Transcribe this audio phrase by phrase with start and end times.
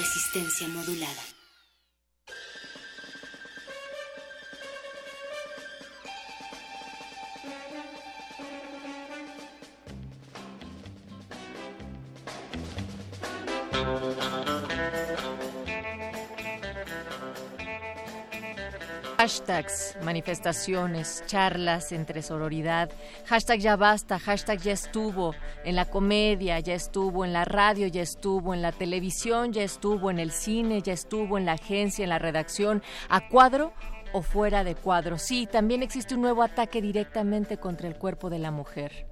[0.00, 1.39] Resistencia modulada.
[19.30, 22.90] Hashtags, manifestaciones, charlas entre sororidad,
[23.26, 28.02] hashtag ya basta, hashtag ya estuvo, en la comedia ya estuvo, en la radio ya
[28.02, 32.08] estuvo, en la televisión ya estuvo, en el cine ya estuvo, en la agencia, en
[32.08, 33.72] la redacción, a cuadro
[34.12, 35.16] o fuera de cuadro.
[35.16, 39.06] Sí, también existe un nuevo ataque directamente contra el cuerpo de la mujer.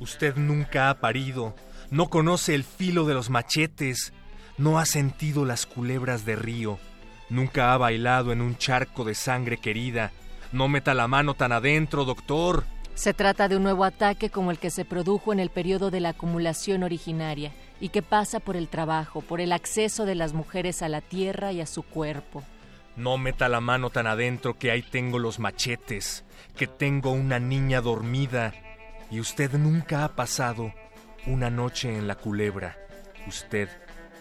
[0.00, 1.54] Usted nunca ha parido,
[1.90, 4.14] no conoce el filo de los machetes,
[4.56, 6.78] no ha sentido las culebras de río
[7.32, 10.12] Nunca ha bailado en un charco de sangre querida.
[10.52, 12.64] No meta la mano tan adentro, doctor.
[12.94, 16.00] Se trata de un nuevo ataque como el que se produjo en el periodo de
[16.00, 20.82] la acumulación originaria y que pasa por el trabajo, por el acceso de las mujeres
[20.82, 22.42] a la tierra y a su cuerpo.
[22.96, 27.80] No meta la mano tan adentro que ahí tengo los machetes, que tengo una niña
[27.80, 28.52] dormida
[29.10, 30.74] y usted nunca ha pasado
[31.26, 32.76] una noche en la culebra.
[33.26, 33.70] Usted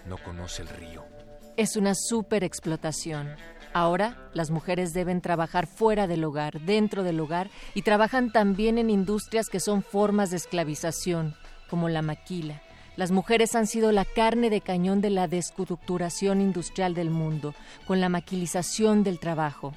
[0.07, 1.11] no conoce el río.
[1.57, 3.35] Es una superexplotación.
[3.73, 8.89] Ahora las mujeres deben trabajar fuera del hogar, dentro del hogar, y trabajan también en
[8.89, 11.35] industrias que son formas de esclavización,
[11.69, 12.62] como la maquila.
[12.95, 17.53] Las mujeres han sido la carne de cañón de la desculturación industrial del mundo,
[17.85, 19.73] con la maquilización del trabajo.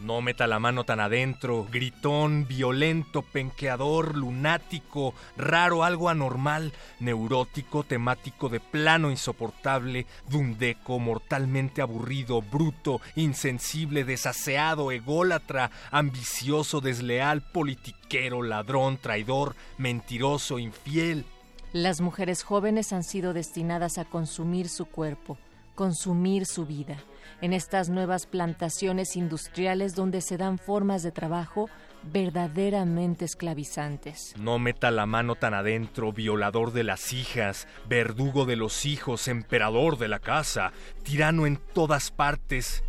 [0.00, 8.48] No meta la mano tan adentro, gritón, violento, penqueador, lunático, raro, algo anormal, neurótico, temático
[8.48, 19.54] de plano insoportable, dundeco, mortalmente aburrido, bruto, insensible, desaseado, ególatra, ambicioso, desleal, politiquero, ladrón, traidor,
[19.76, 21.26] mentiroso, infiel.
[21.74, 25.36] Las mujeres jóvenes han sido destinadas a consumir su cuerpo,
[25.74, 26.96] consumir su vida
[27.40, 31.68] en estas nuevas plantaciones industriales donde se dan formas de trabajo
[32.02, 34.34] verdaderamente esclavizantes.
[34.38, 39.98] No meta la mano tan adentro, violador de las hijas, verdugo de los hijos, emperador
[39.98, 42.82] de la casa, tirano en todas partes.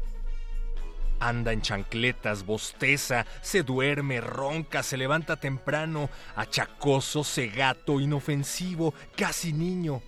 [1.20, 10.02] Anda en chancletas, bosteza, se duerme, ronca, se levanta temprano, achacoso, cegato, inofensivo, casi niño.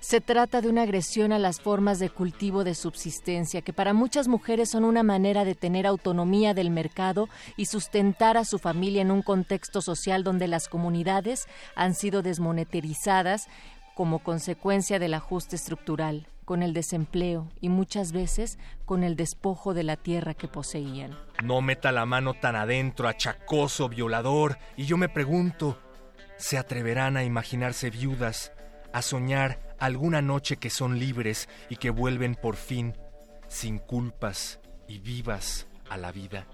[0.00, 4.28] Se trata de una agresión a las formas de cultivo de subsistencia que para muchas
[4.28, 9.10] mujeres son una manera de tener autonomía del mercado y sustentar a su familia en
[9.10, 13.48] un contexto social donde las comunidades han sido desmonetarizadas
[13.96, 19.82] como consecuencia del ajuste estructural, con el desempleo y muchas veces con el despojo de
[19.82, 21.18] la tierra que poseían.
[21.42, 25.76] No meta la mano tan adentro, achacoso, violador, y yo me pregunto,
[26.36, 28.52] ¿se atreverán a imaginarse viudas,
[28.92, 32.94] a soñar alguna noche que son libres y que vuelven por fin
[33.48, 36.46] sin culpas y vivas a la vida.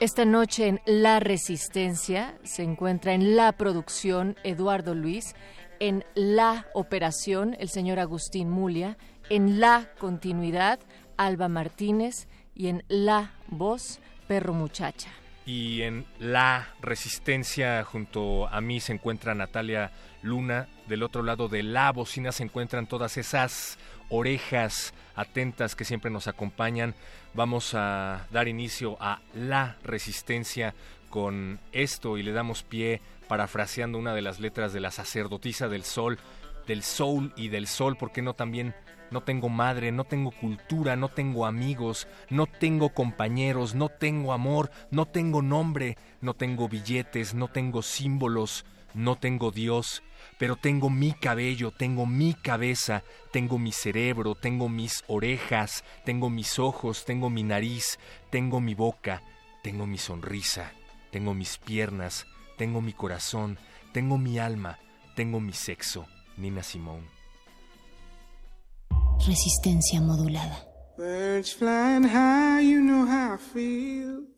[0.00, 5.34] Esta noche en La Resistencia se encuentra en la producción Eduardo Luis,
[5.80, 8.96] en la operación el señor Agustín Mulia,
[9.28, 10.78] en la continuidad
[11.16, 15.10] Alba Martínez y en la voz Perro Muchacha.
[15.46, 19.90] Y en la resistencia junto a mí se encuentra Natalia
[20.22, 20.68] Luna.
[20.88, 26.28] Del otro lado de la bocina se encuentran todas esas orejas atentas que siempre nos
[26.28, 26.94] acompañan.
[27.34, 30.74] Vamos a dar inicio a la resistencia
[31.10, 35.84] con esto y le damos pie parafraseando una de las letras de la sacerdotisa del
[35.84, 36.18] sol,
[36.66, 38.74] del soul y del sol, ¿por qué no también?
[39.10, 44.70] No tengo madre, no tengo cultura, no tengo amigos, no tengo compañeros, no tengo amor,
[44.90, 48.64] no tengo nombre, no tengo billetes, no tengo símbolos,
[48.94, 50.02] no tengo Dios
[50.38, 53.02] pero tengo mi cabello, tengo mi cabeza,
[53.32, 57.98] tengo mi cerebro, tengo mis orejas, tengo mis ojos, tengo mi nariz,
[58.30, 59.22] tengo mi boca,
[59.62, 60.72] tengo mi sonrisa,
[61.10, 62.26] tengo mis piernas,
[62.56, 63.58] tengo mi corazón,
[63.92, 64.78] tengo mi alma,
[65.14, 66.06] tengo mi sexo.
[66.38, 67.08] Nina Simone.
[69.26, 70.64] Resistencia modulada.
[70.96, 74.37] Birds flying high, you know how I feel.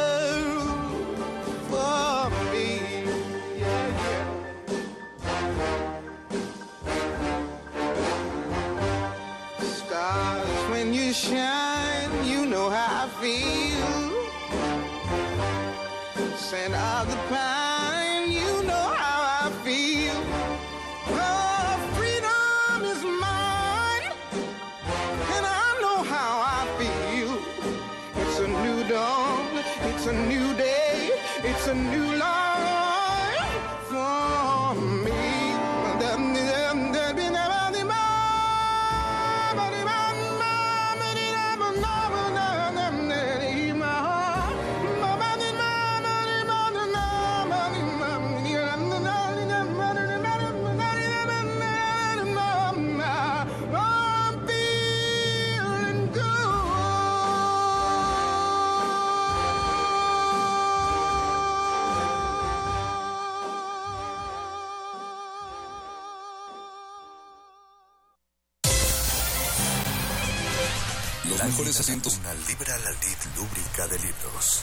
[71.71, 74.61] Una libra la lid lúbrica de libros.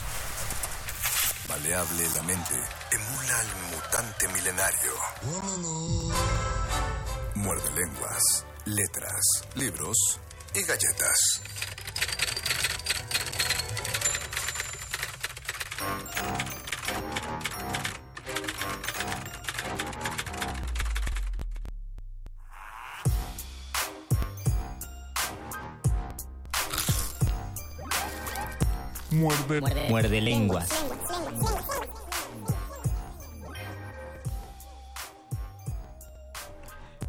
[1.47, 2.53] Maleable la mente.
[2.91, 4.93] Emula al mutante milenario.
[7.33, 9.23] Muerde lenguas, letras,
[9.55, 10.19] libros
[10.53, 11.41] y galletas.
[29.19, 29.61] Muerde.
[29.89, 30.69] Muerde lenguas.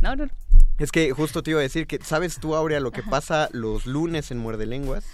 [0.00, 0.32] No, no, no.
[0.78, 3.84] Es que justo te iba a decir que, ¿sabes tú, Aurea, lo que pasa los
[3.84, 5.04] lunes en Muerde Lenguas?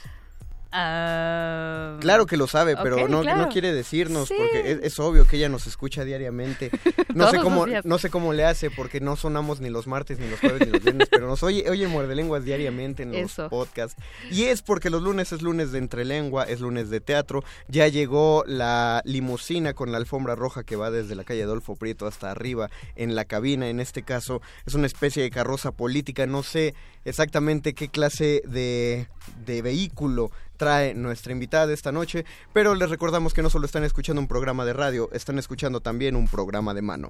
[0.73, 3.43] Ah, Claro que lo sabe, pero no, claro.
[3.43, 4.35] no quiere decirnos Sí.
[4.39, 6.71] porque es, es obvio que ella nos escucha diariamente.
[7.15, 10.29] No sé cómo, no sé cómo le hace porque no sonamos ni los martes, ni
[10.31, 13.49] los jueves, ni los viernes, pero nos oye, oye Muerde Lenguas diariamente en los Eso.
[13.51, 14.01] podcasts.
[14.31, 17.43] Y es porque los lunes es lunes de entrelengua, es lunes de teatro.
[17.69, 22.07] Ya llegó la limusina con la alfombra roja que va desde la calle Adolfo Prieto
[22.07, 23.69] hasta arriba en la cabina.
[23.69, 26.27] En este caso es una especie de carroza política.
[26.27, 26.75] No sé
[27.05, 29.09] exactamente qué clase de,
[29.45, 30.31] de vehículo
[30.61, 34.29] trae nuestra invitada de esta noche, pero les recordamos que no solo están escuchando un
[34.29, 37.09] programa de radio, están escuchando también un programa de mano.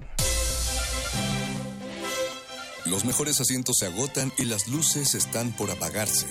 [2.85, 6.27] Los mejores asientos se agotan y las luces están por apagarse.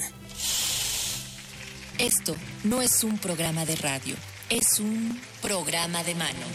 [1.98, 2.34] Esto
[2.64, 4.16] no es un programa de radio,
[4.48, 6.46] es un programa de mano.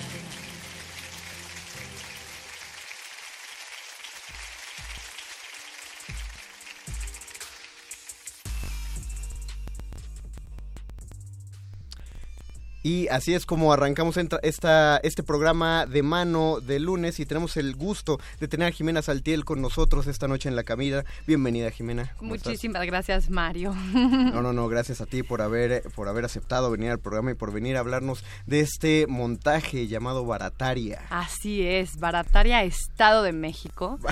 [12.85, 17.75] Y así es como arrancamos esta, este programa de mano de lunes y tenemos el
[17.75, 21.03] gusto de tener a Jimena Saltiel con nosotros esta noche en la camina.
[21.25, 22.13] Bienvenida Jimena.
[22.21, 23.73] Muchísimas gracias, Mario.
[23.95, 27.33] No, no, no, gracias a ti por haber, por haber aceptado venir al programa y
[27.33, 31.01] por venir a hablarnos de este montaje llamado Barataria.
[31.09, 33.97] Así es, Barataria, Estado de México.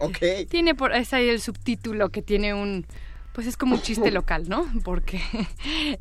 [0.00, 0.18] Ok.
[0.50, 2.84] Tiene por es ahí el subtítulo que tiene un
[3.38, 4.66] pues es como un chiste local, ¿no?
[4.84, 5.22] Porque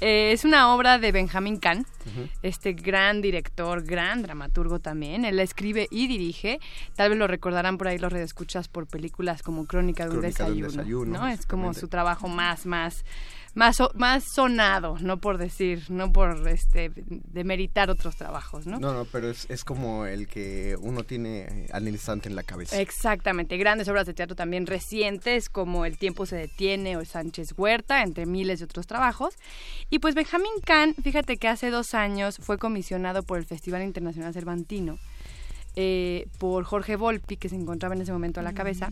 [0.02, 1.86] eh, es una obra de Benjamin Kahn,
[2.42, 5.24] este gran director, gran dramaturgo también.
[5.24, 6.60] Él la escribe y dirige.
[6.96, 10.46] Tal vez lo recordarán por ahí los redescuchas por películas como Crónica de un Crónica
[10.46, 11.28] de un desayuno, ¿no?
[11.28, 13.06] Es como su trabajo más, más,
[13.58, 18.80] más, más sonado, no por decir, no por este demeritar otros trabajos, ¿no?
[18.80, 22.44] No, no, pero es, es como el que uno tiene eh, al instante en la
[22.44, 22.80] cabeza.
[22.80, 28.04] Exactamente, grandes obras de teatro también recientes como El tiempo se detiene o Sánchez Huerta,
[28.04, 29.34] entre miles de otros trabajos.
[29.90, 34.36] Y pues Benjamín Kahn, fíjate que hace dos años fue comisionado por el Festival Internacional
[34.36, 35.00] Cervantino
[35.76, 38.92] eh, por Jorge Volpi, que se encontraba en ese momento a la cabeza,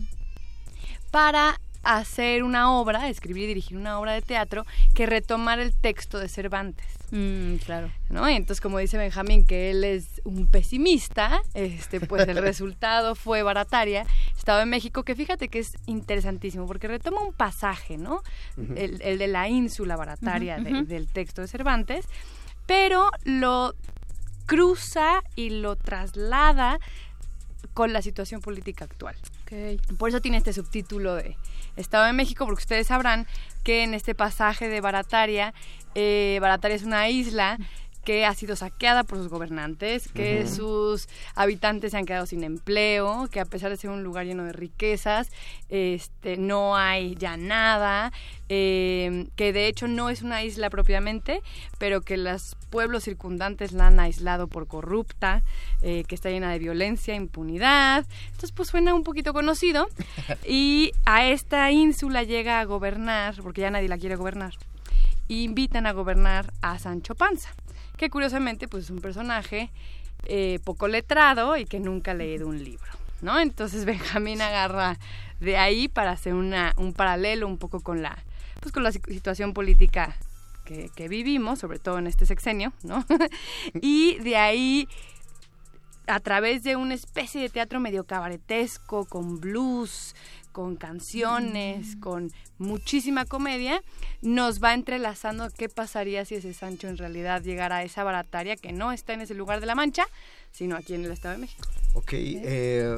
[1.12, 4.64] para hacer una obra, escribir y dirigir una obra de teatro
[4.94, 6.86] que retomara el texto de Cervantes.
[7.10, 7.90] Mm, claro.
[8.10, 8.28] ¿no?
[8.28, 13.42] Y entonces, como dice Benjamín, que él es un pesimista, este, pues el resultado fue
[13.42, 14.06] Barataria,
[14.36, 18.22] Estado de México, que fíjate que es interesantísimo, porque retoma un pasaje, ¿no?
[18.76, 22.06] el, el de la ínsula Barataria del texto de Cervantes,
[22.66, 23.74] pero lo
[24.46, 26.78] cruza y lo traslada
[27.74, 29.16] con la situación política actual.
[29.98, 31.36] Por eso tiene este subtítulo de
[31.76, 33.26] Estado de México, porque ustedes sabrán
[33.62, 35.54] que en este pasaje de Barataria,
[35.94, 37.58] eh, Barataria es una isla
[38.06, 43.26] que ha sido saqueada por sus gobernantes, que sus habitantes se han quedado sin empleo,
[43.32, 45.28] que a pesar de ser un lugar lleno de riquezas,
[45.70, 48.12] este, no hay ya nada,
[48.48, 51.42] eh, que de hecho no es una isla propiamente,
[51.78, 55.42] pero que los pueblos circundantes la han aislado por corrupta,
[55.82, 58.06] eh, que está llena de violencia, impunidad.
[58.26, 59.88] Entonces, pues suena un poquito conocido.
[60.46, 64.54] Y a esta ínsula llega a gobernar, porque ya nadie la quiere gobernar,
[65.26, 67.52] invitan a gobernar a Sancho Panza,
[67.96, 69.70] que curiosamente pues es un personaje
[70.24, 72.90] eh, poco letrado y que nunca ha leído un libro.
[73.22, 73.38] ¿no?
[73.38, 74.98] Entonces Benjamín agarra
[75.40, 78.16] de ahí para hacer una, un paralelo un poco con la,
[78.60, 80.16] pues, con la si- situación política
[80.64, 83.04] que, que vivimos, sobre todo en este sexenio, ¿no?
[83.80, 84.88] y de ahí
[86.08, 90.14] a través de una especie de teatro medio cabaretesco, con blues,
[90.56, 93.82] con canciones, con muchísima comedia,
[94.22, 98.72] nos va entrelazando qué pasaría si ese Sancho en realidad llegara a esa barataria que
[98.72, 100.06] no está en ese lugar de la Mancha,
[100.52, 101.68] sino aquí en el Estado de México.
[101.92, 102.96] Ok, eh,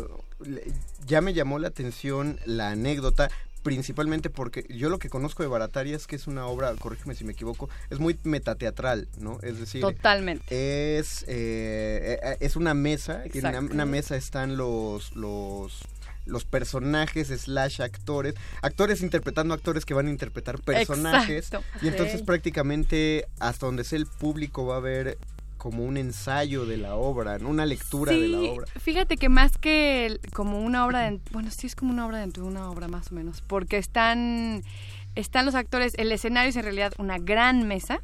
[1.05, 3.29] ya me llamó la atención la anécdota.
[3.65, 7.25] principalmente porque yo lo que conozco de Barataria es que es una obra, corrígeme si
[7.25, 9.41] me equivoco, es muy metateatral, ¿no?
[9.43, 10.45] Es decir, Totalmente.
[10.97, 15.83] es, eh, eh, es una mesa, en una, una mesa están los, los
[16.29, 21.67] los personajes slash actores, actores interpretando actores que van a interpretar personajes Exacto.
[21.83, 25.19] y entonces prácticamente hasta donde sea el público va a ver
[25.57, 27.49] como un ensayo de la obra, ¿no?
[27.49, 28.67] una lectura de la obra.
[28.81, 32.45] Fíjate que más que como una obra, de, bueno, sí es como una obra dentro
[32.45, 34.63] de una obra más o menos, porque están
[35.19, 38.01] están los actores, el escenario es en realidad una gran mesa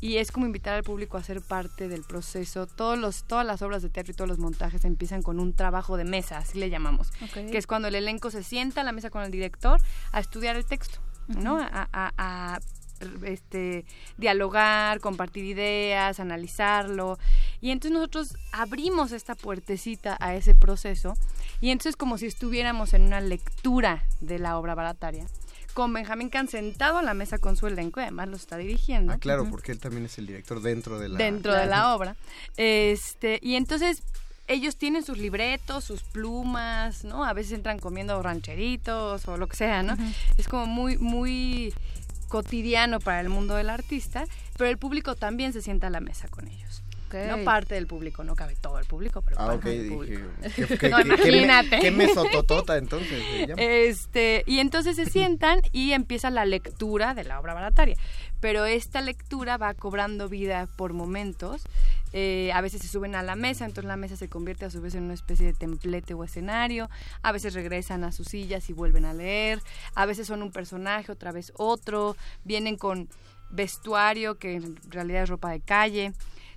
[0.00, 2.66] y es como invitar al público a ser parte del proceso.
[2.66, 5.96] Todos los todas las obras de teatro y todos los montajes empiezan con un trabajo
[5.96, 7.10] de mesa, así le llamamos,
[7.50, 9.80] que es cuando el elenco se sienta a la mesa con el director
[10.12, 11.58] a estudiar el texto, ¿no?
[11.58, 12.60] A- a,
[13.24, 13.84] este
[14.16, 17.18] dialogar, compartir ideas, analizarlo.
[17.60, 21.14] Y entonces nosotros abrimos esta puertecita a ese proceso
[21.60, 25.26] y entonces como si estuviéramos en una lectura de la obra barataria
[25.74, 29.18] con Benjamín Kahn sentado a la mesa con su elenco, además lo está dirigiendo Ah,
[29.18, 32.16] claro, porque él también es el director dentro de la dentro de la obra.
[32.56, 34.02] Este, y entonces
[34.48, 37.24] ellos tienen sus libretos, sus plumas, ¿no?
[37.24, 39.96] A veces entran comiendo rancheritos o lo que sea, ¿no?
[40.36, 41.72] Es como muy, muy
[42.28, 44.24] cotidiano para el mundo del artista,
[44.56, 46.61] pero el público también se sienta a la mesa con ellos.
[47.14, 49.94] No parte del público, no cabe todo el público, pero Ah, parte del dije.
[49.94, 50.22] público.
[50.56, 51.78] ¿Qué, qué- No, qué- qué me- imagínate.
[51.80, 53.22] qué mesototota entonces?
[53.56, 57.96] Este, y entonces se sientan y empieza la lectura de la obra barataria.
[58.40, 61.62] Pero esta lectura va cobrando vida por momentos.
[62.14, 64.80] Eh, a veces se suben a la mesa, entonces la mesa se convierte a su
[64.82, 66.90] vez en una especie de templete o escenario.
[67.22, 69.60] A veces regresan a sus sillas y vuelven a leer.
[69.94, 72.16] A veces son un personaje, otra vez otro.
[72.44, 73.08] Vienen con
[73.50, 76.12] vestuario que en realidad es ropa de calle.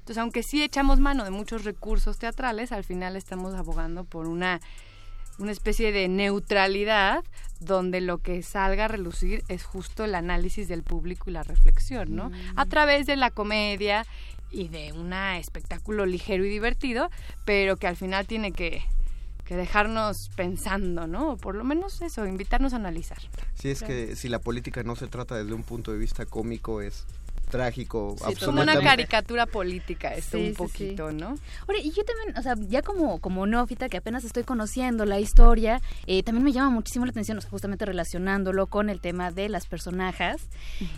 [0.05, 4.61] Entonces, aunque sí echamos mano de muchos recursos teatrales, al final estamos abogando por una
[5.39, 7.23] una especie de neutralidad
[7.59, 12.15] donde lo que salga a relucir es justo el análisis del público y la reflexión,
[12.15, 12.31] ¿no?
[12.55, 14.05] A través de la comedia
[14.51, 17.09] y de un espectáculo ligero y divertido,
[17.43, 18.83] pero que al final tiene que,
[19.43, 21.31] que dejarnos pensando, ¿no?
[21.31, 23.17] O por lo menos eso, invitarnos a analizar.
[23.55, 26.81] Sí, es que si la política no se trata desde un punto de vista cómico
[26.81, 27.05] es
[27.45, 28.83] trágico, Es como una absolutamente.
[28.83, 31.37] caricatura política, esto Sí, un sí, poquito, ¿no?
[31.67, 35.19] Ahora, y yo también, o sea, ya como, como neófita que apenas estoy conociendo la
[35.19, 39.31] historia, eh, también me llama muchísimo la atención, o sea, justamente relacionándolo con el tema
[39.31, 40.47] de las personajes.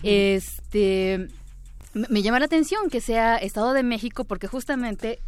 [0.04, 1.28] Este
[1.94, 5.20] me, me llama la atención que sea Estado de México porque justamente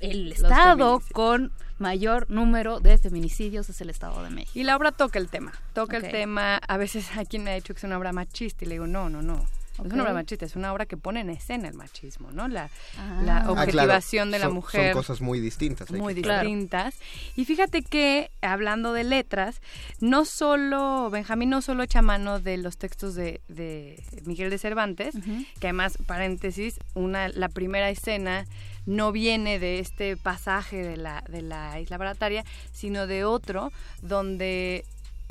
[0.00, 4.52] el estado con mayor número de feminicidios es el Estado de México.
[4.54, 7.54] Y la obra toca el tema, toca el tema, a veces hay quien me ha
[7.54, 9.44] dicho que es una obra machista y le digo, no, no, no.
[9.78, 12.46] No Es una obra machista, es una obra que pone en escena el machismo, ¿no?
[12.48, 13.20] La, Ah.
[13.24, 13.52] la Ah, claro.
[13.52, 14.92] objetivación de la Son- mujer.
[14.92, 15.90] Son cosas muy distintas.
[15.90, 16.94] hay muy distintas.
[17.36, 19.60] Y fíjate que, hablando de letras,
[20.00, 25.14] no solo, Benjamín no solo echa mano de los textos de, de Miguel de Cervantes,
[25.60, 28.46] que además, paréntesis, una, la primera escena
[28.86, 34.84] no viene de este pasaje de la, de la isla barataria, sino de otro donde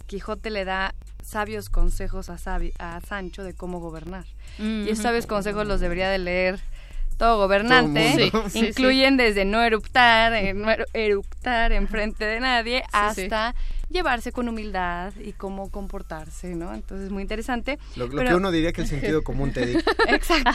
[0.08, 4.26] Quijote le da sabios consejos a, Sabi- a Sancho de cómo gobernar.
[4.60, 5.04] Y esos Ujú.
[5.04, 6.60] sabios consejos los debería de leer
[7.18, 8.30] todo gobernante.
[8.32, 8.44] Todo.
[8.50, 13.56] Sí, sí, Incluyen desde no eruptar, eh, no eru- eructar en frente de nadie, hasta
[13.94, 16.74] llevarse con humildad y cómo comportarse, ¿no?
[16.74, 17.80] Entonces, muy interesante.
[17.96, 19.84] Lo, lo Pero- que uno diría que el sentido común te dice.
[20.10, 20.52] Exacto.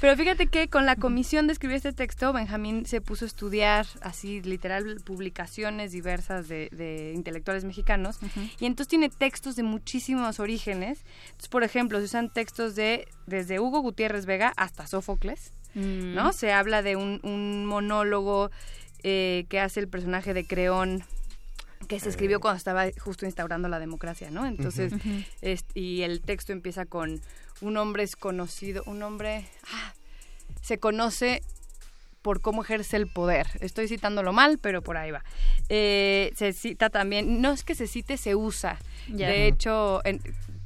[0.00, 3.86] Pero fíjate que con la comisión de escribir este texto, Benjamín se puso a estudiar,
[4.00, 8.18] así literal, publicaciones diversas de, de intelectuales mexicanos.
[8.58, 11.04] Y entonces tiene textos de muchísimos orígenes.
[11.26, 15.52] Entonces, por ejemplo, se usan textos de desde Hugo Gutiérrez Vega hasta Sófocles.
[15.74, 16.14] Mm.
[16.14, 16.32] ¿no?
[16.32, 18.50] Se habla de un, un monólogo
[19.02, 21.04] eh, que hace el personaje de Creón
[21.88, 24.46] que se escribió cuando estaba justo instaurando la democracia, ¿no?
[24.46, 25.08] Entonces, Ujú.
[25.08, 25.22] Ujú.
[25.40, 27.20] es- y el texto empieza con
[27.60, 29.94] un hombre es conocido, un hombre ah,
[30.62, 31.42] se conoce
[32.22, 33.46] por cómo ejerce el poder.
[33.60, 35.24] Estoy citándolo mal, pero por ahí va.
[35.68, 38.78] Eh, se cita también, no es que se cite, se usa.
[39.08, 40.20] De hecho, en-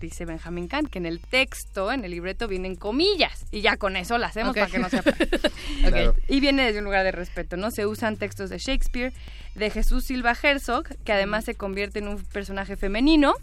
[0.06, 3.46] dice Benjamin Kant que en el texto, en el libreto, vienen comillas.
[3.50, 5.02] Y ya con eso la hacemos para que no sea...
[5.80, 6.14] Claro.
[6.28, 7.70] Y viene desde un lugar de respeto, ¿no?
[7.70, 9.12] Se usan textos de Shakespeare,
[9.54, 13.34] de Jesús Silva Herzog, que además se convierte en un personaje femenino.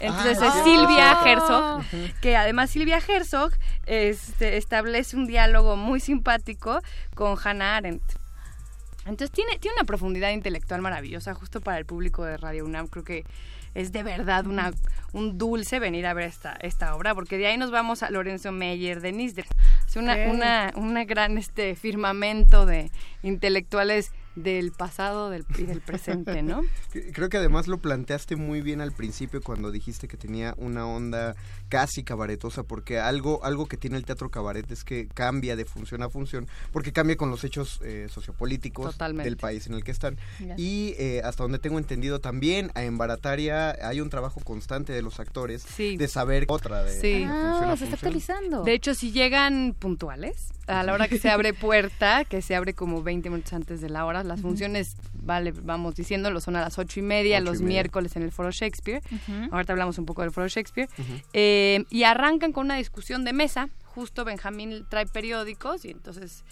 [0.00, 0.64] Entonces Ah, es.
[0.64, 1.24] Silvia Ah.
[1.26, 3.52] Herzog, que además Silvia Herzog
[3.86, 6.80] este, establece un diálogo muy simpático
[7.14, 8.02] con Hannah Arendt.
[9.06, 12.88] Entonces tiene, tiene una profundidad intelectual maravillosa, justo para el público de Radio UNAM.
[12.88, 13.24] Creo que
[13.78, 14.72] es de verdad una,
[15.12, 18.50] un dulce venir a ver esta, esta obra, porque de ahí nos vamos a Lorenzo
[18.50, 19.44] Meyer, Denis de
[19.86, 22.90] es una, una, una gran este firmamento de
[23.22, 26.62] intelectuales del pasado del, y del presente, ¿no?
[27.12, 31.34] Creo que además lo planteaste muy bien al principio cuando dijiste que tenía una onda
[31.68, 36.02] casi cabaretosa, porque algo, algo que tiene el teatro cabaret es que cambia de función
[36.02, 39.24] a función, porque cambia con los hechos eh, sociopolíticos Totalmente.
[39.28, 40.16] del país en el que están.
[40.56, 45.20] Y eh, hasta donde tengo entendido también, en Barataria hay un trabajo constante de los
[45.20, 45.96] actores Sí.
[45.96, 47.18] de saber otra de, Sí.
[47.20, 47.94] de Ah, a se está función.
[47.94, 48.62] actualizando.
[48.64, 52.74] De hecho, si llegan puntuales, a la hora que se abre puerta, que se abre
[52.74, 56.78] como 20 minutos antes de la hora, las funciones, vale, vamos diciéndolo, son a las
[56.78, 57.68] ocho y media Ocho y los media.
[57.68, 59.00] miércoles en el Foro Shakespeare.
[59.10, 59.48] Ujú.
[59.54, 60.88] Ahorita hablamos un poco del Foro Shakespeare.
[61.32, 61.57] Eh,
[61.90, 63.68] y arrancan con una discusión de mesa.
[63.84, 66.44] Justo Benjamín trae periódicos y entonces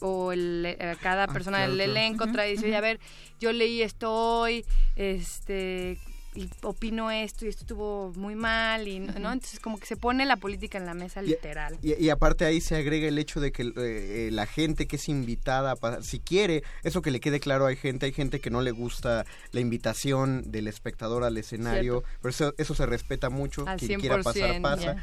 [0.00, 1.92] o el, eh, cada persona claro, del claro.
[1.92, 2.68] elenco Ujú, trae dice, ujú.
[2.70, 3.00] "Oye, a ver,
[3.40, 4.64] yo leí esto hoy,
[4.96, 5.98] este
[6.34, 9.32] y opino esto y esto estuvo muy mal y no, ¿no?
[9.32, 11.78] entonces como que se pone la política en la mesa literal.
[11.82, 15.08] Y, y aparte ahí se agrega el hecho de que eh, la gente que es
[15.08, 18.70] invitada, si quiere, eso que le quede claro, hay gente, hay gente que no le
[18.70, 24.00] gusta la invitación del espectador al escenario, pero eso, eso se respeta mucho, Al quien
[24.00, 24.96] quiera pasar 100%, pasa.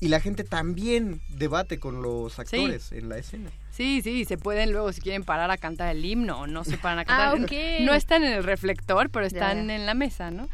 [0.00, 3.50] Y la gente también debate con los actores en la escena.
[3.72, 6.76] Sí, sí, se pueden luego si quieren parar a cantar el himno o no se
[6.76, 7.28] paran a cantar.
[7.28, 7.52] Ah, ok.
[7.80, 9.74] No están en el reflector, pero están ya.
[9.74, 10.46] en la mesa, ¿no?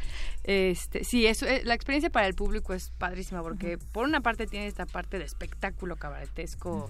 [0.45, 4.47] Este, sí, eso, eh, la experiencia para el público es padrísima porque por una parte
[4.47, 6.87] tiene esta parte de espectáculo cabaretesco,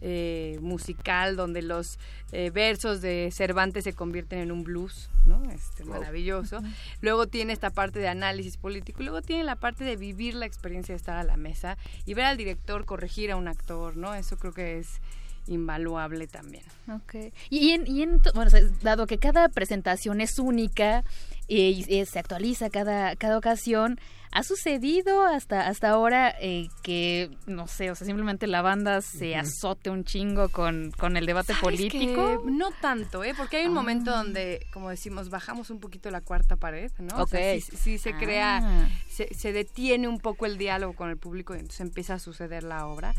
[0.00, 1.98] eh, musical, donde los
[2.32, 5.42] eh, versos de Cervantes se convierten en un blues, ¿no?
[5.50, 6.60] Este, maravilloso.
[7.02, 10.94] Luego tiene esta parte de análisis político, luego tiene la parte de vivir la experiencia
[10.94, 14.14] de estar a la mesa y ver al director corregir a un actor, ¿no?
[14.14, 15.00] Eso creo que es
[15.48, 16.64] invaluable también.
[16.92, 17.32] Ok.
[17.50, 18.50] Y en, y en bueno,
[18.82, 21.04] dado que cada presentación es única
[21.48, 24.00] y, se actualiza cada, cada ocasión,
[24.32, 29.36] ¿ha sucedido hasta, hasta ahora eh, que, no sé, o sea, simplemente la banda se
[29.36, 32.42] azote un chingo con, con el debate ¿Sabes político?
[32.44, 33.32] que No tanto, ¿eh?
[33.36, 33.74] Porque hay un Ah.
[33.74, 37.22] momento donde, como decimos, bajamos un poquito la cuarta pared, ¿no?
[37.22, 37.60] O sea, Ok.
[37.62, 38.88] sí, sí se crea, Ah.
[39.08, 42.64] se, se detiene un poco el diálogo con el público y entonces empieza a suceder
[42.64, 43.14] la obra.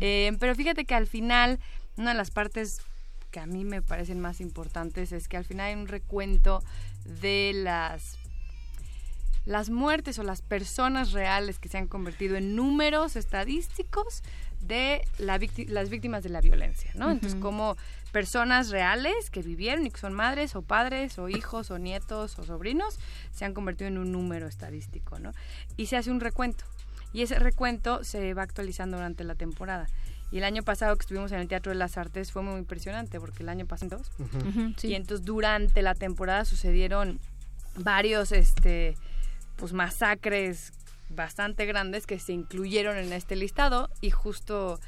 [0.00, 1.58] Eh, pero fíjate que al final,
[1.96, 2.78] una de las partes
[3.32, 6.62] que a mí me parecen más importantes es que al final hay un recuento
[7.20, 8.18] de las
[9.44, 14.22] las muertes o las personas reales que se han convertido en números estadísticos
[14.60, 17.10] de la las víctimas de la violencia, ¿no?
[17.10, 17.76] Entonces, como
[18.12, 22.44] personas reales que vivieron y que son madres o padres o hijos o nietos o
[22.44, 23.00] sobrinos
[23.32, 25.32] se han convertido en un número estadístico, ¿no?
[25.76, 26.64] Y se hace un recuento.
[27.12, 29.88] Y ese recuento se va actualizando durante la temporada.
[30.32, 33.20] Y el año pasado que estuvimos en el Teatro de las Artes fue muy impresionante
[33.20, 34.00] porque el año pasado
[34.78, 34.88] sí.
[34.88, 37.20] y entonces durante la temporada sucedieron
[37.76, 38.96] varios este
[39.56, 40.72] pues masacres
[41.10, 44.80] bastante grandes que se incluyeron en este listado y justo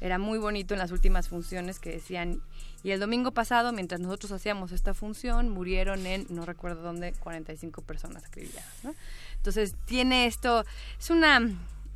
[0.00, 2.40] era muy bonito en las últimas funciones que decían
[2.82, 7.82] y el domingo pasado mientras nosotros hacíamos esta función murieron en no recuerdo dónde 45
[7.82, 8.94] personas acribilladas ¿no?
[9.36, 10.64] entonces tiene esto
[10.98, 11.40] es una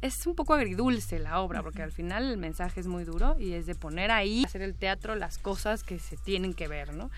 [0.02, 3.52] es un poco agridulce la obra porque al final el mensaje es muy duro y
[3.52, 7.10] es de poner ahí hacer el teatro las cosas que se tienen que ver no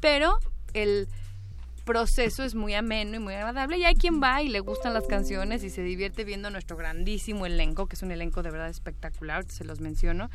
[0.00, 0.38] pero
[0.74, 1.08] el
[1.84, 5.06] proceso es muy ameno y muy agradable y hay quien va y le gustan las
[5.06, 9.44] canciones y se divierte viendo nuestro grandísimo elenco, que es un elenco de verdad espectacular,
[9.48, 10.30] se los menciono,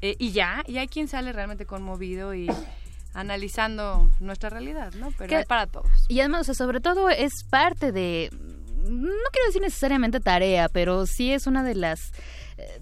[0.00, 2.48] Eh, y ya, y hay quien sale realmente conmovido y
[3.14, 5.10] analizando nuestra realidad, ¿no?
[5.18, 5.90] Pero Que- hay para todos.
[6.08, 8.30] Y además, o sea, sobre todo es parte de,
[8.88, 12.12] no quiero decir necesariamente tarea, pero sí es una de las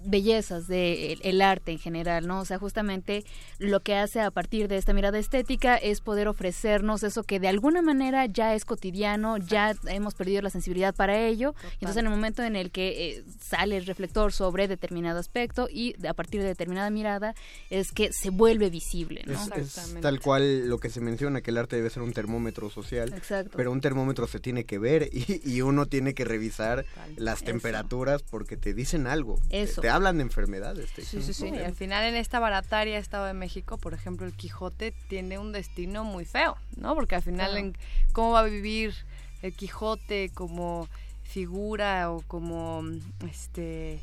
[0.05, 2.39] bellezas del el arte en general, ¿no?
[2.39, 3.23] O sea, justamente
[3.59, 7.47] lo que hace a partir de esta mirada estética es poder ofrecernos eso que de
[7.47, 12.05] alguna manera ya es cotidiano, ya hemos perdido la sensibilidad para ello, y entonces en
[12.05, 16.13] el momento en el que eh, sale el reflector sobre determinado aspecto y de- a
[16.13, 17.35] partir de determinada mirada
[17.69, 19.33] es que se vuelve visible, ¿no?
[19.55, 23.13] Es, tal cual lo que se menciona, que el arte debe ser un termómetro social.
[23.13, 23.53] Exacto.
[23.57, 27.13] Pero un termómetro se tiene que ver y, y uno tiene que revisar Total.
[27.17, 27.45] las Eso.
[27.45, 29.39] temperaturas porque te dicen algo.
[29.69, 29.81] Eso.
[29.81, 30.91] Te, hablan de enfermedades.
[30.93, 31.51] te Sí, sí, sí.
[31.51, 35.37] "No, Y al final en esta barataria Estado de México, por ejemplo, el Quijote tiene
[35.39, 36.93] un destino muy feo, ¿no?
[36.95, 37.65] Porque al final, Claro.
[37.67, 37.77] en
[38.13, 38.93] ¿cómo va a vivir
[39.41, 40.87] el Quijote como
[41.23, 42.83] figura o como,
[43.29, 43.99] este,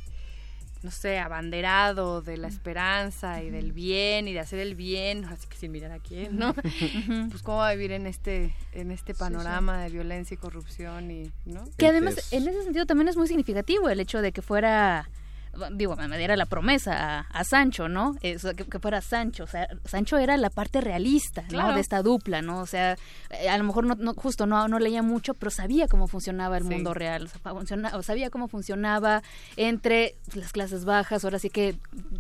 [0.83, 5.47] no sé, abanderado de la esperanza y del bien y de hacer el bien, así
[5.49, 6.55] que sin mirar a quién, ¿no?
[7.31, 11.33] Pues cómo va a vivir en este, en este panorama de violencia y corrupción y,
[11.47, 11.65] ¿no?
[11.79, 15.09] Que además, en ese sentido también es muy significativo el hecho de que fuera,
[15.73, 18.15] digo, me diera la promesa a, a Sancho, ¿no?
[18.15, 18.37] Que,
[18.71, 21.49] que fuera Sancho, o sea, Sancho era la parte realista, ¿no?
[21.49, 21.75] Claro.
[21.75, 22.61] De esta dupla, ¿no?
[22.61, 22.97] O sea,
[23.31, 26.57] eh, a lo mejor no, no- justo no, no leía mucho, pero sabía cómo funcionaba
[26.57, 26.71] el Sí.
[26.71, 29.23] mundo real, o sea, funciona- o sabía cómo funcionaba
[29.57, 31.77] entre las clases bajas, ahora sí que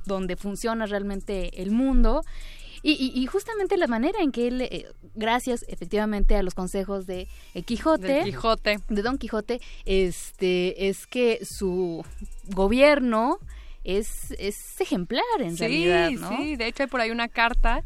[0.06, 2.22] donde funciona realmente el mundo.
[2.86, 7.06] Y, y- y justamente la manera en que él, eh, gracias efectivamente a los consejos
[7.06, 7.26] de
[7.64, 8.78] Quijote, Del Quijote.
[8.90, 12.04] de Don Quijote, este, es que su
[12.48, 13.38] gobierno
[13.84, 16.28] es, es ejemplar en sí, realidad, ¿no?
[16.36, 17.82] Sí, de hecho hay por ahí una carta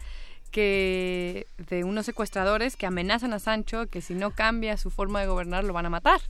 [0.50, 5.26] que de unos secuestradores que amenazan a Sancho que si no cambia su forma de
[5.26, 6.20] gobernar lo van a matar.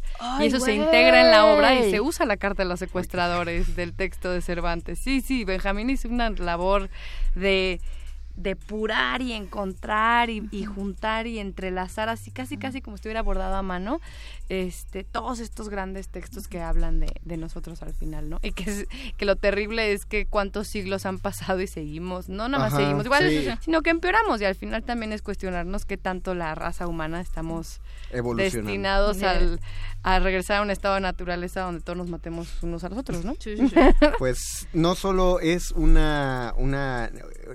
[0.40, 3.76] Y eso se integra en la obra y se usa la carta de los secuestradores
[3.76, 4.98] del texto de Cervantes.
[4.98, 6.90] Sí, sí, Benjamín hizo una labor
[7.37, 7.81] de
[8.38, 13.57] depurar y encontrar y, y juntar y entrelazar así casi casi como si estuviera bordado
[13.57, 14.01] a mano
[14.48, 18.70] este todos estos grandes textos que hablan de, de nosotros al final no y que,
[18.70, 22.72] es- que lo terrible es que cuántos siglos han pasado y seguimos no nada más
[22.74, 23.48] Ajá, seguimos igual sí.
[23.61, 27.81] sino que empeoramos y al final también es cuestionarnos qué tanto la raza humana estamos
[28.37, 29.61] destinados al,
[30.05, 33.24] a regresar a un estado de naturaleza donde todos nos matemos unos a los otros
[33.24, 33.35] no
[34.18, 37.11] Pues no solo es una, una,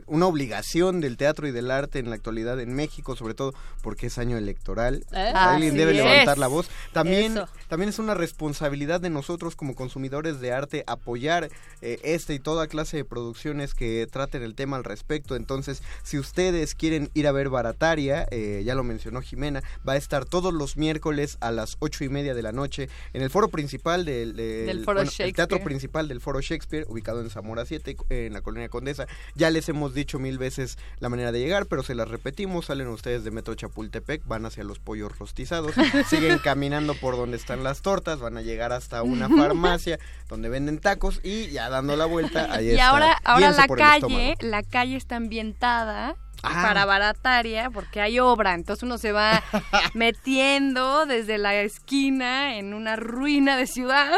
[0.08, 4.08] una obligación del teatro y del arte en la actualidad en México, sobre todo porque
[4.08, 5.06] es año electoral.
[5.12, 5.32] ¿Eh?
[5.36, 5.98] Alguien debe es.
[5.98, 6.70] levantar la voz.
[6.94, 7.48] También, Eso.
[7.68, 11.50] también es una responsabilidad de nosotros como consumidores de arte apoyar
[11.82, 15.36] eh, este y toda clase de producciones que traten el tema al respecto.
[15.36, 19.98] Entonces, si ustedes quieren ir a ver Barataria, eh, ya lo mencionó Jimena, va a
[19.98, 23.50] estar todos los miércoles a las ocho y media de la noche en el foro
[23.50, 27.66] principal del, del- Del Foro bueno, el teatro principal del Foro Shakespeare, ubicado en Zamora
[27.66, 29.08] 7, en la colonia Condesa.
[29.36, 32.66] Ya les hemos dicho mil veces la manera de llegar, pero se las repetimos.
[32.68, 35.74] Salen ustedes de Metro Chapultepec, van hacia los pollos rostizados,
[36.10, 40.80] siguen caminando por donde están las tortas, van a llegar hasta una farmacia donde venden
[40.80, 42.88] tacos y ya dando la vuelta, ahí y está.
[42.90, 46.16] ahora ahora la calle la calle está ambientada
[46.46, 46.62] Ah.
[46.62, 49.42] para barataria porque hay obra entonces uno se va
[49.94, 54.12] metiendo desde la esquina en una ruina de ciudad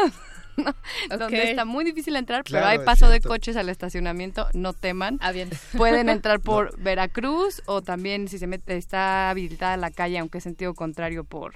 [1.18, 5.18] donde está muy difícil entrar pero hay paso de coches al estacionamiento no teman.
[5.20, 5.50] Ah, bien.
[5.76, 10.44] pueden entrar por Veracruz o también si se mete está habilitada la calle aunque es
[10.44, 11.54] sentido contrario por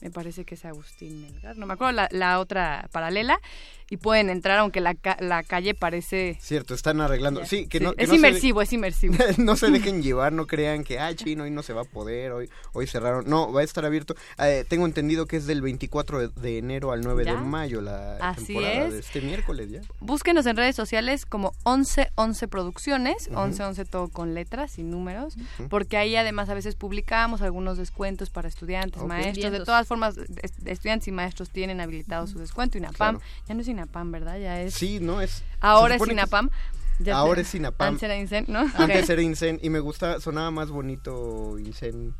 [0.00, 3.40] me parece que es Agustín Melgar, no me acuerdo la, la otra paralela
[3.88, 7.44] y pueden entrar aunque la, ca- la calle parece Cierto, están arreglando.
[7.46, 9.14] Sí, que Sí, no, que es no se- inmersivo, es inmersivo.
[9.38, 12.32] no se dejen llevar, no crean que, ah, chino, hoy no se va a poder,
[12.32, 13.24] hoy, hoy cerraron.
[13.28, 14.14] No, va a estar abierto.
[14.38, 17.36] Eh, tengo entendido que es del 24 de- de enero al 9 de ¿Ya?
[17.40, 18.92] mayo la Así temporada es.
[18.92, 19.80] de este miércoles ya.
[20.00, 25.36] Búsquenos en redes sociales como 1111 Producciones, 1111 todo con letras y números,
[25.70, 29.08] porque ahí además a veces publicamos algunos descuentos para estudiantes, Ok.
[29.08, 29.52] maestros.
[29.52, 32.78] De todas formas, es- estudiantes y maestros tienen habilitado su descuento.
[32.78, 33.20] INAPAM, Claro.
[33.48, 34.38] ya no es INAPAM, ¿verdad?
[34.38, 34.74] Ya es.
[34.74, 35.42] Sí, no es.
[35.60, 36.50] Ahora es supone que INAPAM.
[36.98, 37.48] Ya Ahora sé.
[37.48, 37.88] es INAPAM.
[37.88, 38.60] Antes era INSEN, ¿no?
[38.60, 39.10] Antes Ok.
[39.10, 42.14] era Incen y me gusta, sonaba más bonito Incen,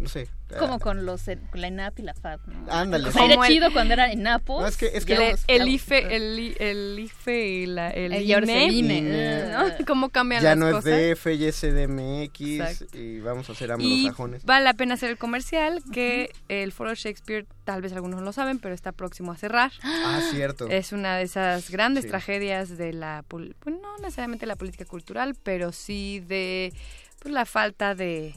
[0.00, 0.28] no sé.
[0.58, 2.72] Como ah, con los con la ENAP y la FAB, ¿no?
[2.72, 3.08] Ándale.
[3.08, 4.62] O sea, era Como el- chido cuando era ENAPO.
[4.62, 7.90] No, es que- es que- El, el la- IFE, el, I- el IFE y la,
[7.90, 9.44] el Eh, y es el INE, INE.
[9.52, 9.62] ¿no?
[9.86, 10.90] ¿Cómo cambian Ya las no es cosas?
[10.92, 12.98] DF, y es CDMX Exacto.
[12.98, 14.44] y vamos a hacer Y anglosajones.
[14.44, 18.32] vale la pena hacer el comercial que el Foro Shakespeare, tal vez algunos no lo
[18.32, 19.70] saben, pero está próximo a cerrar.
[19.84, 20.66] Ah, cierto.
[20.68, 22.10] Es una de esas grandes Sí.
[22.10, 26.72] tragedias de la, pues no necesariamente la política cultural, pero sí de
[27.20, 28.34] pues, la falta de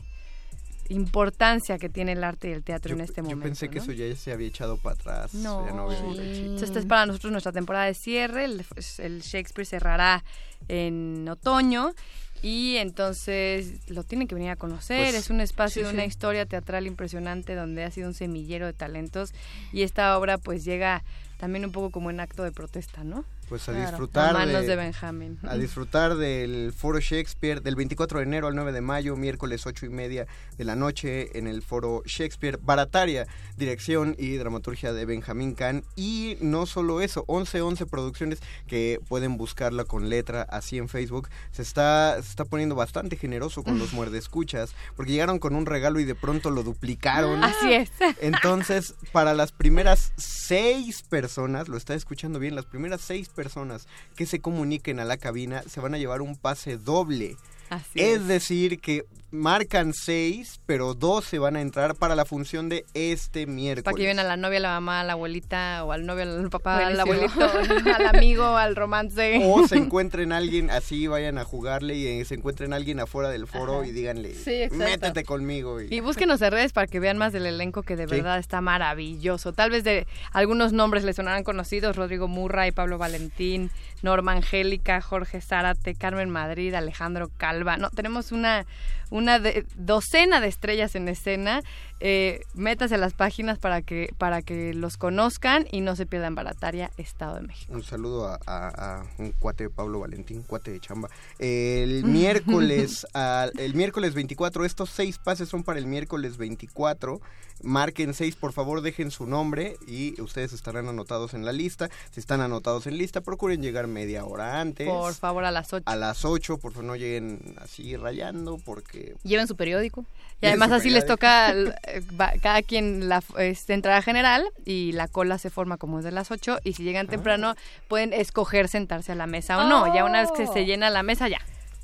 [0.93, 3.43] importancia que tiene el arte y el teatro Yo, en este yo momento.
[3.43, 5.33] pensé que eso ya se había echado para atrás.
[5.33, 5.65] No.
[5.65, 6.39] ya no había chiste.
[6.41, 8.45] Entonces, esta es para nosotros nuestra temporada de cierre.
[8.45, 8.65] El,
[8.99, 10.23] el Shakespeare cerrará
[10.67, 11.93] en otoño.
[12.41, 15.11] Y entonces lo tienen que venir a conocer.
[15.11, 16.09] Pues, es un espacio sí, de una sí.
[16.09, 19.33] historia teatral impresionante donde ha sido un semillero de talentos.
[19.71, 21.03] Y esta obra pues llega
[21.37, 23.23] también un poco como en acto de protesta, ¿no?
[23.49, 23.89] Pues a Claro.
[23.89, 25.37] disfrutar a manos de, de, Benjamín.
[25.43, 29.85] a disfrutar del Foro Shakespeare del 24 de enero al 9 de mayo, miércoles 8
[29.85, 30.27] y media
[30.57, 32.57] de la noche en el Foro Shakespeare.
[32.61, 33.27] Barataria,
[33.57, 35.83] dirección y dramaturgia de Benjamín Kahn.
[35.95, 41.29] Y no solo eso, 11-11 producciones que pueden buscarla con letra así en Facebook.
[41.51, 45.99] Se está, se está poniendo bastante generoso con los muerdescuchas porque llegaron con un regalo
[45.99, 47.43] y de pronto lo duplicaron.
[47.43, 47.91] Así es.
[48.21, 54.25] Entonces, para las primeras seis personas, lo está escuchando bien, las primeras seis personas que
[54.25, 57.35] se comuniquen a la cabina se van a llevar un pase doble.
[57.69, 58.27] Así Es es.
[58.27, 63.47] decir, que marcan seis, pero dos se van a entrar para la función de este
[63.47, 63.83] miércoles.
[63.83, 66.21] Para que lleven a la novia, a la mamá, a la abuelita, o al novio,
[66.23, 67.33] al papá, al abuelito,
[67.95, 69.41] al amigo, al romance.
[69.43, 73.47] O se encuentren alguien así, vayan a jugarle y eh, se encuentren alguien afuera del
[73.47, 73.87] foro Ajá.
[73.87, 74.85] y díganle, Sí, exacto.
[74.85, 75.81] métete conmigo.
[75.81, 78.11] Y, Y búsquenos en redes para que vean más del elenco que de Sí.
[78.15, 79.51] verdad está maravilloso.
[79.53, 83.71] Tal vez de algunos nombres les sonarán conocidos, Rodrigo Murray, Pablo Valentín,
[84.03, 87.77] Norma Angélica, Jorge Zárate, Carmen Madrid, Alejandro vuelva.
[87.77, 88.65] No, tenemos una,
[89.09, 91.61] una de- docena de estrellas en escena.
[92.05, 96.35] Eh, métase a las páginas para que, para que los conozcan y no se pierdan
[96.35, 97.71] Barataria, Estado de México.
[97.73, 101.09] Un saludo a, a- a un cuate de Pablo Valentín, cuate de chamba.
[101.39, 107.21] El miércoles, al- el miércoles 24, estos seis pases son para el miércoles 24.
[107.63, 111.89] Marquen seis, por favor, dejen su nombre y ustedes estarán anotados en la lista.
[112.11, 114.87] Si están anotados en lista, procuren llegar media hora antes.
[114.87, 115.83] Por favor, a las 8.
[115.87, 119.15] A las 8, por favor, no lleguen así rayando porque...
[119.23, 120.05] Lleven su periódico.
[120.41, 122.03] Y además así les toca eh,
[122.41, 126.31] cada quien la este, entrada general y la cola se forma como es de las
[126.31, 127.55] 8 y si llegan temprano
[127.87, 129.95] pueden escoger sentarse a la mesa o no.
[129.95, 131.39] Ya una vez que se llena la mesa ya.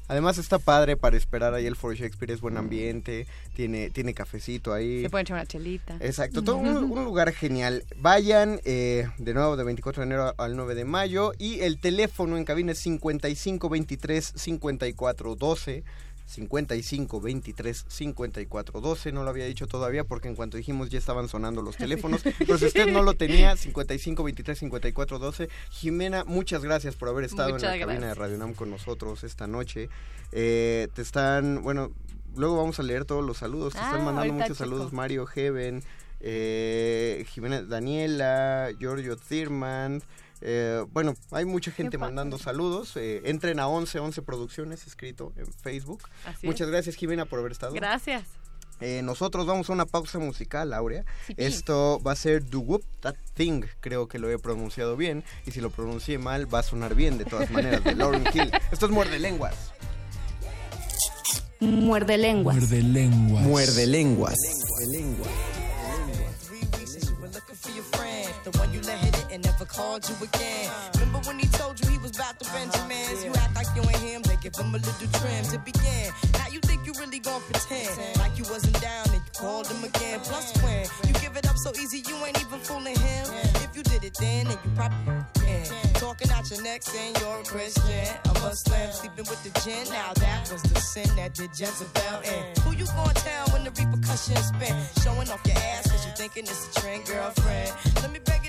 [0.09, 4.73] Además está padre para esperar ahí el Foro Shakespeare, es buen ambiente, tiene, tiene cafecito
[4.73, 5.03] ahí.
[5.03, 5.97] Se pueden echar una chelita.
[5.99, 7.85] Exacto, todo un, un lugar genial.
[7.97, 12.37] Vayan eh, de nuevo de 24 de enero al 9 de mayo y el teléfono
[12.37, 15.83] en cabina es 55 23 54 12.
[16.29, 21.27] 55 23 54 12 no lo había dicho todavía porque en cuanto dijimos ya estaban
[21.27, 22.21] sonando los teléfonos.
[22.37, 23.57] Pero si usted no lo tenía.
[23.57, 28.13] 55 23 54 12 Jimena muchas gracias por haber estado Muchas en la cabina de.
[28.13, 29.89] Radio Nam con nosotros esta noche.
[30.31, 31.91] Eh, te están bueno
[32.35, 33.73] luego vamos a leer todos los saludos.
[33.73, 34.93] Te Ah, están mandando ahorita muchos saludos.
[34.93, 35.83] Mario Heaven
[36.21, 40.03] eh, Jimena Daniela, Giorgio Thirman.
[40.41, 42.95] Eh, bueno, hay mucha gente mandando saludos.
[42.97, 46.03] eh, entren a 11 11 Producciones, escrito en Facebook.
[46.25, 46.71] Así Muchas es.
[46.71, 47.73] gracias, Jimena, por haber estado.
[47.73, 48.23] Gracias.
[48.81, 51.03] Eh, nosotros vamos a una pausa musical, Aurea.
[51.27, 51.33] Sí.
[51.35, 53.63] Esto va a ser Do Whoop That Thing.
[53.81, 55.25] Creo que lo he pronunciado bien.
[55.45, 58.51] Y si lo pronuncié mal, va a sonar bien de todas maneras, de Lauren Hill.
[58.71, 59.73] Esto es Muerde Lenguas.
[61.59, 62.55] Muerde lenguas.
[62.55, 63.43] Muerde lenguas.
[63.43, 64.35] Muerde Lenguas.
[67.61, 69.69] Three weeks and you were looking for your friend.
[69.69, 70.71] The one you let hit it and never called you again.
[70.95, 72.57] Remember when he told you he was about to uh-huh.
[72.57, 73.23] Benjamins?
[73.25, 76.11] You act like you ain't him, they give him a little trim to begin.
[76.33, 79.83] Now you think you really gonna pretend like you wasn't down and you called him
[79.83, 80.19] again.
[80.21, 83.25] Plus when you give it up so easy, you ain't even fooling him.
[83.65, 85.65] If you did it then, then you probably can.
[85.93, 88.07] Talking out your neck saying you're a Christian.
[88.25, 89.85] A Muslim sleeping with the gin.
[89.91, 92.61] Now that was the sin that did Jezebel in.
[92.63, 94.75] Who you gonna tell when the repercussions spin?
[95.03, 97.71] Showing off your ass cause you thinking it's a trend, girlfriend.
[98.01, 98.48] Let me break it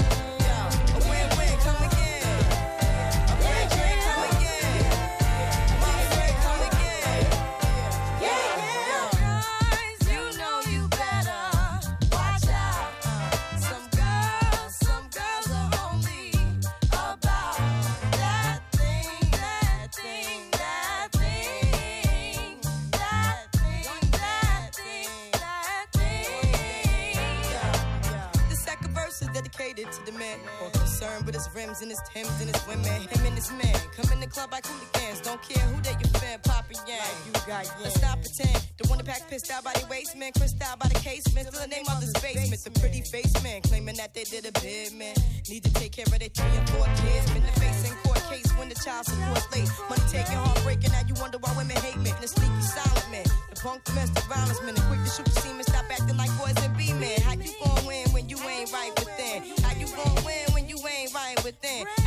[31.71, 33.07] Concerned with his rims and his Timbs and his women.
[33.07, 35.21] Him and his man come in the club like hooligans.
[35.21, 37.15] Don't care who they your fan, Papa Yang.
[37.25, 38.59] you got Let's not pretend.
[38.77, 41.47] The one that pack pissed out by the waist man, crissed out by the casement.
[41.47, 42.63] Still the name of this basement.
[42.63, 45.15] The pretty face man claiming that they did a bid man.
[45.49, 47.31] Need to take care of their three and four kids.
[47.31, 49.69] Been the face in court case when the child support late.
[49.89, 50.91] Money taking, heartbreaking.
[50.91, 52.15] Now you wonder why women hate men.
[52.21, 53.25] The sneaky silent man.
[53.53, 54.75] The punk domestic violence man.
[54.75, 55.63] The quick to shoot the semen.
[55.63, 57.21] Stop acting like boys and be men.
[57.21, 58.91] How you gon' win when you ain't right
[61.51, 62.00] good thing.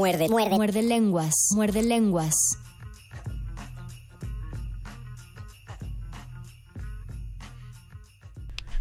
[0.00, 2.34] Muerde, muerde, muerde lenguas, muerde lenguas.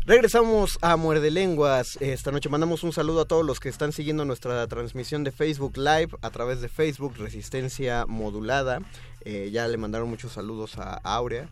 [0.05, 1.97] Regresamos a Muerde Lenguas.
[1.99, 5.77] Esta noche mandamos un saludo a todos los que están siguiendo nuestra transmisión de Facebook
[5.77, 8.79] Live a través de Facebook Resistencia Modulada.
[9.23, 11.47] Eh, ya le mandaron muchos saludos a Aurea.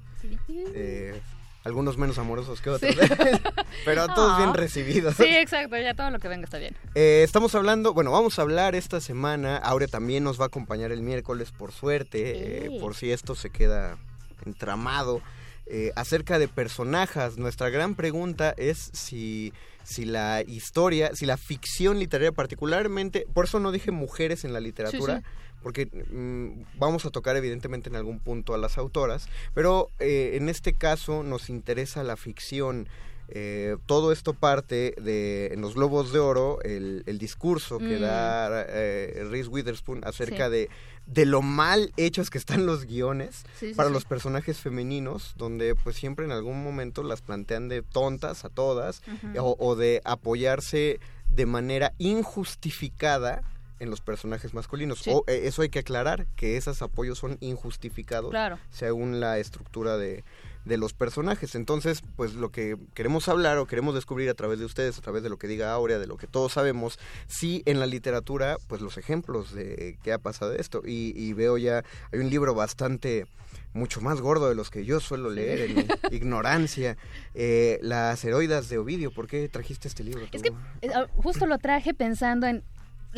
[0.49, 1.21] Eh,
[1.67, 2.95] algunos menos amorosos que otros,
[3.85, 5.15] pero todos bien recibidos.
[5.15, 6.75] Sí, exacto, ya todo lo que venga está bien.
[6.95, 9.57] Eh, estamos hablando, bueno, vamos a hablar esta semana.
[9.57, 12.79] Aurea también nos va a acompañar el miércoles, por suerte, eh, Sí.
[12.79, 13.97] por si esto se queda
[14.45, 15.21] entramado.
[15.69, 19.53] Eh, acerca de personajes, nuestra gran pregunta es si,
[19.83, 24.59] si la historia, si la ficción literaria, particularmente, por eso no dije mujeres en la
[24.59, 25.23] literatura, Sí,
[25.63, 30.49] porque mm, vamos a tocar evidentemente en algún punto a las autoras, pero eh, en
[30.49, 32.87] este caso nos interesa la ficción.
[33.29, 38.01] Eh, todo esto parte de en los Globos de Oro, el, el discurso que Mm.
[38.01, 40.51] da eh, Reese Witherspoon acerca Sí.
[40.51, 40.69] de,
[41.07, 43.93] de lo mal hechos que están los guiones Sí, sí, para sí.
[43.93, 49.01] los personajes femeninos, donde pues siempre en algún momento las plantean de tontas a todas
[49.39, 50.99] o, o de apoyarse
[51.29, 53.41] de manera injustificada
[53.79, 55.07] en los personajes masculinos.
[55.07, 58.57] O, eh, eso hay que aclarar, que esos apoyos son injustificados Claro.
[58.69, 60.23] según la estructura de,
[60.67, 61.55] de los personajes.
[61.55, 65.23] Entonces, pues lo que queremos hablar o queremos descubrir a través de ustedes, a través
[65.23, 68.81] de lo que diga Aurea, de lo que todos sabemos, sí en la literatura, pues
[68.81, 70.81] los ejemplos de qué ha pasado esto.
[70.85, 73.25] Y, y veo ya, hay un libro bastante
[73.73, 76.97] mucho más gordo de los que yo suelo leer en mi ignorancia.
[77.33, 80.25] Eh, las heroidas de Ovidio, ¿por qué trajiste este libro?
[80.25, 80.41] Es tú?
[80.41, 82.63] que eh, ah, justo lo traje pensando en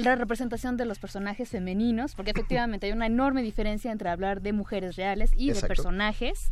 [0.04, 4.54] la representación de los personajes femeninos, porque efectivamente hay una enorme diferencia entre hablar de
[4.54, 6.50] mujeres reales y de personajes,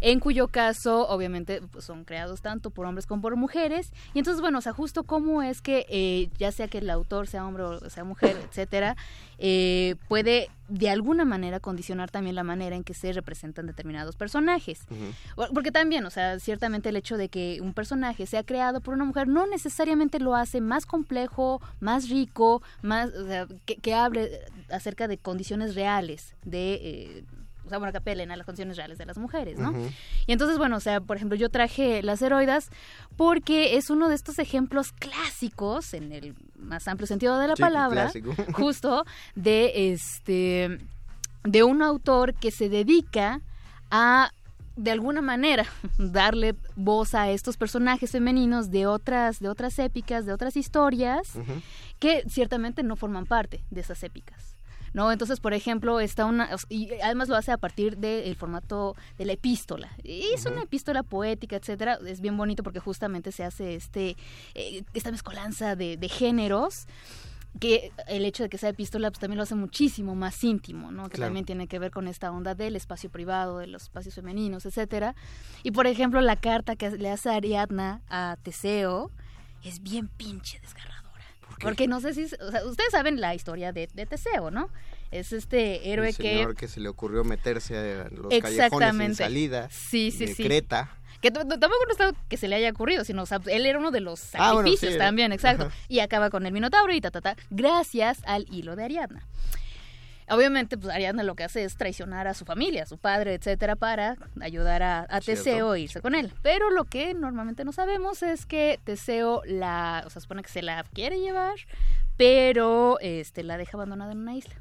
[0.00, 3.92] en cuyo caso obviamente pues, son creados tanto por hombres como por mujeres.
[4.14, 7.26] Y entonces, bueno, o sea, justo cómo es que, eh, ya sea que el autor
[7.26, 8.96] sea hombre o sea mujer, etcétera,
[9.38, 14.86] eh, puede de alguna manera condicionar también la manera en que se representan determinados personajes.
[15.52, 19.04] Porque también, o sea, ciertamente el hecho de que un personaje sea creado por una
[19.04, 24.40] mujer no necesariamente lo hace más complejo, más rico, más, o sea, que, que hable
[24.70, 26.74] acerca de condiciones reales de...
[26.74, 27.24] eh,
[27.70, 29.72] sea, bueno, que apelen a las condiciones reales de las mujeres, ¿no?
[30.26, 32.68] Y entonces, bueno, o sea, por ejemplo, yo traje las heroidas
[33.16, 37.62] porque es uno de estos ejemplos clásicos, en el más amplio sentido de la Sí,
[37.62, 38.34] palabra, clásico.
[38.52, 39.04] justo
[39.34, 40.78] de este
[41.44, 43.40] de un autor que se dedica
[43.90, 44.30] a
[44.76, 45.64] de alguna manera
[45.98, 51.32] darle voz a estos personajes femeninos de otras de otras épicas, de otras historias
[51.98, 54.49] que ciertamente no forman parte de esas épicas.
[54.92, 55.12] ¿No?
[55.12, 56.48] Entonces, por ejemplo, está una.
[56.68, 59.88] Y además lo hace a partir del formato de la epístola.
[60.02, 61.98] Y es una epístola poética, etcétera.
[62.06, 64.16] Es bien bonito porque justamente se hace este
[64.54, 66.86] eh, esta mezcolanza de, de géneros
[67.58, 71.04] que el hecho de que sea epístola pues también lo hace muchísimo más íntimo, ¿no?
[71.08, 71.26] Que Claro.
[71.28, 75.16] también tiene que ver con esta onda del espacio privado, de los espacios femeninos, etcétera.
[75.64, 79.10] Y por ejemplo, la carta que le hace Ariadna a Teseo
[79.64, 80.58] es bien pinche
[81.60, 84.70] Porque no sé si, o sea, ustedes saben la historia de, de Teseo, ¿no?
[85.10, 89.14] Es este héroe El que señor que se le ocurrió meterse a los callejones sin
[89.16, 90.44] salida Sí, sí, de sí.
[90.44, 90.96] Creta.
[91.20, 93.90] que tampoco no está que se le haya ocurrido, sino o sea, él era uno
[93.90, 95.64] de los Ah, bueno, sacrificios sí, también, exacto.
[95.66, 95.74] ajá.
[95.88, 99.26] Y acaba con el Minotauro y ta, ta, ta, gracias al hilo de Ariadna.
[100.30, 103.76] Obviamente, pues Ariadna lo que hace es traicionar a su familia, a su padre, etcétera,
[103.76, 105.20] para ayudar a, a.
[105.20, 106.32] Teseo e irse con él.
[106.42, 110.62] Pero lo que normalmente no sabemos es que Teseo la, o sea, supone que se
[110.62, 111.56] la quiere llevar,
[112.16, 114.54] pero este la deja abandonada en una isla.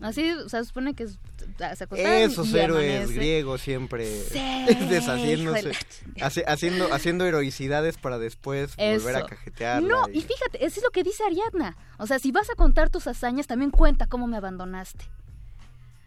[0.00, 1.18] Así, o sea, supone que es-
[1.76, 3.14] se acostaron Esos y héroes amanece.
[3.14, 4.40] griegos siempre Sí,
[4.88, 5.72] deshaciéndose,
[6.20, 9.26] hace- haciendo, haciendo heroicidades para después volver a Eso.
[9.28, 9.88] cajetearla.
[9.88, 11.76] No, y- y fíjate, eso es lo que dice Ariadna.
[11.98, 15.04] O sea, si vas a contar tus hazañas, también cuenta cómo me abandonaste.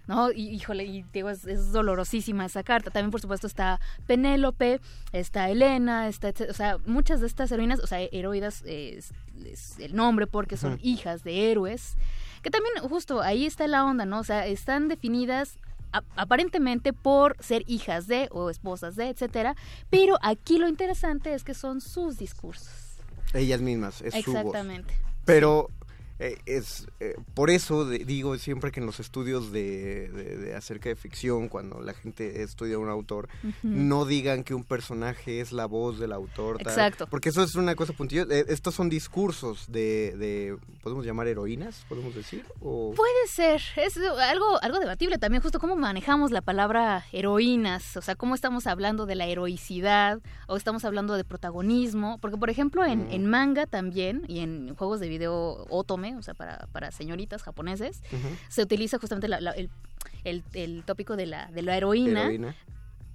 [0.07, 0.31] ¿No?
[0.31, 2.91] Y, híjole, y digo, es, es dolorosísima esa carta.
[2.91, 4.79] También, por supuesto, está Penélope,
[5.13, 9.95] está Elena, está, o sea, muchas de estas heroínas, o sea, heroidas es, es el
[9.95, 11.95] nombre porque son hijas de héroes,
[12.45, 14.19] que también justo ahí está la onda, ¿no?
[14.19, 15.57] O sea, están definidas
[16.15, 19.55] aparentemente por ser hijas de o esposas de, etcétera,
[19.89, 22.99] pero aquí lo interesante es que son sus discursos.
[23.33, 24.41] ellas mismas, es su voz.
[24.41, 24.93] Exactamente.
[25.25, 25.71] Pero
[26.19, 30.55] eh, es eh, por eso de- digo siempre que en los estudios de, de- de
[30.55, 33.27] acerca de ficción, cuando la gente estudia a un autor,
[33.63, 36.57] no digan que un personaje es la voz del autor.
[36.57, 37.07] tal, Exacto.
[37.07, 38.25] Porque eso es una cosa puntilla.
[38.29, 42.45] eh, estos son discursos de, de, podemos llamar heroínas, podemos decir.
[42.61, 42.93] O...
[42.95, 48.15] Puede ser, es algo, algo debatible también, justo cómo manejamos la palabra heroínas, o sea,
[48.15, 53.11] cómo estamos hablando de la heroicidad o estamos hablando de protagonismo, porque por ejemplo en,
[53.11, 58.03] en manga también y en juegos de video otome, o sea, para, para señoritas japoneses,
[58.49, 59.69] se utiliza justamente la- la- el,
[60.23, 62.55] el- el tópico de la, de la heroína, Heroína.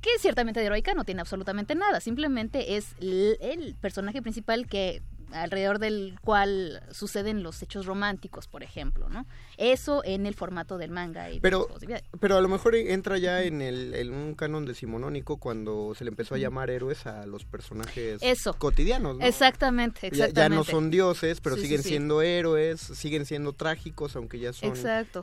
[0.01, 5.03] que ciertamente de heroica no tiene absolutamente nada, simplemente es el, el personaje principal que
[5.33, 9.27] alrededor del cual suceden los hechos románticos, por ejemplo, ¿no?
[9.57, 13.43] Eso en el formato del manga y Pero, de pero a lo mejor entra ya
[13.43, 17.45] en, el, en un canon decimonónico cuando se le empezó a llamar héroes a los
[17.45, 18.55] personajes Eso.
[18.55, 19.25] cotidianos, ¿no?
[19.25, 20.41] Exactamente, exactamente.
[20.41, 21.91] Ya, no son dioses, pero Sí, siguen sí.
[21.91, 24.73] siendo héroes, siguen siendo trágicos, aunque ya son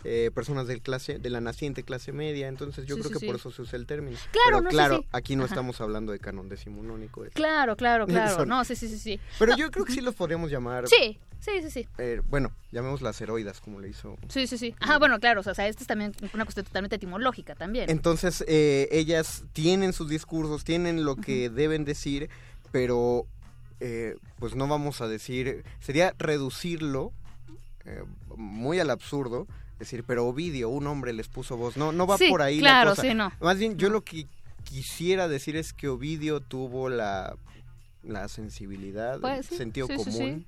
[0.04, 2.48] eh, personas de clase de la naciente clase media.
[2.48, 4.18] Entonces yo creo que por eso se usa el término.
[4.32, 5.54] Claro, pero no, claro, aquí no Ajá.
[5.54, 7.26] estamos hablando de canon decimonónico.
[7.26, 8.36] es- Claro, claro, claro.
[8.36, 9.20] Son- No, sí, sí, sí, sí.
[9.40, 10.88] Pero No, yo creo que sí los podríamos llamar.
[10.88, 11.88] Sí, sí, sí, sí.
[11.98, 14.16] eh, bueno, llamemos las heroidas, como le hizo.
[14.30, 14.76] Sí, sí, sí.
[14.80, 17.90] Ajá, bueno, claro, o sea, esta es también una cuestión totalmente etimológica también.
[17.90, 22.30] Entonces, eh, ellas tienen sus discursos, tienen lo que deben decir,
[22.72, 23.26] pero
[23.80, 27.12] eh, pues no vamos a decir, sería reducirlo
[27.86, 28.04] eh,
[28.36, 29.48] muy al absurdo,
[29.80, 31.76] decir, pero Ovidio, un hombre les puso voz.
[31.78, 33.02] No, no va Sí, por ahí claro, la cosa.
[33.08, 33.32] sí, no.
[33.40, 34.28] Más bien, yo lo que
[34.64, 37.36] quisiera decir es que Ovidio tuvo la,
[38.08, 40.14] la sensibilidad, Pues el sí, sentido sí, común.
[40.14, 40.48] sí.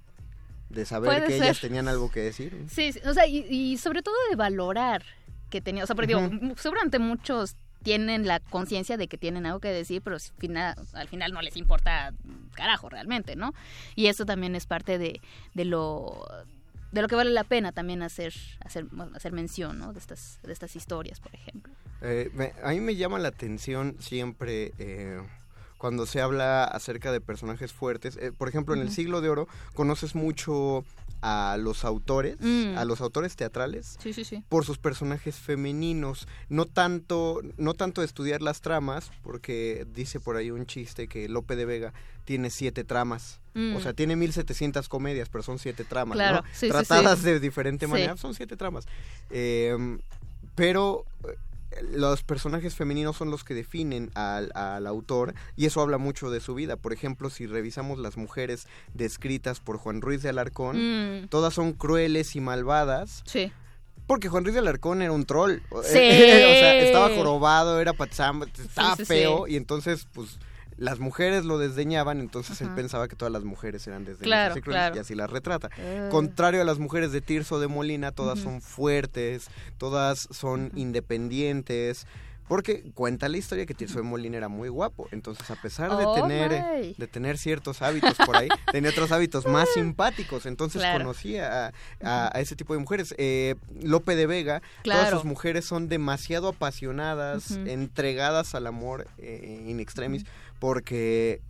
[0.70, 2.66] De saber Puede que ellas tenían algo que decir.
[2.70, 5.04] Sí, sí, o sea, y, y sobre todo de valorar
[5.50, 6.34] que tenía, o sea, porque digo, Ujú.
[6.46, 10.76] m- seguramente muchos tienen la conciencia de que tienen algo que decir, pero al final,
[10.94, 12.14] al final no les importa
[12.54, 13.54] carajo realmente, ¿no?
[13.96, 15.22] Y eso también es parte de,
[15.56, 16.28] de lo
[16.92, 18.34] de lo que vale la pena también hacer
[18.66, 18.86] hacer
[19.16, 19.94] hacer mención, ¿no?
[19.94, 21.74] De estas de estas historias, por ejemplo.
[22.02, 25.20] Eh, me- a mí me llama la atención siempre eh,
[25.80, 28.18] cuando se habla acerca de personajes fuertes.
[28.18, 30.84] Eh, por ejemplo, en el siglo de oro conoces mucho
[31.22, 32.78] a los autores, Mm.
[32.78, 33.98] a los autores teatrales.
[34.02, 34.44] Sí, sí, sí.
[34.50, 40.52] Por sus personajes femeninos, no tanto, no tanto estudiar las tramas, porque dice por ahí
[40.52, 41.94] un chiste que Lope de Vega
[42.26, 43.40] tiene siete tramas.
[43.54, 43.76] Mm.
[43.76, 48.34] O sea, tiene 1700 comedias, pero son siete tramas, Claro, Tratadas de diferente manera, son
[48.34, 48.86] siete tramas.
[49.30, 49.98] Eh,
[50.56, 51.36] pero eh,
[51.92, 56.40] los personajes femeninos son los que definen al, al autor y eso habla mucho de
[56.40, 56.76] su vida.
[56.78, 60.78] Por ejemplo, si revisamos las mujeres descritas por Juan Ruiz de Alarcón,
[61.24, 61.28] Mm.
[61.30, 63.24] todas son crueles y malvadas.
[63.26, 63.52] Sí.
[64.08, 65.60] Porque Juan Ruiz de Alarcón era un troll.
[65.72, 65.90] o Sí.
[65.94, 69.06] sea, estaba jorobado, era patzamba, estaba sí, sí.
[69.06, 70.40] feo y entonces, pues,
[70.80, 74.62] las mujeres lo desdeñaban, entonces él pensaba que todas las mujeres eran desdeñosas Claro, y
[74.62, 74.96] crueles, claro.
[74.96, 75.70] y así las retrata.
[75.78, 76.08] Ah.
[76.10, 82.08] Contrario a las mujeres de Tirso de Molina, todas son fuertes, todas son independientes.
[82.48, 85.08] Porque cuenta la historia que Tirso de Molina era muy guapo.
[85.12, 89.12] Entonces, a pesar de Oh, tener eh, de tener ciertos hábitos por ahí, tenía otros
[89.12, 90.48] hábitos más simpáticos.
[90.48, 90.98] Entonces Claro.
[90.98, 91.74] conocía a,
[92.04, 93.14] a- a ese tipo de mujeres.
[93.20, 93.54] Eh,
[93.84, 100.26] Lope de Vega, todas sus mujeres son demasiado apasionadas, entregadas al amor eh, in extremis,
[100.60, 101.42] porque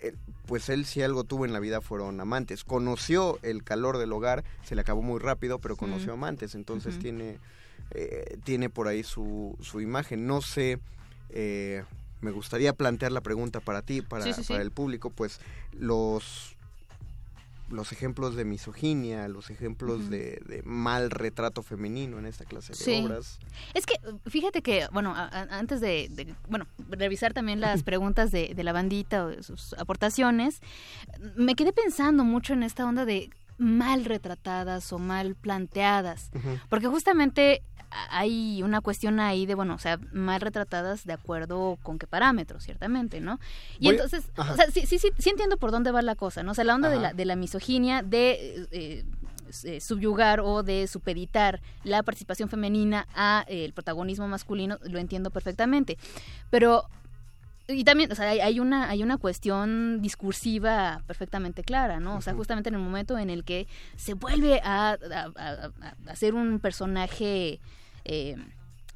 [0.00, 0.14] eh,
[0.46, 2.64] pues él si algo tuvo en la vida fueron amantes.
[2.64, 7.38] Conoció el calor del hogar, se le acabó muy rápido, pero conoció amantes, entonces tiene,
[7.90, 10.26] eh, tiene por ahí su, su imagen.
[10.26, 10.78] No sé,
[11.30, 11.84] eh,
[12.20, 14.52] me gustaría plantear la pregunta para ti, para, Sí, sí, sí.
[14.52, 15.40] para el público, pues
[15.72, 16.56] los
[17.70, 22.78] los ejemplos de misoginia, los ejemplos de, de mal retrato femenino en esta clase de
[22.78, 23.02] Sí.
[23.04, 23.38] obras.
[23.74, 23.94] Es que,
[24.30, 28.64] fíjate que, bueno, a- a- antes de, de, bueno, revisar también las preguntas de, de
[28.64, 30.60] la bandita o de sus aportaciones,
[31.36, 36.30] me quedé pensando mucho en esta onda de mal retratadas o mal planteadas.
[36.68, 41.98] Porque justamente hay una cuestión ahí de, bueno, o sea, mal retratadas de acuerdo con
[41.98, 43.38] qué parámetros, ciertamente, ¿no?
[43.78, 44.52] Y Voy- entonces, Ajá.
[44.52, 46.52] o sea, sí, sí, sí, sí entiendo por dónde va la cosa, ¿no?
[46.52, 48.66] O sea, la onda de la, de la misoginia, de...
[48.72, 49.04] eh,
[49.64, 55.30] eh, subyugar o de supeditar la participación femenina a eh, el protagonismo masculino lo entiendo
[55.30, 55.96] perfectamente
[56.50, 56.84] pero
[57.66, 62.20] y también o sea hay, hay una hay una cuestión discursiva perfectamente clara no o
[62.20, 63.66] sea justamente en el momento en el que
[63.96, 64.98] se vuelve a,
[65.36, 65.70] a-
[66.10, 67.58] a- ser un personaje
[68.08, 68.36] eh,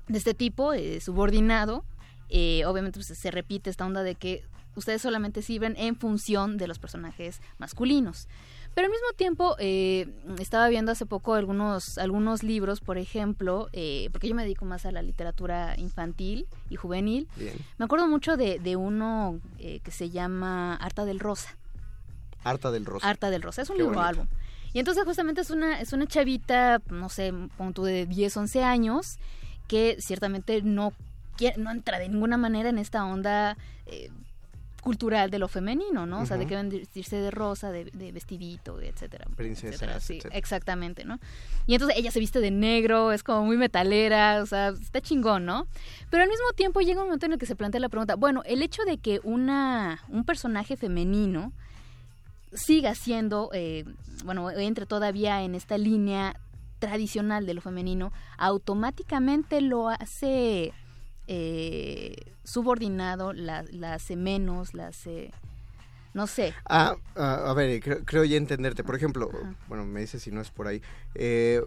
[0.08, 1.84] de este tipo eh, subordinado
[2.28, 4.44] eh, obviamente pues, se repite esta onda de que
[4.74, 8.26] ustedes solamente sirven en función de los personajes masculinos
[8.74, 10.08] pero al mismo tiempo, eh,
[10.38, 14.86] estaba viendo hace poco algunos, algunos libros, por ejemplo, eh, porque yo me dedico más
[14.86, 17.28] a la literatura infantil y juvenil.
[17.36, 17.54] Bien.
[17.76, 21.54] Me acuerdo mucho de, de uno eh, que se llama Harta del Rosa.
[22.44, 23.06] Harta del Rosa.
[23.06, 24.08] Harta del Rosa, es un Qué libro bonito.
[24.08, 24.26] álbum.
[24.72, 28.62] Y entonces justamente es una, es una chavita, no sé, pon tú de 10, 11
[28.64, 29.18] años,
[29.68, 30.92] que ciertamente no,
[31.36, 33.56] quiere- no entra de ninguna manera en esta onda
[33.86, 34.08] eh,
[34.82, 36.22] cultural de lo femenino, ¿no?
[36.22, 39.26] O sea, de que vestirse de rosa, de, de vestidito, etcétera.
[39.36, 40.00] Princesas, etcétera.
[40.00, 40.36] Sí, etcétera.
[40.38, 41.20] exactamente, ¿no?
[41.68, 45.44] Y entonces ella se viste de negro, es como muy metalera, o sea, está chingón,
[45.44, 45.68] ¿no?
[46.10, 48.42] Pero al mismo tiempo llega un momento en el que se plantea la pregunta, bueno,
[48.44, 51.52] el hecho de que una, un personaje femenino
[52.54, 53.84] siga siendo, eh,
[54.24, 56.38] bueno, entre todavía en esta línea
[56.78, 60.72] tradicional de lo femenino, automáticamente lo hace
[61.28, 65.32] eh, subordinado, la, la hace menos, la hace...
[66.14, 66.52] No sé.
[66.68, 68.84] Ah, ah, a ver, creo, creo ya entenderte.
[68.84, 69.30] Por ejemplo,
[69.66, 70.82] bueno, me dices si no es por ahí.
[71.14, 71.62] Eh,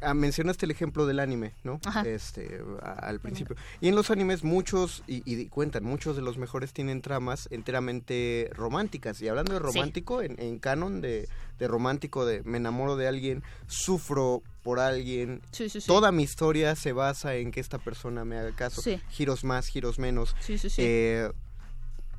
[0.00, 1.80] ah, mencionaste el ejemplo del anime, ¿no?
[1.84, 2.02] Ajá.
[2.02, 3.56] Este, a- al principio.
[3.80, 8.50] Y en los animes muchos, y, y cuentan, muchos de los mejores tienen tramas enteramente
[8.54, 9.20] románticas.
[9.22, 9.64] Y hablando de Sí.
[9.64, 11.28] romántico, en, en canon de,
[11.58, 15.40] de romántico, de me enamoro de alguien, sufro por alguien.
[15.52, 15.86] Sí, sí, sí.
[15.86, 18.82] Toda mi historia se basa en que esta persona me haga caso.
[19.10, 20.34] Giros más, giros menos.
[20.40, 20.82] Sí, sí, sí.
[20.84, 21.30] Eh,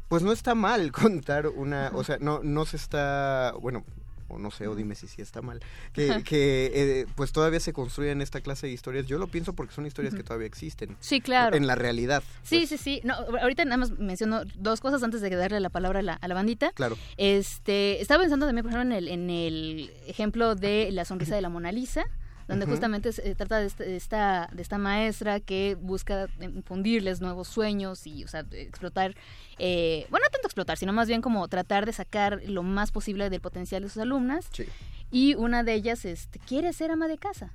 [0.07, 3.83] pues no está mal contar una, o sea, no, no se está, bueno,
[4.27, 5.59] o no sé, o dime si sí está mal,
[5.93, 9.05] que, que eh, pues todavía se construyan esta clase de historias.
[9.07, 10.97] Yo lo pienso porque son historias que todavía existen.
[10.99, 11.55] Sí, claro.
[11.55, 12.23] En la realidad.
[12.43, 13.01] Sí, sí, sí.
[13.03, 16.27] No, ahorita nada más menciono dos cosas antes de darle la palabra a la, a
[16.27, 16.71] la bandita.
[16.71, 16.97] Claro.
[17.17, 21.41] Este, estaba pensando también, por ejemplo, en el, en el ejemplo de la sonrisa de
[21.41, 22.05] la Mona Lisa,
[22.47, 27.47] donde justamente se trata de esta, de esta, de esta maestra que busca infundirles nuevos
[27.47, 29.15] sueños y, o sea, explotar,
[29.57, 33.29] eh, bueno, no tanto explotar, sino más bien como tratar de sacar lo más posible
[33.29, 34.49] del potencial de sus alumnas.
[34.53, 34.65] Sí.
[35.11, 37.51] Y una de ellas este, quiere ser ama de casa.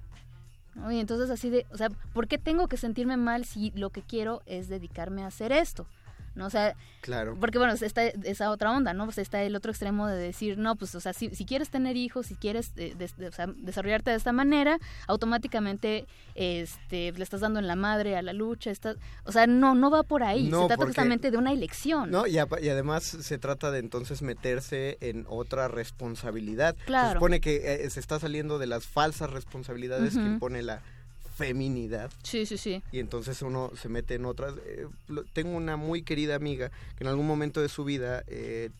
[0.74, 0.92] ¿no?
[0.92, 4.02] Y entonces así de, o sea, ¿por qué tengo que sentirme mal si lo que
[4.02, 5.86] quiero es dedicarme a hacer esto?
[6.34, 6.46] ¿No?
[6.46, 7.36] O sea, Claro.
[7.38, 9.04] porque bueno, está esa otra onda, ¿no?
[9.04, 11.96] Pues está el otro extremo de decir, no, pues, o sea, si, si quieres tener
[11.96, 14.78] hijos, si quieres eh, des- de- o sea, desarrollarte de esta manera,
[15.08, 19.74] automáticamente este, le estás dando en la madre a la lucha, estás, o sea, no,
[19.74, 22.10] no va por ahí, No, se trata porque- justamente de una elección.
[22.10, 26.76] No, y, y además se trata de entonces meterse en otra responsabilidad.
[26.86, 27.08] Claro.
[27.08, 30.82] Se supone que eh, se está saliendo de las falsas responsabilidades que impone la
[31.46, 32.10] feminidad.
[32.22, 32.82] Sí, sí, sí.
[32.92, 34.54] y entonces uno se mete en otras.
[34.66, 34.86] eh,
[35.32, 38.70] tengo una muy querida amiga que en algún momento de su vida eh,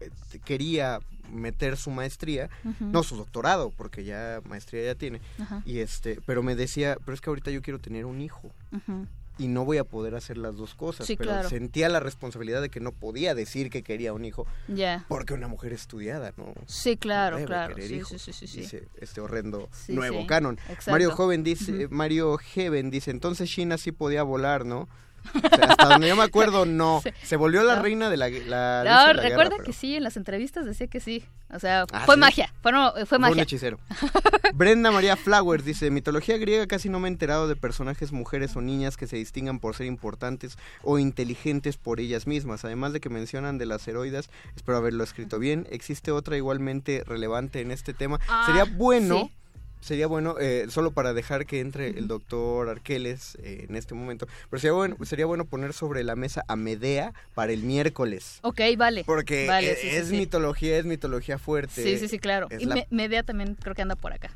[0.00, 0.10] eh,
[0.44, 1.00] quería
[1.32, 2.48] meter su maestría,
[2.78, 5.20] no su doctorado, porque ya maestría ya tiene,
[5.64, 8.52] y este, pero me decía, pero es que ahorita yo quiero tener un hijo.
[9.38, 11.48] Y no voy a poder hacer las dos cosas, Sí, pero claro.
[11.48, 15.04] sentía la responsabilidad de que no podía decir que quería un hijo, Ya.
[15.08, 16.54] porque una mujer estudiada, ¿no?
[16.66, 17.74] Sí, claro, no debe claro.
[17.74, 18.60] querer Sí, hijos, sí, sí, sí, sí.
[18.60, 20.58] Dice este horrendo Sí, nuevo canon.
[20.68, 20.90] exacto.
[20.92, 24.88] Mario Joven dice, eh, Mario Heaven dice, entonces China sí podía volar, ¿no?
[25.34, 27.00] O sea, hasta donde yo me acuerdo, no.
[27.04, 27.10] Sí.
[27.22, 27.82] Se volvió la No.
[27.82, 30.86] reina de la, la, No, la recuerda guerra, pero que sí, en las entrevistas decía
[30.86, 31.24] que sí.
[31.52, 32.20] O sea, ¿Ah, fue sí?
[32.20, 33.78] magia, fue, no, fue Fue un hechicero.
[34.54, 38.60] Brenda María Flowers dice, mitología griega casi no me he enterado de personajes mujeres o
[38.60, 42.64] niñas que se distingan por ser importantes o inteligentes por ellas mismas.
[42.64, 47.60] Además de que mencionan de las heroidas, espero haberlo escrito bien, existe otra igualmente relevante
[47.60, 48.18] en este tema.
[48.28, 49.24] Ah, Sería bueno...
[49.26, 49.32] sí.
[49.80, 54.26] Sería bueno, eh, solo para dejar que entre el doctor Arqueles eh, en este momento,
[54.50, 58.38] pero sería bueno, sería bueno poner sobre la mesa a Medea para el miércoles.
[58.42, 59.04] Ok, vale.
[59.04, 60.16] Porque Vale, eh, sí, sí, es sí.
[60.16, 61.82] mitología, es mitología fuerte.
[61.82, 62.48] Sí, sí, sí, claro.
[62.50, 64.30] Es Y la- Medea también creo que anda por acá.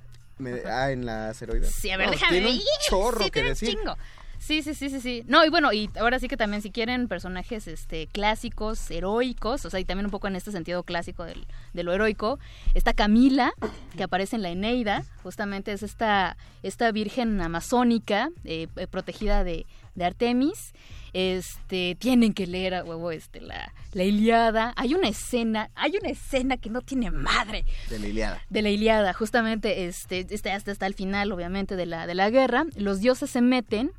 [0.67, 1.67] Ah, en la asteroide.
[1.67, 3.69] Sí, a ver, No, déjame Tiene un chorro que tiene un decir.
[3.71, 3.97] chingo.
[4.41, 5.23] Sí, sí, sí, sí, sí.
[5.27, 9.71] No, y bueno, y ahora sí que también si quieren personajes este clásicos, heroicos, o
[9.71, 12.39] sea, y también un poco en este sentido clásico del, de lo heroico,
[12.73, 13.53] está Camila,
[13.97, 19.67] que aparece en la Eneida, justamente es esta, esta virgen amazónica eh, eh, protegida de,
[19.95, 20.73] de Artemis.
[21.13, 24.73] Este, tienen que leer a huevo este la, la Iliada.
[24.77, 28.43] Hay una escena, hay una escena que no tiene madre De la Iliada.
[28.49, 32.31] de la Iliada, justamente este, este hasta, hasta el final, obviamente, de la, de la
[32.31, 33.91] guerra, los dioses se meten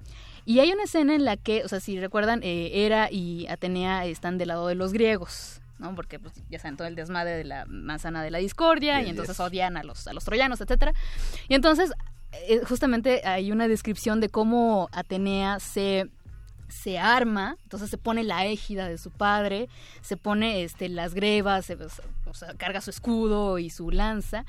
[0.46, 4.06] y hay una escena en la que, o sea, si recuerdan, eh, Hera y Atenea
[4.06, 5.58] están del lado de los griegos.
[5.80, 5.96] ¿no?
[5.96, 9.10] Porque pues, ya saben todo el desmadre de la manzana de la discordia Yes, y
[9.10, 9.40] entonces yes.
[9.46, 10.94] odian a los, a los troyanos, etcétera.
[11.50, 11.92] Y entonces,
[12.34, 16.08] eh, justamente hay una descripción de cómo Atenea se
[16.70, 19.68] se arma, entonces se pone la égida de su padre,
[20.02, 21.76] se pone este, las grebas, se-
[22.26, 24.46] o sea, carga su escudo y su lanza.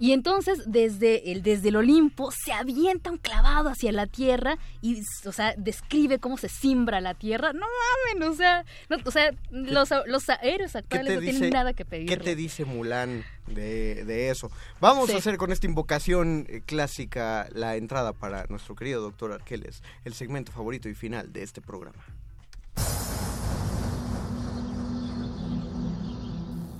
[0.00, 5.02] Y entonces desde el, desde el Olimpo se avienta un clavado hacia la tierra y,
[5.24, 7.52] o sea, describe cómo se simbra la tierra.
[7.52, 7.66] No
[8.14, 11.72] mames, o sea, no- o sea los, los héroes ¿Qué actuales no dice, tienen nada
[11.72, 12.08] que pedir.
[12.08, 14.50] ¿Qué te dice Mulan de, de eso?
[14.80, 15.14] Vamos Sí.
[15.14, 20.14] a hacer con esta invocación eh, clásica la entrada para nuestro querido doctor Arqueles, el
[20.14, 22.04] segmento favorito y final de este programa.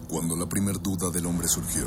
[0.08, 1.86] Cuando la primer duda del hombre surgió,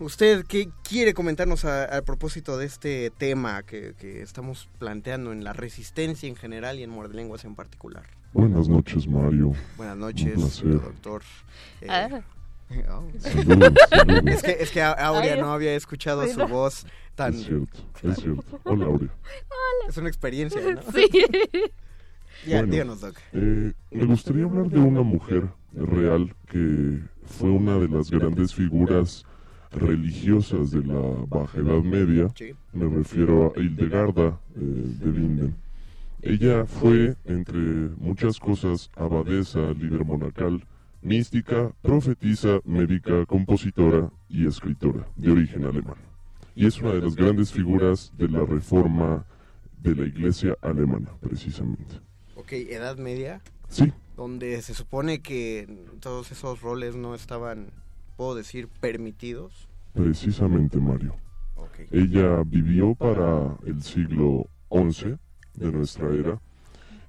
[0.00, 5.44] ¿usted qué quiere comentarnos a, a propósito de este tema que, que estamos planteando en
[5.44, 8.04] la resistencia en general y en Muerde Lenguas en particular?
[8.32, 9.52] Buenas noches, Mario.
[9.76, 10.72] Buenas Un noches, placer.
[10.80, 11.22] doctor.
[11.80, 12.08] Eh, Ah.
[12.90, 13.02] oh.
[13.18, 14.22] Saludos, saludos.
[14.34, 16.86] Es que, es que a- Aurea Ay, no había escuchado sí, su voz
[17.16, 17.34] tan...
[17.34, 18.60] Es cierto, es cierto.
[18.64, 19.10] Hola, Aurea.
[19.88, 20.80] Es una experiencia, ¿no?
[20.92, 21.08] Sí.
[22.46, 23.16] Ya, Bueno, díganos, Doc.
[23.34, 29.26] eh, me gustaría hablar de una mujer real que fue una de las grandes figuras
[29.72, 32.32] religiosas de la Baja Edad Media.
[32.72, 35.56] Me refiero a Hildegarda eh, de Bingen.
[36.22, 37.58] Ella fue, entre
[37.96, 40.64] muchas cosas, abadesa, líder monacal,
[41.02, 45.96] mística, profetisa, médica, compositora y escritora de origen alemán.
[46.54, 49.24] Y es una de las grandes figuras de la reforma
[49.82, 52.00] de la iglesia alemana, precisamente.
[52.34, 53.40] Ok, Edad Media,
[53.70, 57.70] Sí, donde se supone que todos esos roles no estaban,
[58.20, 59.66] puedo decir, permitidos.
[59.94, 61.16] precisamente Mario.
[61.90, 65.16] Ella vivió para el siglo XI
[65.54, 66.38] de nuestra era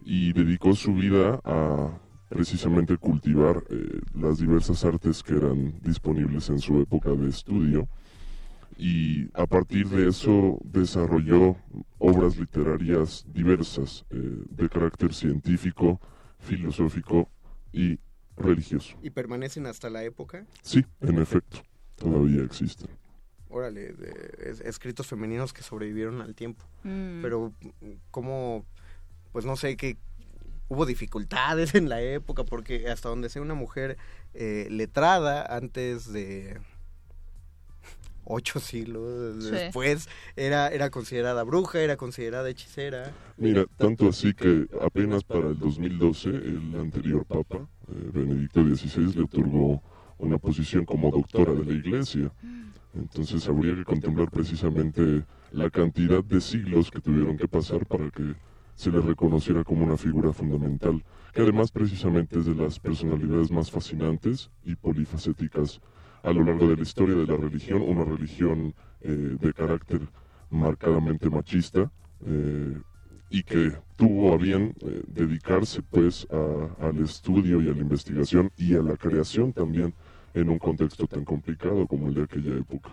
[0.05, 1.99] y dedicó su vida a
[2.29, 7.89] precisamente cultivar eh, las diversas artes que eran disponibles en su época de estudio
[8.77, 11.57] y a partir de eso desarrolló
[11.99, 15.99] obras literarias diversas eh, de carácter científico,
[16.39, 17.27] filosófico
[17.73, 17.99] y
[18.41, 18.97] religioso.
[19.01, 20.45] ¿Y permanecen hasta la época?
[20.61, 21.61] Sí, en efecto,
[21.95, 22.89] todavía existen.
[23.49, 26.65] Órale, de- es- escritos femeninos que sobrevivieron al tiempo.
[26.83, 27.21] Mm.
[27.21, 27.53] Pero,
[28.09, 28.65] como,
[29.31, 29.97] pues no sé, que
[30.69, 33.97] hubo dificultades en la época, porque hasta donde sea una mujer
[34.33, 36.59] eh, letrada antes de
[38.31, 39.51] ocho siglos Sí.
[39.51, 43.11] después, era, era considerada bruja, era considerada hechicera.
[43.37, 47.57] Mira, tanto así que apenas para el 2012 el anterior Papa,
[47.89, 49.81] eh, Benedicto XVI, le otorgó
[50.17, 52.31] una posición como doctora de la Iglesia.
[52.93, 58.35] Entonces habría que contemplar precisamente la cantidad de siglos que tuvieron que pasar para que
[58.75, 61.03] se le reconociera como una figura fundamental,
[61.33, 65.79] que además precisamente es de las personalidades más fascinantes y polifacéticas
[66.23, 70.01] a lo largo de la historia de la religión, una religión eh, de carácter
[70.49, 71.91] marcadamente machista,
[72.25, 72.77] eh,
[73.29, 78.51] y que tuvo a bien eh, dedicarse pues a- al estudio y a la investigación
[78.57, 79.93] y a la creación también
[80.33, 82.91] en un contexto tan complicado como el de aquella época.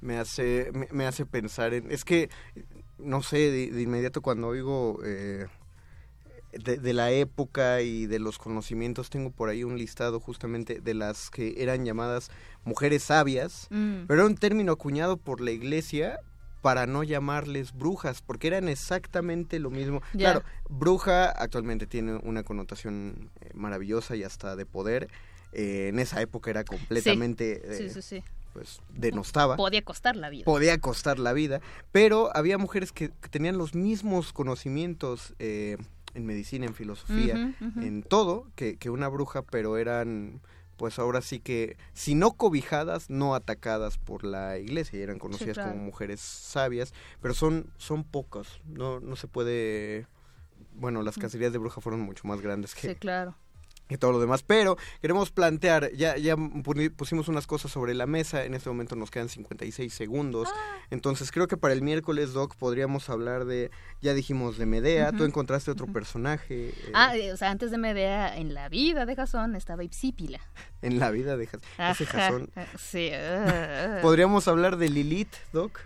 [0.00, 2.30] me hace me, me hace pensar en es que
[2.98, 5.46] no sé de, de inmediato cuando oigo eh,
[6.52, 10.94] de, de la época y de los conocimientos tengo por ahí un listado justamente de
[10.94, 12.30] las que eran llamadas
[12.64, 14.06] mujeres sabias Mm.
[14.06, 16.20] pero era un término acuñado por la iglesia
[16.62, 20.02] para no llamarles brujas, porque eran exactamente lo mismo.
[20.12, 25.08] Claro, bruja actualmente tiene una connotación eh, maravillosa y hasta de poder.
[25.52, 28.22] Eh, en esa época era completamente, Sí, eh, sí, sí.
[28.52, 29.56] pues, denostaba.
[29.56, 30.44] Podía costar la vida.
[30.44, 35.78] Podía costar la vida, pero había mujeres que, que tenían los mismos conocimientos eh,
[36.14, 40.40] en medicina, en filosofía, en todo, que, que una bruja, pero eran,
[40.76, 45.54] pues ahora sí que, si no cobijadas, no atacadas por la iglesia, y eran conocidas
[45.54, 45.72] claro.
[45.72, 50.06] como mujeres sabias, pero son, son pocas, no, no se puede...
[50.74, 53.34] Bueno, las cacerías de bruja fueron mucho más grandes que, Sí, claro.
[53.90, 54.42] Y todo lo demás.
[54.42, 56.36] Pero queremos plantear, ya, ya
[56.96, 60.48] pusimos unas cosas sobre la mesa, en este momento nos quedan 56 segundos.
[60.50, 60.76] Ah.
[60.90, 63.70] Entonces creo que para el miércoles, Doc, podríamos hablar de,
[64.00, 67.70] ya dijimos de Medea, tú Ujú, encontraste otro personaje eh, Ah, eh, o sea, antes
[67.70, 70.40] de Medea, en la vida de Jasón estaba Ipsípila.
[70.82, 71.60] en la vida de Jas-
[71.92, 72.50] ese Jasón.
[72.78, 73.10] Sí.
[73.12, 73.98] ah.
[74.02, 75.80] Podríamos hablar de Lilith, Doc.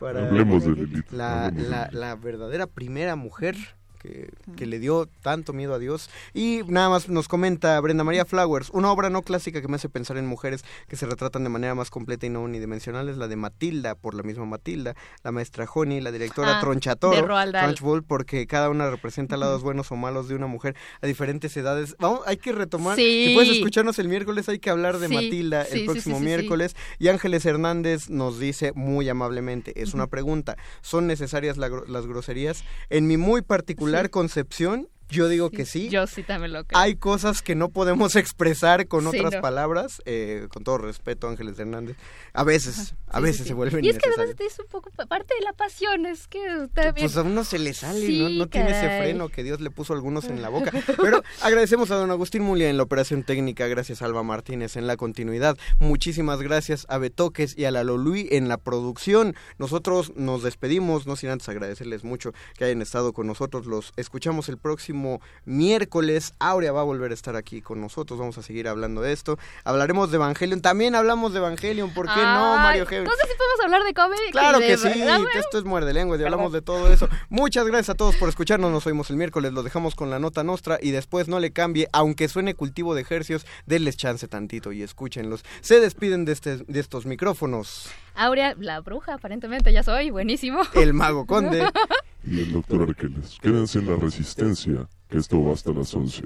[0.00, 1.50] Para Hablemos de Lilith, La,
[1.92, 3.56] la verdadera primera mujer
[3.98, 6.10] que, que le dio tanto miedo a Dios.
[6.34, 9.88] Y nada más nos comenta Brenda María Flowers, una obra no clásica que me hace
[9.88, 13.28] pensar en mujeres que se retratan de manera más completa y no unidimensional es la
[13.28, 17.26] de Matilda, por la misma Matilda, la maestra Honey, la directora Ah, Tronchatoro.
[17.50, 21.96] Trunchbull, porque cada una representa lados buenos o malos de una mujer a diferentes edades.
[21.98, 22.96] Vamos, hay que retomar.
[22.96, 23.26] Sí.
[23.28, 26.76] Si puedes escucharnos el miércoles, hay que hablar de Sí, Matilda sí, el próximo miércoles.
[26.98, 32.64] Y Ángeles Hernández nos dice muy amablemente, es una pregunta, ¿son necesarias la las groserías?
[32.88, 35.88] En mi muy particular concepción, yo digo que sí.
[35.88, 36.78] Yo sí también lo creo.
[36.78, 39.40] Hay cosas que no podemos expresar con Sí, otras no.
[39.40, 41.96] palabras, eh, con todo respeto, Ángeles Hernández.
[42.34, 44.90] A veces, a Sí, veces sí, se vuelven Y es que además es un poco
[44.90, 46.38] pa- parte de la pasión, es que
[46.74, 46.94] también...
[47.06, 48.28] Pues a uno se le sale, Sí, ¿no?
[48.30, 50.70] No tiene ese freno que Dios le puso a algunos en la boca.
[51.00, 54.86] Pero agradecemos a don Agustín Mulia en la operación técnica, gracias a Alba Martínez en
[54.86, 55.56] la continuidad.
[55.78, 59.34] Muchísimas gracias a Betoques y a la Lolui en la producción.
[59.58, 63.66] Nosotros nos despedimos, no sin antes agradecerles mucho que hayan estado con nosotros.
[63.66, 68.18] Los escuchamos el próximo miércoles Aurea va a volver a estar aquí con nosotros.
[68.18, 69.38] Vamos a seguir hablando de esto.
[69.64, 70.60] Hablaremos de Evangelion.
[70.60, 71.92] También hablamos de Evangelion.
[71.92, 72.97] ¿Por qué no, Mario G?
[72.98, 74.32] Entonces sí podemos hablar de cómic.
[74.32, 75.28] Claro de- que sí, Ah, bueno.
[75.38, 77.08] esto es muerde lenguas y hablamos de todo eso.
[77.28, 80.44] Muchas gracias a todos por escucharnos, nos oímos el miércoles, lo dejamos con la nota
[80.44, 84.82] nostra y después no le cambie, aunque suene cultivo de ejercios, denles chance tantito y
[84.82, 85.44] escúchenlos.
[85.60, 90.62] Se despiden de, este, de estos micrófonos, Aurea, la bruja, aparentemente ya soy, buenísimo.
[90.74, 91.68] el mago conde.
[92.26, 93.38] Y el doctor Arqueles.
[93.40, 96.24] Quédense en la resistencia, que esto va hasta las 11.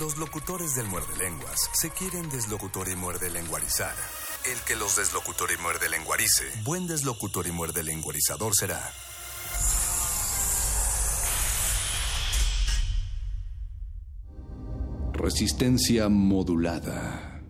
[0.00, 3.94] Los locutores del muerde lenguas se quieren deslocutor y muerde lenguarizar.
[4.50, 8.90] El que los deslocutor y muerde lenguarice, buen deslocutor y muerde lenguarizador será.
[15.12, 17.42] Resistencia modulada.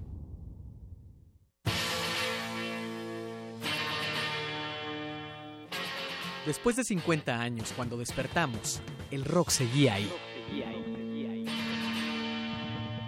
[6.44, 8.80] Después de 50 años, cuando despertamos,
[9.12, 10.12] el rock seguía ahí.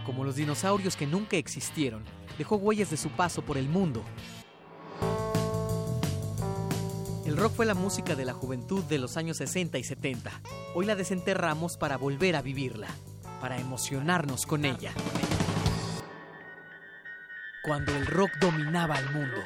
[0.04, 2.04] Como los dinosaurios que nunca existieron,
[2.36, 4.04] dejó huellas de su paso por el mundo.
[7.24, 10.30] El rock fue la música de la juventud de los años 60 y 70.
[10.74, 12.88] Hoy la desenterramos para volver a vivirla,
[13.40, 14.92] para emocionarnos con ella.
[17.62, 19.38] Cuando el rock dominaba el mundo.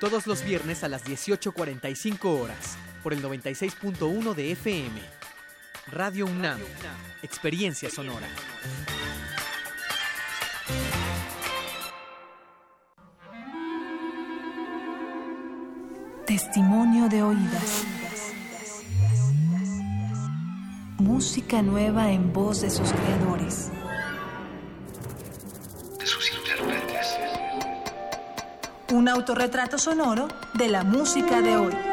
[0.00, 5.17] Todos los viernes a las 18.45 horas, por el 96.1 de FM.
[5.92, 6.58] Radio UNAM,
[7.22, 8.26] Experiencia Sonora.
[16.26, 17.84] Testimonio de oídas.
[20.98, 23.70] Música nueva en voz de sus creadores.
[25.98, 27.16] de sus intérpretes.
[28.92, 31.87] Un autorretrato sonoro de la música de hoy.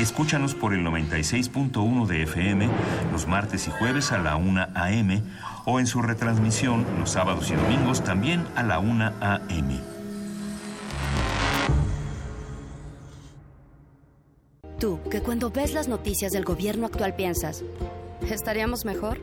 [0.00, 2.70] Escúchanos por el 96.1 de FM
[3.12, 5.22] los martes y jueves a la 1 a.m.
[5.66, 9.78] o en su retransmisión los sábados y domingos también a la 1 a.m.
[14.78, 17.62] Tú, que cuando ves las noticias del gobierno actual piensas,
[18.22, 19.18] ¿estaríamos mejor?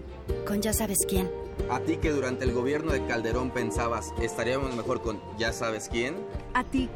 [0.45, 1.27] Con ya sabes quién.
[1.71, 6.17] A ti que durante el gobierno de Calderón pensabas, estaríamos mejor con ya sabes quién.
[6.53, 6.87] A ti,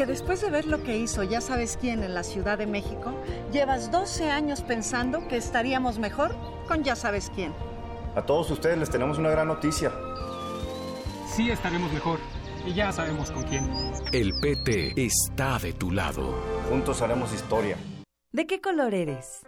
[0.00, 3.12] que después de ver lo que hizo ya sabes quién en la Ciudad de México,
[3.52, 6.34] llevas 12 años pensando que estaríamos mejor
[6.66, 7.52] con ya sabes quién.
[8.16, 9.92] A todos ustedes les tenemos una gran noticia.
[11.26, 12.18] Sí estaremos mejor.
[12.64, 13.70] Y ya sabemos con quién.
[14.10, 16.34] El PT está de tu lado.
[16.70, 17.76] Juntos haremos historia.
[18.32, 19.42] ¿De qué color eres?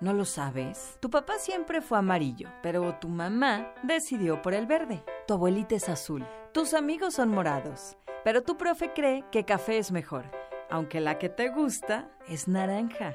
[0.00, 0.96] ¿No lo sabes?
[1.00, 5.04] Tu papá siempre fue amarillo, pero tu mamá decidió por el verde.
[5.26, 6.26] Tu abuelita es azul.
[6.52, 10.24] Tus amigos son morados, pero tu profe cree que café es mejor,
[10.70, 13.14] aunque la que te gusta es naranja.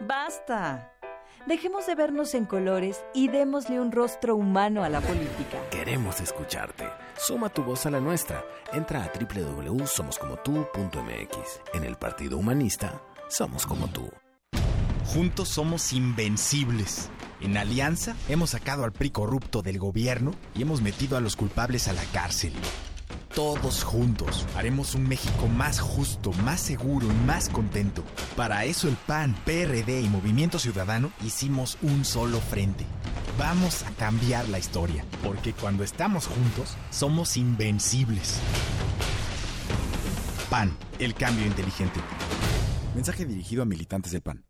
[0.00, 0.92] ¡Basta!
[1.46, 5.58] Dejemos de vernos en colores y démosle un rostro humano a la política.
[5.70, 6.86] Queremos escucharte.
[7.16, 8.44] Suma tu voz a la nuestra.
[8.72, 11.60] Entra a www.somoscomotú.mx.
[11.72, 14.10] En el Partido Humanista, somos como tú.
[15.06, 17.08] Juntos somos invencibles.
[17.40, 21.88] En Alianza hemos sacado al PRI corrupto del gobierno y hemos metido a los culpables
[21.88, 22.52] a la cárcel.
[23.34, 28.02] Todos juntos haremos un México más justo, más seguro y más contento.
[28.36, 32.84] Para eso el PAN, PRD y Movimiento Ciudadano hicimos un solo frente.
[33.38, 38.38] Vamos a cambiar la historia, porque cuando estamos juntos somos invencibles.
[40.50, 42.00] PAN, el cambio inteligente.
[42.94, 44.49] Mensaje dirigido a militantes del PAN.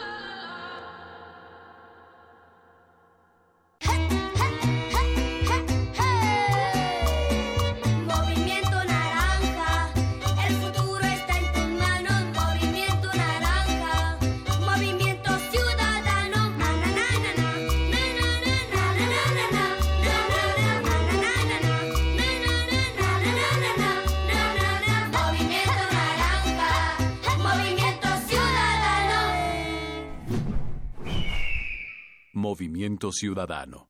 [32.41, 33.87] Movimiento Ciudadano.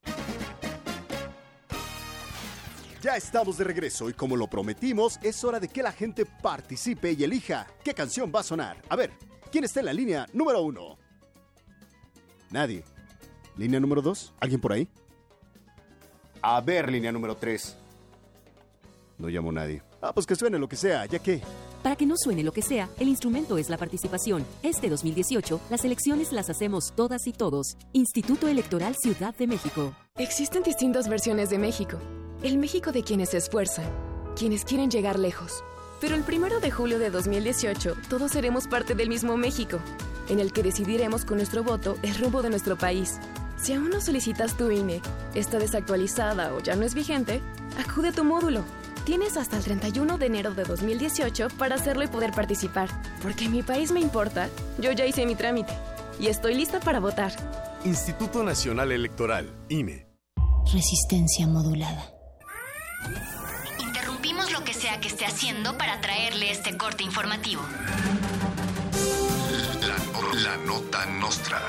[3.02, 7.14] Ya estamos de regreso y como lo prometimos, es hora de que la gente participe
[7.14, 8.82] y elija qué canción va a sonar.
[8.89, 9.14] A ver,
[9.52, 10.97] ¿quién está en la línea número uno?
[12.52, 12.84] Nadie.
[13.56, 14.34] ¿Línea número dos?
[14.41, 14.88] ¿Alguien por ahí?
[16.41, 17.78] A ver, línea número tres.
[19.18, 19.82] No llamo a nadie.
[20.02, 21.41] Ah, pues que suene lo que sea, ya que.
[21.84, 24.45] Para que no suene lo que sea, el instrumento es la participación.
[24.61, 27.75] Este 2018, las elecciones las hacemos todas y todos.
[27.91, 29.95] Instituto Electoral Ciudad de México.
[30.15, 31.97] Existen distintas versiones de México.
[32.43, 33.89] El México de quienes se esfuerzan,
[34.36, 35.63] quienes quieren llegar lejos.
[35.99, 39.79] Pero el primero de julio de 2018, todos seremos parte del mismo México,
[40.29, 43.19] en el que decidiremos con nuestro voto el rumbo de nuestro país.
[43.57, 45.01] Si aún no solicitas tu INE,
[45.34, 47.41] está desactualizada o ya no es vigente,
[47.77, 48.63] acude a tu módulo.
[49.06, 52.89] Tienes hasta el 31 de enero de 2018 para hacerlo y poder participar.
[53.22, 55.74] Porque mi país me importa, yo ya hice mi trámite
[56.20, 57.32] y estoy lista para votar.
[57.84, 60.08] Instituto Nacional Electoral, INE.
[60.72, 62.14] Resistencia modulada.
[63.80, 67.64] Interrumpimos lo que sea que esté haciendo para traerle este corte informativo.
[69.82, 71.60] La, la nota nostra.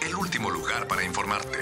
[0.00, 1.58] El último lugar para informarte.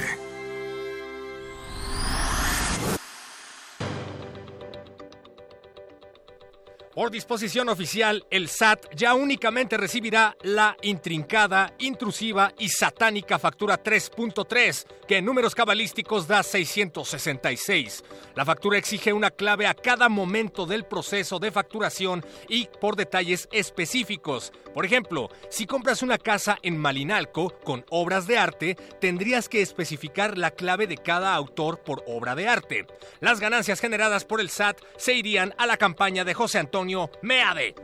[6.95, 14.86] Por disposición oficial, el SAT ya únicamente recibirá la intrincada, intrusiva y satánica factura 3.3,
[15.09, 18.05] que en números cabalísticos da 666.
[18.36, 23.49] La factura exige una clave a cada momento del proceso de facturación y por detalles
[23.51, 24.53] específicos.
[24.72, 30.38] Por ejemplo, si compras una casa en Malinalco con obras de arte, tendrías que especificar
[30.38, 32.86] la clave de cada autor por obra de arte.
[33.20, 36.84] Las ganancias generadas por el SAT se irían a la campaña de José Antonio
[37.22, 37.74] Meade.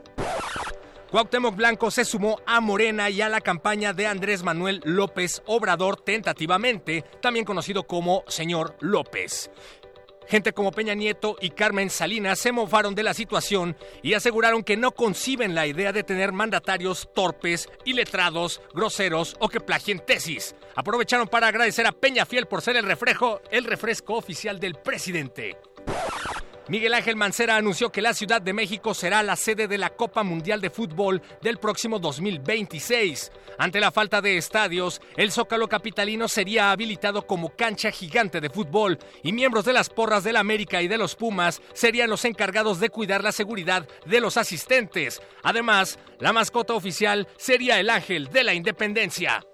[1.11, 6.01] Cuauhtémoc Blanco se sumó a Morena y a la campaña de Andrés Manuel López Obrador
[6.01, 9.51] tentativamente, también conocido como señor López.
[10.29, 14.77] Gente como Peña Nieto y Carmen Salinas se mofaron de la situación y aseguraron que
[14.77, 20.55] no conciben la idea de tener mandatarios torpes, iletrados, groseros o que plagien tesis.
[20.77, 25.57] Aprovecharon para agradecer a Peña Fiel por ser el reflejo, el refresco oficial del presidente.
[26.71, 30.23] Miguel Ángel Mancera anunció que la Ciudad de México será la sede de la Copa
[30.23, 33.33] Mundial de Fútbol del próximo 2026.
[33.59, 39.01] Ante la falta de estadios, el Zócalo Capitalino sería habilitado como cancha gigante de fútbol
[39.25, 42.91] y miembros de las porras del América y de los Pumas serían los encargados de
[42.91, 45.21] cuidar la seguridad de los asistentes.
[45.43, 49.45] Además, la mascota oficial sería el Ángel de la Independencia.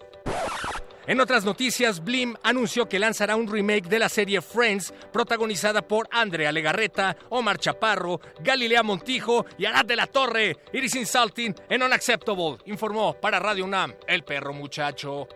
[1.07, 6.09] En otras noticias, Blim anunció que lanzará un remake de la serie Friends, protagonizada por
[6.11, 10.57] Andrea Legarreta, Omar Chaparro, Galilea Montijo y Arad de la Torre.
[10.73, 15.29] Iris Insulting en Unacceptable, informó para Radio UNAM, el perro muchacho.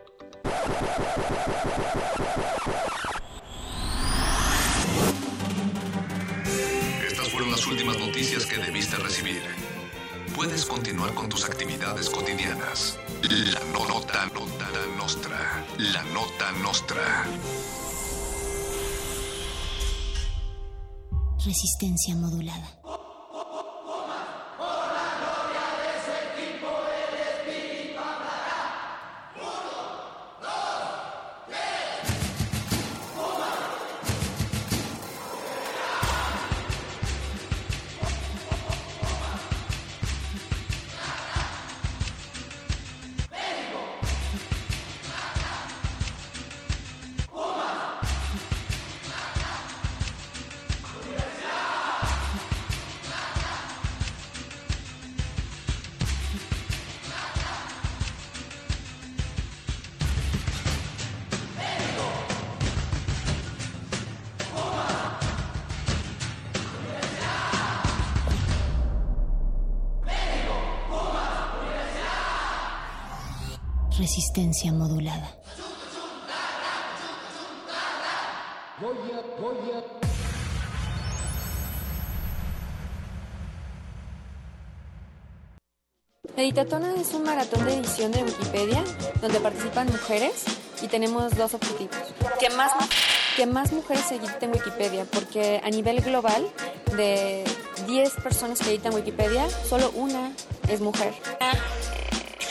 [7.07, 9.60] Estas fueron las últimas noticias que debiste recibir.
[10.37, 12.99] Puedes continuar con tus actividades cotidianas.
[13.23, 15.65] La no- nota, nota nostra.
[15.79, 17.27] La nota nostra.
[21.45, 22.81] Resistencia modulada.
[74.61, 75.37] Resistencia modulada.
[86.37, 88.85] Editatona es un maratón de edición de Wikipedia
[89.21, 90.45] donde participan mujeres
[90.83, 91.97] y tenemos dos objetivos.
[92.39, 92.73] Que más,
[93.37, 96.47] que más mujeres editen Wikipedia, porque a nivel global,
[96.97, 97.45] de
[97.87, 100.33] 10 personas que editan Wikipedia, solo una
[100.69, 101.15] es mujer.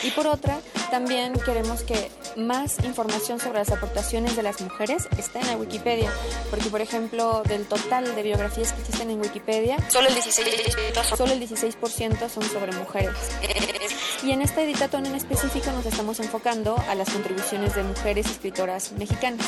[0.03, 0.59] Y por otra,
[0.91, 6.11] también queremos que más información sobre las aportaciones de las mujeres esté en la Wikipedia,
[6.49, 11.33] porque por ejemplo, del total de biografías que existen en Wikipedia, solo el 16%, solo
[11.33, 11.77] el 16
[12.33, 13.15] son sobre mujeres.
[14.23, 18.91] Y en esta editatón en específico nos estamos enfocando a las contribuciones de mujeres escritoras
[18.93, 19.47] mexicanas.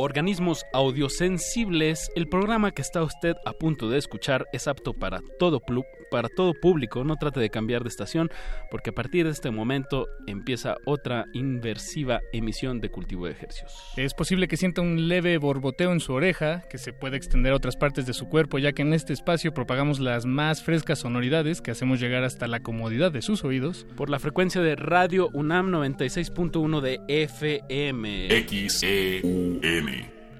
[0.00, 5.60] Organismos audiosensibles, el programa que está usted a punto de escuchar es apto para todo,
[6.08, 7.02] para todo público.
[7.02, 8.30] No trate de cambiar de estación
[8.70, 13.72] porque a partir de este momento empieza otra inversiva emisión de cultivo de ejercicios.
[13.96, 17.56] Es posible que sienta un leve borboteo en su oreja, que se puede extender a
[17.56, 21.60] otras partes de su cuerpo, ya que en este espacio propagamos las más frescas sonoridades
[21.60, 23.84] que hacemos llegar hasta la comodidad de sus oídos.
[23.96, 28.28] Por la frecuencia de Radio UNAM 96.1 de FM.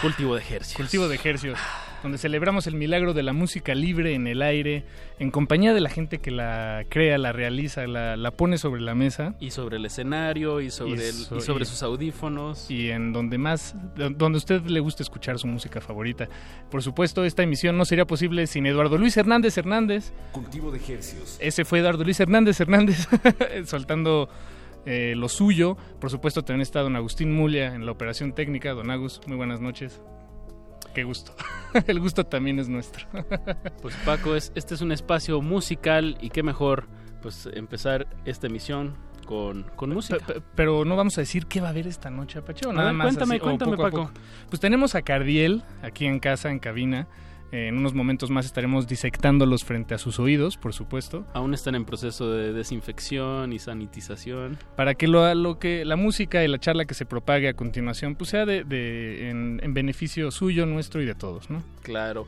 [0.00, 0.76] Cultivo de Ejercicios.
[0.76, 1.58] Cultivo de Ejercios,
[2.02, 4.84] donde celebramos el milagro de la música libre en el aire,
[5.18, 8.94] en compañía de la gente que la crea, la realiza, la, la pone sobre la
[8.94, 9.34] mesa.
[9.40, 12.70] Y sobre el escenario y sobre, so- y sobre y- sus audífonos.
[12.70, 16.28] Y en donde más, donde a usted le gusta escuchar su música favorita.
[16.70, 20.12] Por supuesto, esta emisión no sería posible sin Eduardo Luis Hernández Hernández.
[20.32, 21.36] Cultivo de ejercicios.
[21.40, 23.06] Ese fue Eduardo Luis Hernández Hernández
[23.64, 24.28] soltando
[24.86, 25.76] eh, lo suyo.
[26.00, 28.72] Por supuesto, también está don Agustín Mulia en la operación técnica.
[28.72, 30.00] Don Agus, muy buenas noches.
[30.94, 31.34] Qué gusto.
[31.86, 33.06] El gusto también es nuestro.
[33.82, 36.86] Pues Paco, es, este es un espacio musical y qué mejor
[37.20, 40.18] pues empezar esta emisión con, con música.
[40.24, 42.66] Pe- pe- Pero no vamos a decir qué va a haber esta noche, Apache.
[42.68, 43.90] o nada ver, más cuéntame, así, cuéntame, Paco.
[43.90, 44.10] poco.
[44.48, 47.06] Pues tenemos a Cardiel aquí en casa, en cabina.
[47.52, 51.24] Eh, en unos momentos más estaremos disectándolos frente a sus oídos, por supuesto.
[51.34, 54.56] Aún están en proceso de desinfección y sanitización.
[54.74, 58.14] para que lo, lo que la música y la charla que se propague a continuación
[58.16, 61.62] pues sea de, de- en, en beneficio suyo, nuestro y de todos, ¿no?
[61.82, 62.26] Claro.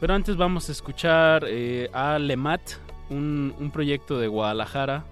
[0.00, 2.60] Pero antes vamos a escuchar eh, a Lemat,
[3.10, 5.04] un, un proyecto de Guadalajara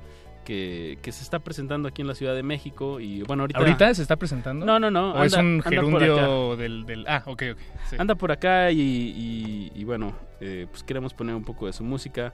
[0.45, 3.01] que, que se está presentando aquí en la Ciudad de México.
[3.01, 3.59] Y bueno, ahorita.
[3.61, 4.65] ¿Ahorita se está presentando?
[4.67, 5.13] No, no, no.
[5.15, 7.59] ¿O es un gerundio del, del- Ah, ok, ok.
[7.91, 7.97] sí.
[7.99, 11.85] Anda por acá y, y- y bueno, eh, pues queremos poner un poco de su
[11.85, 12.33] música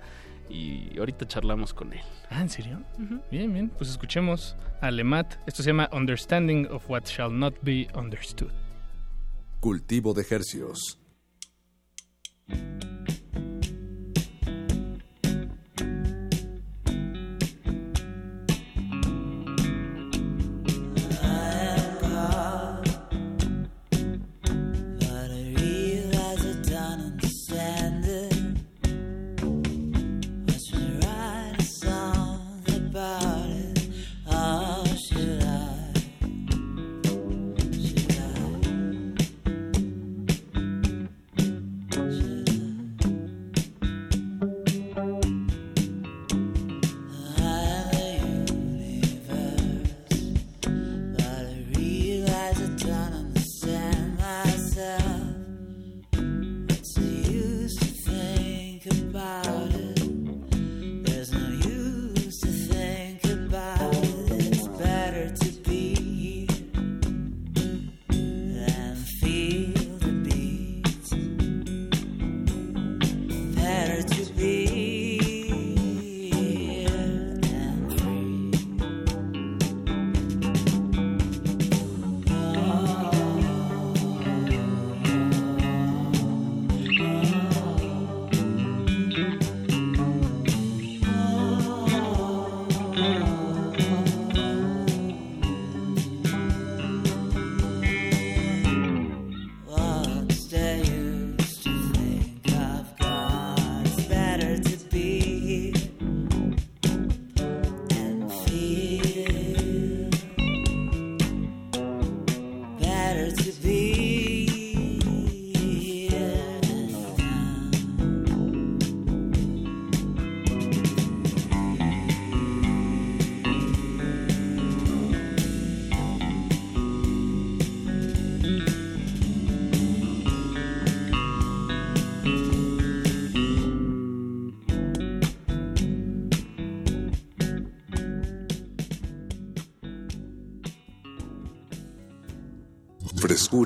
[0.51, 2.01] y ahorita charlamos con él.
[2.31, 2.83] Ah, ¿en serio?
[3.31, 3.69] Bien, bien.
[3.69, 5.35] Pues escuchemos a Lemat.
[5.47, 8.51] Esto se llama Understanding of What Shall Not Be Understood.
[9.61, 10.99] Cultivo de hercios.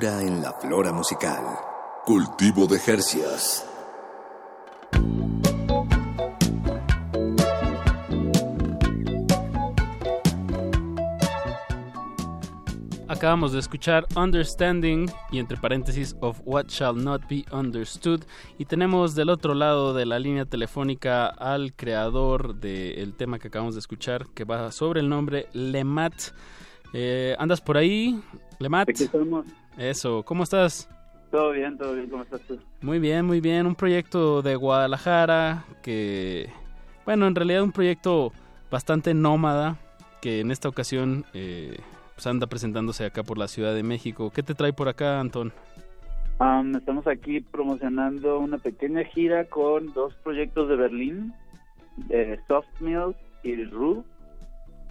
[0.03, 1.41] En la flora musical.
[2.05, 3.65] Cultivo de Jercias.
[13.07, 18.23] Acabamos de escuchar Understanding y entre paréntesis of What Shall Not Be Understood
[18.57, 23.75] y tenemos del otro lado de la línea telefónica al creador del tema que acabamos
[23.75, 26.13] de escuchar que va sobre el nombre Lemat.
[26.91, 28.21] Eh, ¿Andas por ahí,
[28.59, 28.89] Lemat?
[28.89, 29.45] Aquí estamos.
[29.77, 30.89] Eso, ¿cómo estás?
[31.31, 32.59] Todo bien, todo bien, ¿cómo estás tú?
[32.81, 33.65] Muy bien, muy bien.
[33.65, 36.49] Un proyecto de Guadalajara que,
[37.05, 38.31] bueno, en realidad un proyecto
[38.69, 39.77] bastante nómada
[40.21, 41.77] que en esta ocasión eh,
[42.13, 44.31] pues anda presentándose acá por la Ciudad de México.
[44.33, 45.51] ¿Qué te trae por acá, Antón?
[46.39, 51.33] Um, estamos aquí promocionando una pequeña gira con dos proyectos de Berlín,
[51.97, 54.03] de Soft Milk y Ru,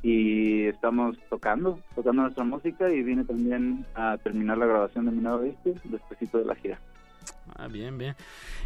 [0.03, 5.23] y estamos tocando, tocando nuestra música y vine también a terminar la grabación de mi
[5.23, 6.81] nuevo disco después de la gira.
[7.57, 8.15] Ah, bien, bien.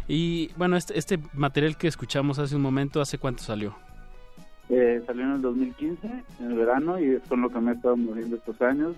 [0.07, 3.75] Y bueno, este, este material que escuchamos hace un momento, ¿hace cuánto salió?
[4.69, 6.07] Eh, salió en el 2015,
[6.39, 8.95] en el verano, y es con lo que me he estado moviendo estos años.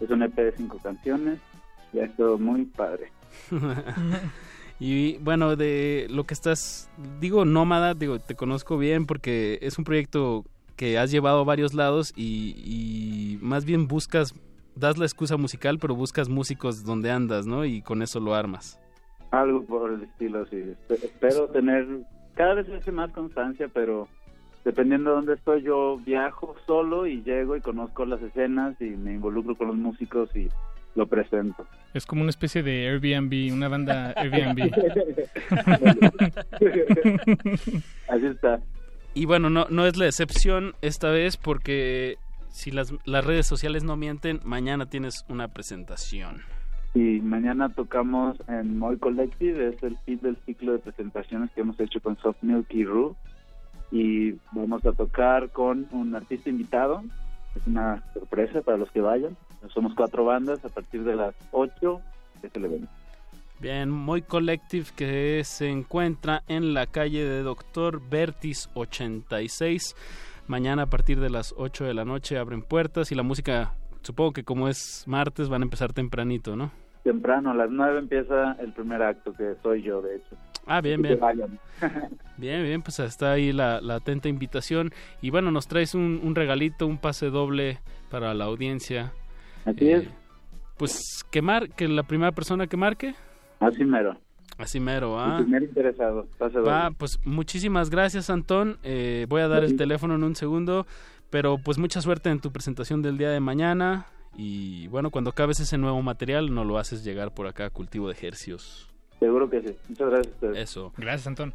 [0.00, 1.38] Es un EP de cinco canciones
[1.92, 3.10] y ha estado muy padre.
[4.80, 6.90] y bueno, de lo que estás,
[7.20, 10.44] digo nómada, digo, te conozco bien porque es un proyecto
[10.80, 14.34] que has llevado a varios lados y, y más bien buscas,
[14.74, 17.66] das la excusa musical, pero buscas músicos donde andas, ¿no?
[17.66, 18.80] Y con eso lo armas.
[19.30, 20.56] Algo por el estilo, sí.
[20.56, 21.86] Espe- Espero tener
[22.34, 24.08] cada vez hace más constancia, pero
[24.64, 29.12] dependiendo de dónde estoy, yo viajo solo y llego y conozco las escenas y me
[29.12, 30.48] involucro con los músicos y
[30.94, 31.66] lo presento.
[31.92, 34.70] Es como una especie de Airbnb, una banda Airbnb.
[38.08, 38.60] Así está.
[39.14, 42.16] Y bueno, no, no es la excepción esta vez porque
[42.48, 46.42] si las, las redes sociales no mienten, mañana tienes una presentación.
[46.94, 51.78] Y mañana tocamos en Moy Collective, es el fin del ciclo de presentaciones que hemos
[51.78, 53.16] hecho con Soft Milk y Ru.
[53.92, 57.02] Y vamos a tocar con un artista invitado.
[57.54, 59.36] Es una sorpresa para los que vayan.
[59.72, 62.00] Somos cuatro bandas a partir de las 8
[62.42, 62.88] es el evento.
[63.60, 69.94] Bien, Moy Collective que se encuentra en la calle de Doctor Vertis 86.
[70.46, 74.32] Mañana a partir de las 8 de la noche abren puertas y la música, supongo
[74.32, 76.70] que como es martes, van a empezar tempranito, ¿no?
[77.04, 80.36] Temprano, a las 9 empieza el primer acto, que soy yo, de hecho.
[80.66, 81.18] Ah, bien, bien.
[82.38, 84.90] Bien, bien, pues está ahí la, la atenta invitación.
[85.20, 89.12] Y bueno, nos traes un, un regalito, un pase doble para la audiencia.
[89.66, 90.08] Así es.
[90.78, 93.14] Pues que, mar que la primera persona que marque.
[93.60, 94.16] Así mero.
[94.58, 95.36] Así mero, ¿ah?
[95.38, 96.26] El primer interesado.
[96.66, 98.78] Va, pues muchísimas gracias, Antón.
[98.82, 100.86] Eh, voy a dar el teléfono en un segundo,
[101.30, 104.06] pero pues mucha suerte en tu presentación del día de mañana.
[104.36, 108.08] Y bueno, cuando acabes ese nuevo material, no lo haces llegar por acá a Cultivo
[108.08, 108.88] de Ejercios.
[109.18, 109.76] Seguro que sí.
[109.88, 110.58] Muchas gracias a ustedes.
[110.58, 110.92] Eso.
[110.96, 111.54] Gracias, Antón.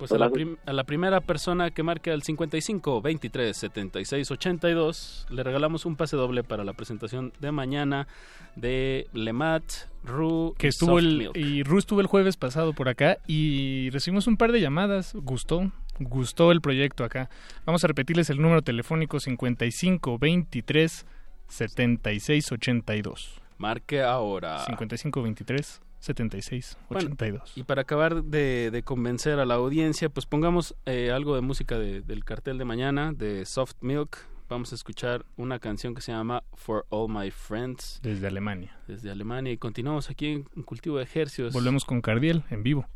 [0.00, 5.26] Pues a la, prim- a la primera persona que marque al 55 23 76 82
[5.30, 8.08] le regalamos un pase doble para la presentación de mañana
[8.56, 9.62] de Lemat,
[10.02, 11.36] Ru que y estuvo Soft el Milk.
[11.36, 15.70] y Ru estuvo el jueves pasado por acá y recibimos un par de llamadas, gustó,
[15.98, 17.28] gustó el proyecto acá.
[17.66, 21.06] Vamos a repetirles el número telefónico 55 23
[21.48, 23.34] 76 82.
[23.58, 24.64] Marque ahora.
[24.64, 27.52] 55 23 76 Bueno, 82.
[27.56, 31.78] y para acabar de, de convencer a la audiencia, pues pongamos eh, algo de música
[31.78, 34.18] de- del cartel de mañana, de Soft Milk.
[34.48, 38.00] Vamos a escuchar una canción que se llama For All My Friends.
[38.02, 38.76] Desde Alemania.
[38.88, 39.52] Desde Alemania.
[39.52, 41.52] Y continuamos aquí en, Cultivo de Ejercios.
[41.52, 42.88] Volvemos con Cardiel en vivo.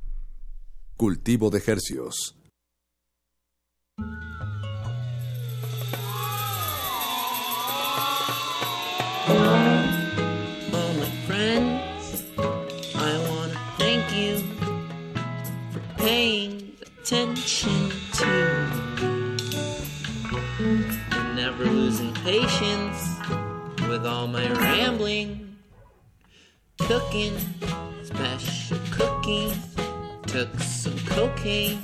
[0.97, 2.35] Cultivo de Hercios.
[16.05, 18.27] Paying attention to.
[21.13, 23.01] And never losing patience
[23.89, 25.57] with all my rambling,
[26.81, 27.35] cooking
[28.03, 29.57] special cookies,
[30.27, 31.79] took some cocaine,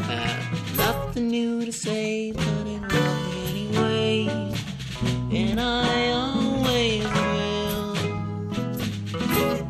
[0.00, 4.52] had nothing new to say, but it love anyway,
[5.32, 7.04] and I always
[9.24, 9.68] will.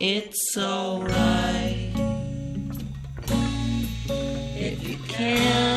[0.00, 1.81] It's alright
[5.22, 5.71] can.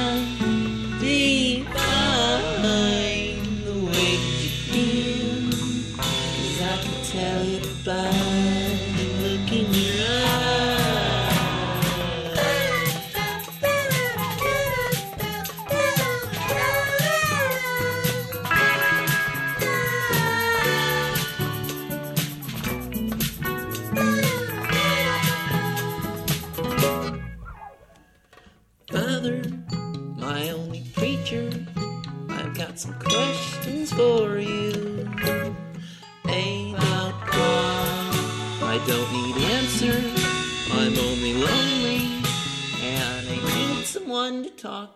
[44.26, 44.95] fun to talk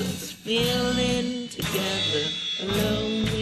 [0.00, 2.24] and the others feeling together.
[2.60, 3.37] A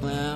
[0.00, 0.29] plan.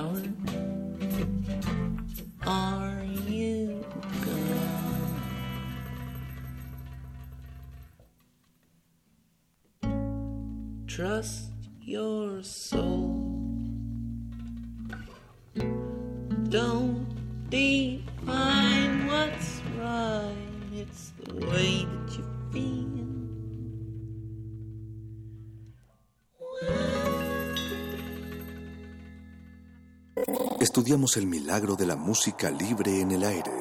[30.95, 33.51] Estudiamos el milagro de la música libre en el aire.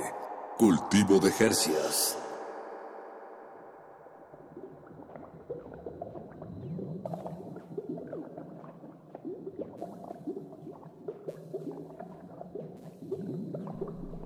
[0.57, 2.17] Cultivo de Jercias.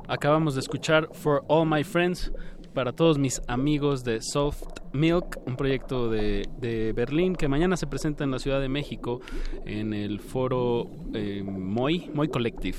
[0.06, 2.30] Acabamos de escuchar For All My Friends
[2.74, 4.62] para todos mis amigos de Soft
[4.92, 9.20] Milk, un proyecto de, de Berlín que mañana se presenta en la Ciudad de México
[9.66, 12.78] en el foro eh, Moy, Moy Collective.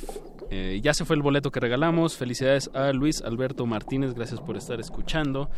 [0.51, 2.15] Eh, ya se fue el boleto que regalamos.
[2.17, 5.49] Felicidades a Luis Alberto Martínez, gracias por estar escuchando.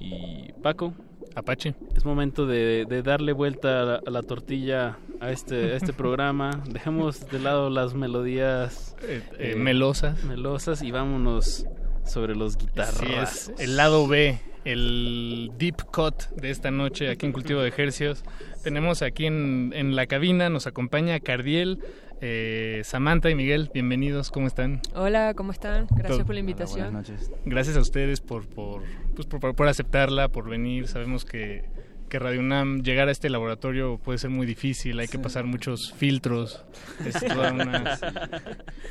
[0.00, 0.92] Y Paco,
[1.34, 1.74] Apache.
[1.96, 5.92] es momento de, de darle vuelta a la, a la tortilla a este, a este
[5.94, 6.62] programa.
[6.70, 10.22] Dejemos de lado las melodías Eh, eh, melosas.
[10.24, 11.64] melosas y vámonos
[12.08, 13.00] sobre los guitarras.
[13.00, 17.68] Así es, el lado B, el deep cut de esta noche aquí en Cultivo de
[17.68, 18.22] Ejercios.
[18.62, 21.78] Tenemos aquí en, en la cabina, nos acompaña Cardiel,
[22.20, 24.80] eh, Samantha y Miguel, bienvenidos, ¿cómo están?
[24.94, 25.86] Hola, ¿cómo están?
[25.90, 27.04] Gracias Todo- por la invitación.
[27.44, 28.82] Gracias a ustedes por, por,
[29.14, 30.88] pues, por, por aceptarla, por venir.
[30.88, 31.64] Sabemos que,
[32.08, 35.92] que Radio UNAM, llegar a este laboratorio puede ser muy difícil, hay que pasar muchos
[35.92, 36.64] filtros.
[37.04, 37.98] Es toda una-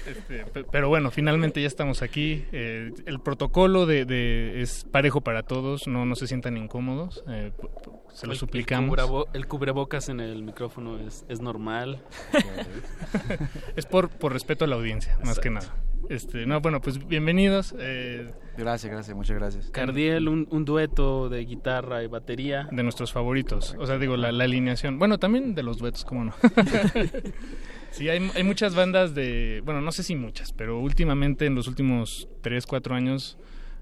[0.08, 2.46] este, pe- pero bueno, finalmente ya estamos aquí.
[2.52, 7.24] Eh, el protocolo de, de- es parejo para todos, no, no se sientan incómodos.
[7.28, 7.52] eh,
[8.14, 8.98] se lo El- suplicamos.
[8.98, 12.02] El, cubrabo- el cubrebocas en el micrófono es, es normal.
[13.76, 15.76] es por, por respeto a la audiencia, más que nada.
[16.10, 17.76] Este, no, bueno, pues bienvenidos.
[17.80, 19.70] eh, Gracias, gracias, muchas gracias.
[19.70, 22.68] Cardiel, un, un dueto de guitarra y batería.
[22.72, 23.76] de nuestros favoritos.
[23.78, 24.98] O sea, digo, la, la alineación.
[24.98, 26.34] Bueno, también de los duetos, cómo no.
[27.92, 29.62] sí, hay, hay muchas bandas de.
[29.64, 33.38] Bueno, no sé si muchas, pero últimamente, en los últimos 3, 4 años,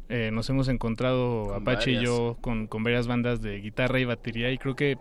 [0.09, 4.05] eh, nos hemos encontrado, Con Apache y yo, con, con varias bandas de guitarra y
[4.05, 4.51] batería.
[4.51, 4.97] Y creo que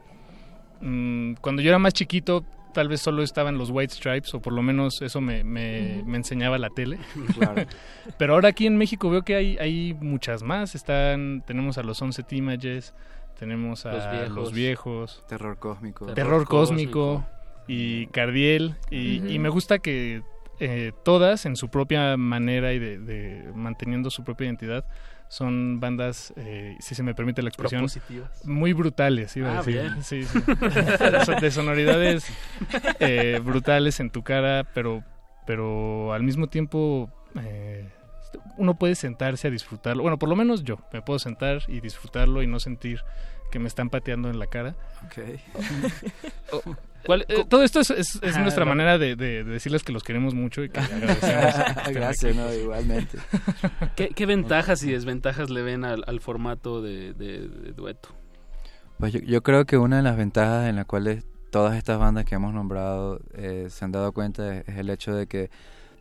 [0.81, 2.45] mm, cuando yo era más chiquito,
[2.75, 6.59] tal vez solo estaban los White Stripes, o por lo menos eso me, me, enseñaba
[6.59, 6.99] la tele.
[7.35, 7.65] Claro.
[8.19, 10.75] Pero ahora aquí en México veo que hay, hay muchas más.
[10.75, 12.95] Están, tenemos a los Once Images,
[13.39, 14.35] tenemos a Los Viejos.
[14.37, 16.07] los viejos, Terror Cósmico.
[16.13, 17.25] Terror, Cósmico,
[17.67, 18.77] y Cardiel.
[18.91, 20.23] Y, me gusta que
[20.61, 24.85] eh, todas, en su propia manera y de, de manteniendo su propia identidad,
[25.29, 27.87] son bandas, eh, si se me permite la expresión,
[28.45, 29.75] muy brutales, iba a Ah, decir.
[29.83, 30.03] bien.
[30.05, 30.39] Sí, sí.
[31.41, 32.27] De sonoridades
[33.01, 35.03] eh, brutales en tu cara, pero,
[35.47, 37.11] pero al mismo tiempo
[37.43, 37.89] eh,
[38.59, 40.03] uno puede sentarse a disfrutarlo.
[40.03, 43.01] Bueno, por lo menos yo me puedo sentar y disfrutarlo y no sentir
[43.51, 44.75] que me están pateando en la cara.
[45.07, 46.65] Ok.
[47.07, 49.93] ¿Cuál- eh, todo esto es, es- es Ah, nuestra manera de, de- de decirles que
[49.93, 51.89] los queremos mucho y que agradecemos.
[51.93, 53.19] Gracias, no, igualmente.
[53.97, 58.09] ¿Qué, qué ventajas y desventajas le ven al, al formato de, de- de dueto?
[58.99, 62.25] Pues yo, yo creo que una de las ventajas en las cuales todas estas bandas
[62.25, 65.51] que hemos nombrado eh, se han dado cuenta es, es el hecho de que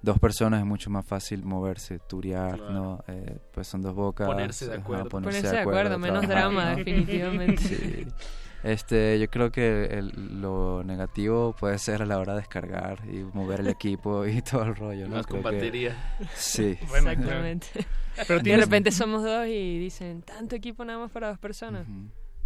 [0.02, 2.72] dos personas es mucho más fácil moverse, turear, Claro.
[2.74, 3.04] ¿no?
[3.08, 4.28] Eh, pues son dos bocas.
[4.28, 5.10] Ponerse de ajá, acuerdo.
[5.10, 6.76] Ponerse de acuerdo, menos trabajar, drama, ¿no?
[6.78, 7.62] definitivamente.
[7.64, 8.08] Sí.
[8.64, 13.24] Este, yo creo que el- lo negativo puede ser a la hora de descargar y
[13.34, 15.18] mover el equipo y todo el rollo, ¿no?
[15.18, 16.16] Más con Creo que- batería.
[16.36, 16.78] Sí.
[16.88, 17.68] Bueno, Exactamente.
[18.28, 21.88] Pero de repente somos dos y dicen, tanto equipo nada más para dos personas.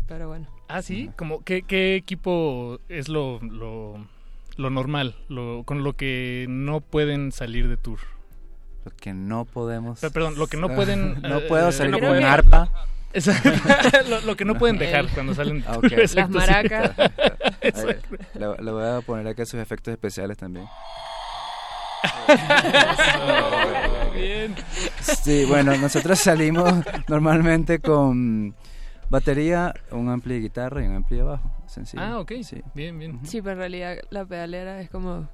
[0.07, 0.47] Pero bueno.
[0.69, 1.11] Ah, sí.
[1.17, 4.07] Como, ¿qué, qué equipo es lo, lo,
[4.55, 7.99] lo normal, lo, con lo que no pueden salir de tour?
[8.85, 9.99] Lo que no podemos.
[9.99, 11.21] Pe- Perdón, lo que no pueden.
[11.21, 12.71] no puedo eh, salir no con pueden- un arpa.
[14.09, 15.63] Lo, lo que no pueden dejar El- cuando salen.
[15.67, 15.83] Ah, ok.
[15.91, 16.47] Exacto, sí.
[17.61, 18.15] Exacto.
[18.35, 20.67] Le, le voy a poner aquí sus efectos especiales también.
[24.13, 24.55] Bien.
[25.01, 26.73] Sí, bueno, nosotros salimos
[27.07, 28.55] normalmente con
[29.09, 31.51] batería, un ampli de guitarra y un ampli de bajo.
[31.67, 32.03] Sencillo.
[32.03, 32.33] Ah, ok.
[32.43, 32.61] Sí.
[32.73, 33.19] Bien, bien.
[33.25, 35.27] Sí, pero en realidad la pedalera es como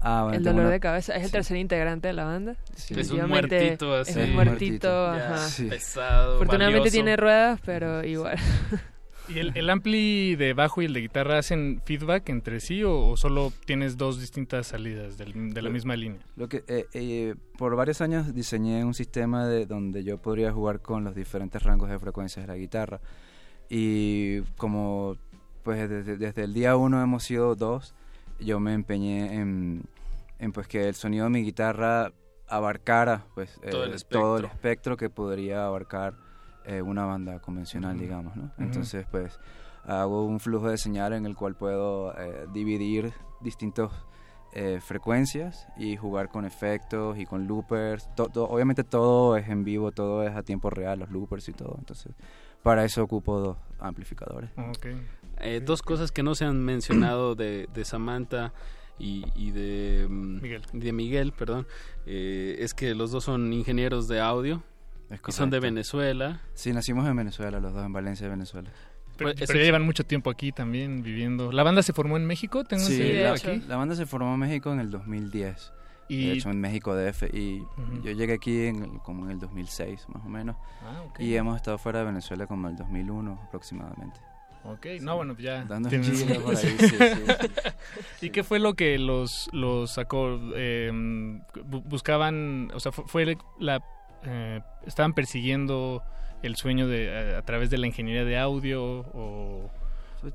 [0.00, 1.14] Ah, bueno, el dolor una- de cabeza.
[1.14, 1.32] Es el sí.
[1.32, 2.56] tercer integrante de la banda.
[2.74, 2.94] Sí.
[2.98, 4.10] Es un muertito así.
[4.18, 5.38] Es un muertito, Ya, ajá.
[5.48, 5.64] Sí.
[5.66, 6.92] Pesado, Afortunadamente valioso.
[6.94, 8.38] tiene ruedas, pero igual.
[9.28, 12.98] ¿Y el, el ampli de bajo y el de guitarra hacen feedback entre sí o,
[13.10, 16.18] o solo tienes dos distintas salidas del- de la Lo- misma línea?
[16.34, 20.80] Lo que eh, eh, por varios años diseñé un sistema de donde yo podría jugar
[20.80, 23.00] con los diferentes rangos de frecuencias de la guitarra
[23.68, 25.16] y como
[25.62, 27.94] pues desde, desde el día uno hemos sido dos,
[28.40, 29.82] yo me empeñé en,
[30.38, 32.12] en, pues que el sonido de mi guitarra
[32.48, 34.20] abarcara pues Todo el eh, espectro.
[34.20, 36.14] todo el espectro que podría abarcar
[36.64, 38.50] eh, una banda convencional, digamos, ¿no?
[38.58, 39.38] Entonces pues
[39.84, 43.92] hago un flujo de señal en el cual puedo eh, dividir distintos
[44.52, 48.12] eh, frecuencias y jugar con efectos y con loopers.
[48.16, 51.52] To- to- obviamente todo es en vivo, todo es a tiempo real, los loopers y
[51.52, 51.76] todo.
[51.78, 52.12] Entonces,
[52.62, 54.50] para eso ocupo dos amplificadores.
[55.42, 58.52] Eh, dos cosas que no se han mencionado de, de Samantha
[58.98, 60.62] y, y de, mm, Miguel.
[60.72, 61.66] de Miguel, perdón,
[62.06, 64.62] eh, es que los dos son ingenieros de audio
[65.08, 65.60] Es y son de.
[65.60, 66.40] Venezuela.
[66.54, 68.70] Sí, nacimos en Venezuela, los dos en Valencia, Venezuela.
[69.16, 71.52] Pero, pero ya llevan mucho tiempo aquí también viviendo.
[71.52, 72.64] ¿La banda se formó en México?
[72.64, 73.62] Tengo Sí, la, aquí.
[73.68, 75.72] la banda se formó en México en el 2010.
[76.08, 77.24] Y- De hecho, en México DF.
[77.32, 78.02] Y Ujú.
[78.02, 80.56] yo llegué aquí en el- como en el 2006, más o menos.
[80.82, 81.20] Ah, ok.
[81.20, 84.18] Y hemos estado fuera de Venezuela como el 2001 aproximadamente.
[84.62, 85.64] Ok, no, bueno, pues ya.
[85.64, 88.26] Dando giro por ahí, sí, sí.
[88.26, 90.38] ¿Y qué fue lo que los, los sacó?
[90.54, 93.82] Eh, bu- buscaban, o sea, fu- fue la...
[94.24, 96.02] eh, estaban persiguiendo
[96.42, 99.70] el sueño de a través de la ingeniería de audio o,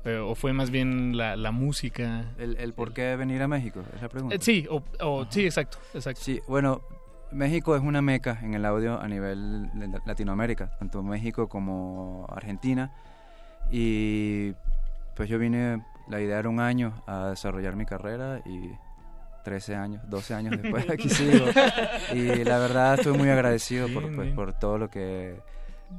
[0.04, 2.24] eh, o fue más bien la, la música.
[2.38, 3.82] ¿El, el por qué venir a México?
[3.94, 4.34] Es la pregunta.
[4.34, 6.20] Eh, sí, o, o- sí, exacto, exacto.
[6.22, 6.82] Sí, bueno,
[7.30, 12.92] México es una meca en el audio a nivel de Latinoamérica, tanto México como Argentina.
[13.70, 14.52] Y
[15.16, 18.70] pues yo vine, la idea era un año a desarrollar mi carrera y
[19.44, 21.46] 13 años, 12 años después aquí sigo.
[22.14, 25.36] Y la verdad estoy muy agradecido por, pues, por todo lo que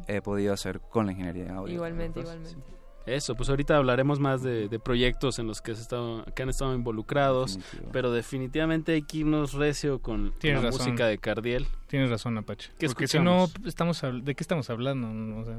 [0.08, 1.74] he podido hacer con la ingeniería en audio.
[1.74, 2.78] Igualmente, Pues, igualmente.
[3.06, 6.50] Eso, pues ahorita hablaremos más de, de proyectos en los que, has estado, que han
[6.50, 7.90] estado involucrados, Definitivo.
[7.94, 10.88] pero definitivamente hay que irnos recio con Tienes la razón.
[10.88, 11.68] música de Cardiel.
[11.88, 12.72] Tienes razón, Apache.
[12.78, 13.66] ¿Qué Porque si no, escuchamos?
[14.02, 15.40] estamos ¿de qué estamos hablando?
[15.40, 15.56] O sea,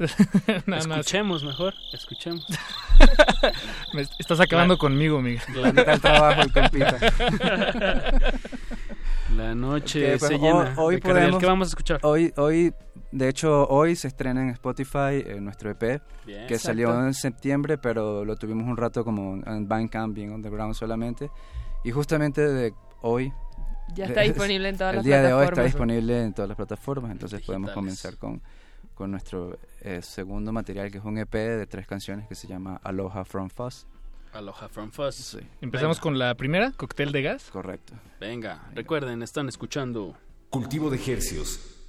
[0.66, 2.46] Escuchemos mejor, escuchemos.
[3.92, 5.40] Me est- estás acabando conmigo, Miguel.
[5.54, 6.96] La, mitad del trabajo, el compita.
[9.36, 10.74] La noche Ok, pues, se llena.
[10.76, 12.00] hoy podemos- ¿Qué vamos a escuchar?
[12.02, 12.74] Hoy, hoy,
[13.12, 15.80] de hecho, hoy se estrena en Spotify eh, nuestro EP,
[16.26, 16.46] Bien.
[16.46, 16.58] que Exacto.
[16.58, 21.30] salió en septiembre, pero lo tuvimos un rato como en Bandcamp, bien underground solamente.
[21.84, 23.32] Y justamente de hoy...
[23.94, 25.64] Ya está disponible en todas el las día de hoy está plataformas.
[25.72, 27.74] disponible en todas las plataformas, entonces podemos Digitales.
[28.02, 28.40] comenzar con,
[29.00, 32.78] con nuestro eh, segundo material, que es un EP de tres canciones que se llama
[32.84, 33.86] Aloha From Fuzz.
[34.34, 35.38] Aloha from Fuzz.
[35.62, 36.02] Empezamos Venga.
[36.02, 37.48] con la primera, cóctel de gas.
[37.50, 37.94] Correcto.
[38.20, 40.18] Venga, recuerden, están escuchando
[40.50, 41.79] Cultivo de Hercios.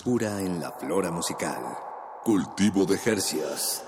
[0.00, 1.60] Frescura en la flora musical.
[2.24, 3.84] Cultivo de Hercias.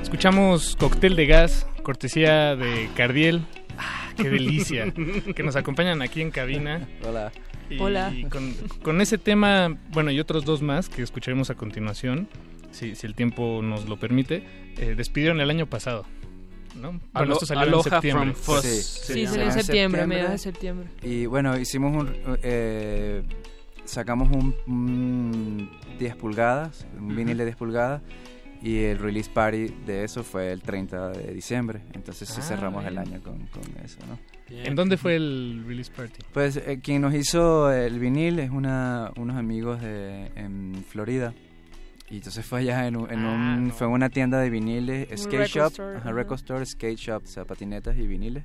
[0.00, 3.44] Escuchamos Cóctel de Gas, cortesía de Cardiel.
[3.76, 4.90] Ah, ¡Qué delicia!
[5.36, 6.88] que nos acompañan aquí en cabina.
[7.06, 7.30] Hola.
[7.74, 8.12] Y Hola.
[8.30, 12.28] Con, con ese tema, bueno, y otros dos más que escucharemos a continuación,
[12.70, 14.42] si, si el tiempo nos lo permite,
[14.78, 16.04] eh, despidieron el año pasado.
[16.80, 17.00] ¿no?
[17.12, 18.32] Bueno, esto salió en Aloha septiembre.
[18.32, 18.62] from Fuzz.
[18.64, 20.88] Sí, Sí, salió en septiembre, mediados de septiembre.
[21.02, 22.16] Y bueno, hicimos un...
[22.42, 23.22] eh,
[23.84, 28.00] sacamos un, un 10 pulgadas, un vinil de 10 pulgadas,
[28.62, 31.80] y el release party de eso fue el 30 de diciembre.
[31.92, 33.08] Entonces sí Ah, cerramos el bien.
[33.08, 34.18] año con, con eso, ¿no?
[34.54, 36.22] ¿En dónde fue el release party?
[36.32, 41.32] Pues eh, quien nos hizo el vinil es una, unos amigos de en Florida.
[42.10, 45.16] Y entonces fue allá en, un, en Ah, un- fue una tienda de viniles, Un
[45.16, 46.12] skate record shop, store, ajá.
[46.12, 48.44] record store, skate shop, o sea, patinetas y viniles.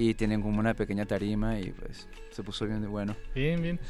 [0.00, 3.16] Y tienen como una pequeña tarima y pues se puso bien de bueno.
[3.34, 3.80] Bien, bien.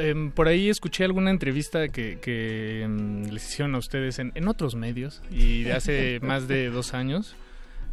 [0.00, 4.48] Em, por ahí escuché alguna entrevista que, que em, les hicieron a ustedes en, en
[4.48, 7.36] otros medios y de hace más de dos años.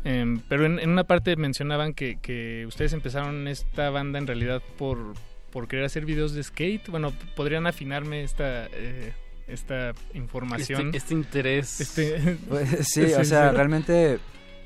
[0.05, 4.61] Em, pero en, en una parte mencionaban que, que ustedes empezaron esta banda en realidad
[4.77, 5.13] por,
[5.51, 6.87] por querer hacer videos de skate.
[6.87, 9.11] Bueno, podrían afinarme esta, eh,
[9.49, 10.85] esta información.
[10.87, 11.81] Este, este interés.
[11.81, 14.19] Este- Pues, sí, o sea, realmente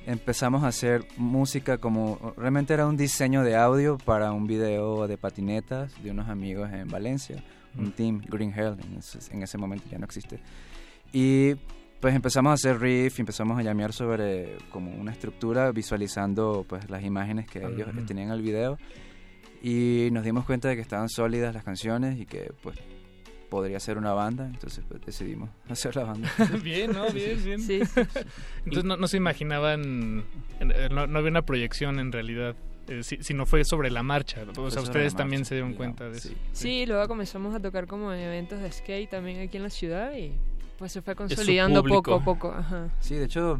[0.05, 5.17] empezamos a hacer música como realmente era un diseño de audio para un video de
[5.17, 7.43] patinetas de unos amigos en Valencia,
[7.77, 10.39] un team Green Hell, en ese, en ese momento ya no existe.
[11.11, 11.55] Y
[11.99, 17.03] pues empezamos a hacer riff, empezamos a llamear sobre como una estructura visualizando pues las
[17.03, 18.77] imágenes que ellos tenían en el video.
[19.61, 22.77] Y nos dimos cuenta de que estaban sólidas las canciones y que pues
[23.53, 26.27] podría ser una banda, entonces pues, decidimos hacer la banda.
[26.63, 27.07] bien, ¿no?
[27.11, 27.61] Bien, bien.
[27.61, 27.81] Sí.
[28.65, 30.23] Entonces no, no se imaginaban,
[30.59, 32.55] eh, no, no había una proyección en realidad,
[32.87, 34.41] eh, si, sino fue sobre la marcha.
[34.57, 36.29] O sea, ustedes también marcha, se dieron digamos, cuenta de eso.
[36.29, 36.35] sí.
[36.51, 40.15] Sí, luego comenzamos a tocar como en eventos de skate también aquí en la ciudad
[40.15, 40.33] y
[40.79, 42.51] pues se fue consolidando poco a poco.
[42.51, 42.89] Ajá.
[43.01, 43.59] Sí, de hecho,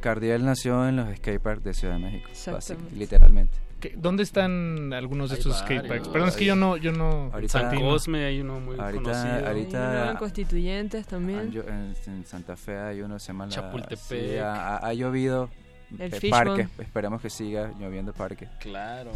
[0.00, 3.58] Cardiel nació en los skateparks de Ciudad de México, básicamente, literalmente.
[3.82, 6.08] ¿Qué- ¿Dónde están algunos de Hay estos skateparks?
[6.08, 7.28] Perdón, es que yo no, yo no.
[7.32, 7.60] Ahorita-.
[7.70, 9.46] San Cosme hay uno muy Ahorita- conocido.
[9.48, 11.40] ahorita- Hay uno en Constituyentes también.
[11.40, 13.98] Ah, yo- en, en Santa Fe hay uno que se llama la- Chapultepec.
[13.98, 15.50] sí, ha, ha- llovido
[15.98, 18.48] El eh, parque, esperemos que siga lloviendo parque.
[18.60, 19.10] Claro.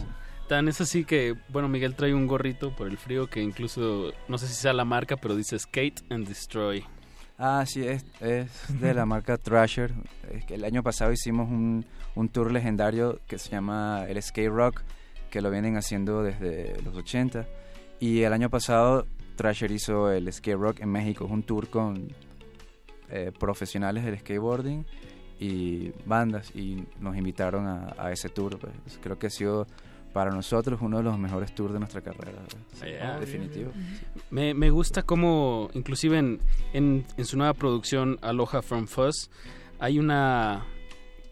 [0.49, 4.37] Tan es así que, bueno, Miguel trae un gorrito por el frío que incluso, no
[4.39, 6.85] sé si sea la marca, pero dice Skate and Destroy.
[7.39, 9.93] Ah, sí, es, es de la marca Thrasher.
[10.31, 11.85] Es que el año pasado hicimos un,
[12.15, 14.83] un tour legendario que se llama el Skate Rock,
[15.31, 17.47] que lo vienen haciendo desde los 80.
[18.01, 19.07] Y el año pasado
[19.37, 21.27] Thrasher hizo el Skate Rock en México.
[21.27, 22.09] Es un tour con
[23.11, 24.87] eh, profesionales del skateboarding
[25.39, 26.51] y bandas.
[26.57, 28.59] Y nos invitaron a, a ese tour.
[28.59, 28.99] pues.
[29.03, 29.67] Creo que ha sido
[30.17, 32.39] para nosotros uno de los mejores tours de nuestra carrera.
[32.73, 33.71] Sí, Ah, definitivo.
[34.31, 36.41] Me, me gusta cómo, inclusive en,
[36.73, 39.29] en, en su nueva producción Aloha from Fuzz,
[39.79, 40.65] hay una...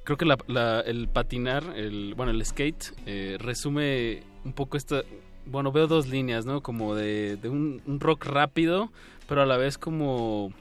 [0.05, 5.01] Creo que la, la- el patinar, el, bueno, el skate, eh, resume un poco esta...
[5.47, 6.61] Bueno, veo dos líneas, ¿no?
[6.61, 8.93] Como de, de un, un rock rápido,
[9.27, 10.53] pero a la vez como...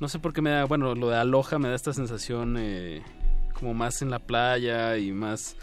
[0.00, 0.64] No sé por qué me da...
[0.64, 3.02] Bueno, lo de Aloha me da esta sensación eh,
[3.52, 5.54] como más en la playa y más...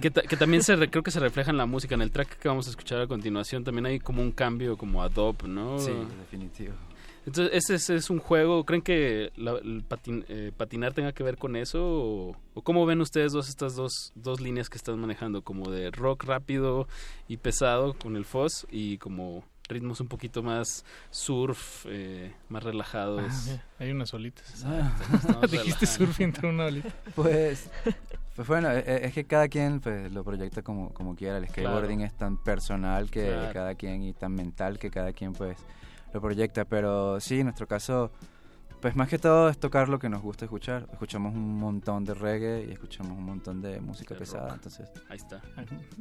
[0.00, 2.10] Que, ta- que también se re- creo que se refleja en la música, en el
[2.10, 5.46] track que vamos a escuchar a continuación, también hay como un cambio como a dub,
[5.46, 5.78] ¿no?
[5.78, 6.74] Sí, definitivo.
[7.24, 8.64] Entonces, ¿ese, es- es un juego?
[8.64, 11.80] ¿Creen que la- el patin- eh, patinar tenga que ver con eso?
[11.84, 15.42] ¿O, o cómo ven ustedes dos estas dos, dos líneas que están manejando?
[15.42, 16.86] Como de rock rápido
[17.26, 23.22] y pesado con el fuzz y como ritmos un poquito más surf, eh, más relajados.
[23.30, 24.64] Ah, mira, hay unas olitas.
[24.64, 24.92] Ah.
[25.50, 26.88] Dijiste surf y entró una olita.
[27.14, 27.68] Pues,
[28.34, 31.38] pues bueno, e- e- es que cada quien pues, lo proyecta como, como quiera.
[31.38, 33.52] El skateboarding es tan personal que Claro.
[33.52, 35.56] cada quien y tan mental que cada quien pues
[36.12, 36.64] lo proyecta.
[36.64, 38.10] Pero sí, en nuestro caso,
[38.80, 40.86] pues más que todo es tocar lo que nos gusta escuchar.
[40.92, 44.44] Escuchamos un montón de reggae y escuchamos un montón de música De pesada.
[44.44, 44.54] rock.
[44.54, 45.40] Entonces, Ahí está.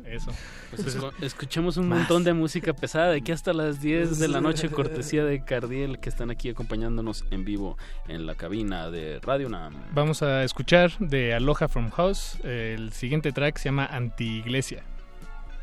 [0.05, 0.31] Eso.
[0.69, 1.99] Pues escu- escuchamos un Más.
[1.99, 5.99] montón de música pesada de aquí hasta las 10 de la noche, cortesía de Cardiel,
[5.99, 7.77] que están aquí acompañándonos en vivo
[8.07, 9.73] en la cabina de Radio Nam.
[9.93, 12.37] Vamos a escuchar de Aloha from House.
[12.43, 14.83] El siguiente track se llama Anti-Iglesia.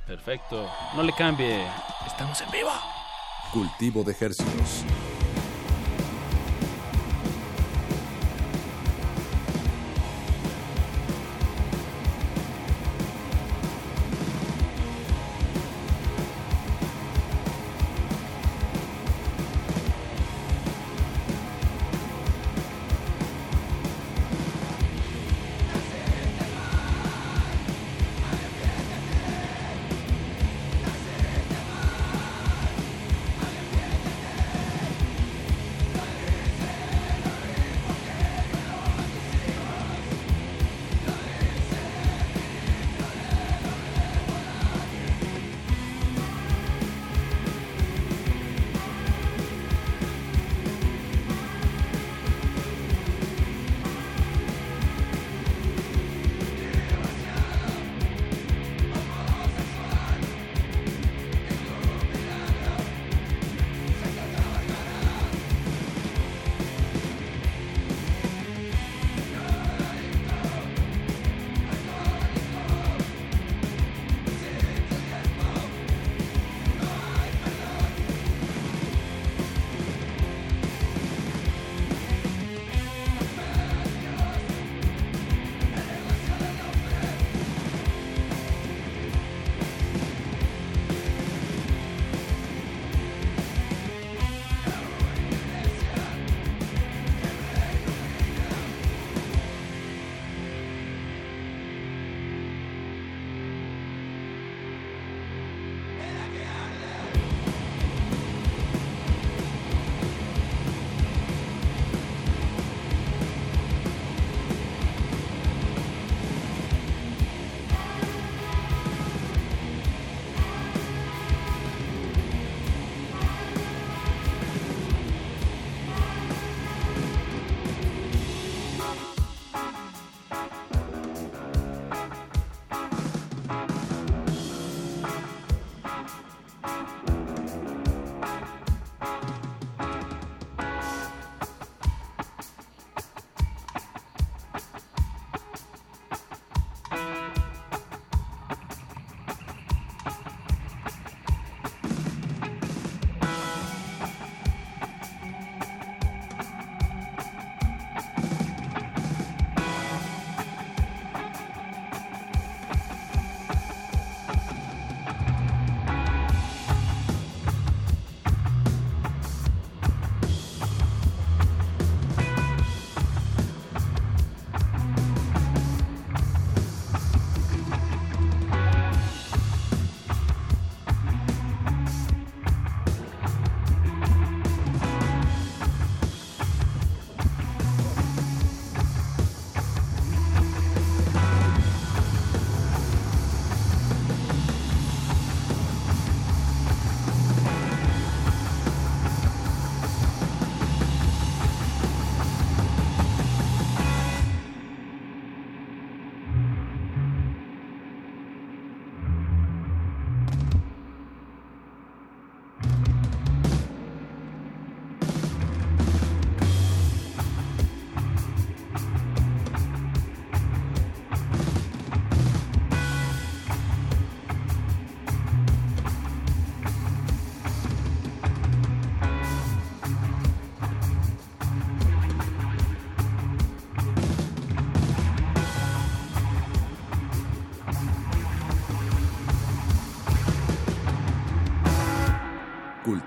[0.06, 0.68] Perfecto.
[0.96, 1.64] No le cambie.
[2.06, 2.70] Estamos en vivo.
[3.52, 4.84] Cultivo de ejercicios.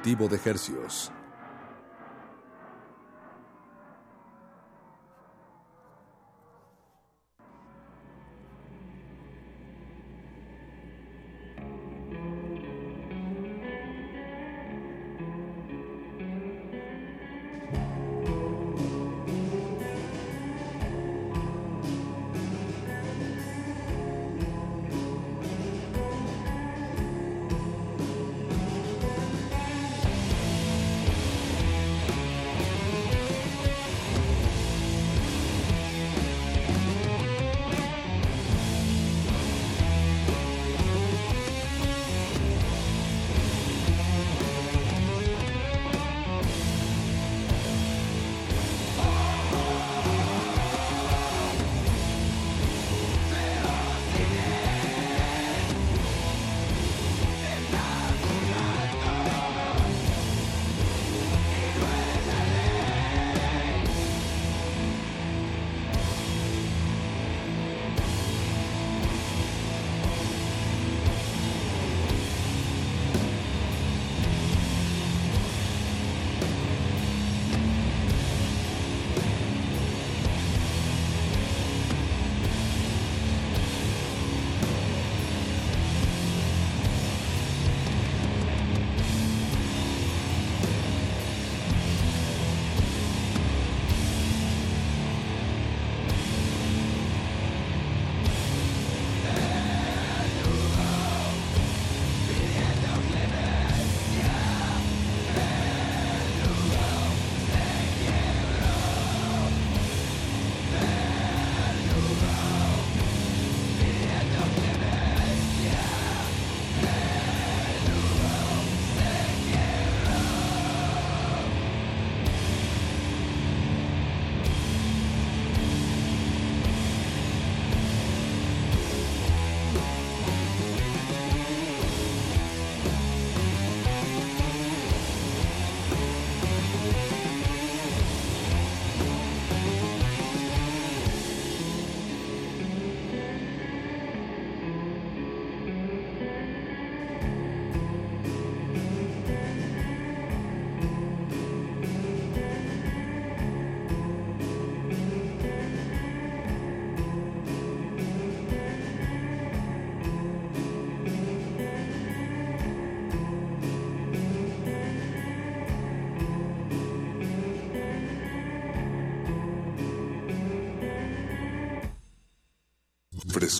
[0.05, 0.74] De Hercios.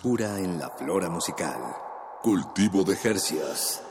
[0.05, 1.59] Frescura en la flora musical.
[2.21, 3.81] Cultivo de Hercios.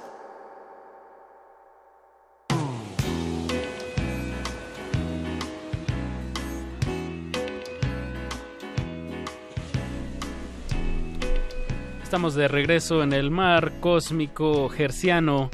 [12.04, 15.50] Estamos de regreso en el mar cósmico herciano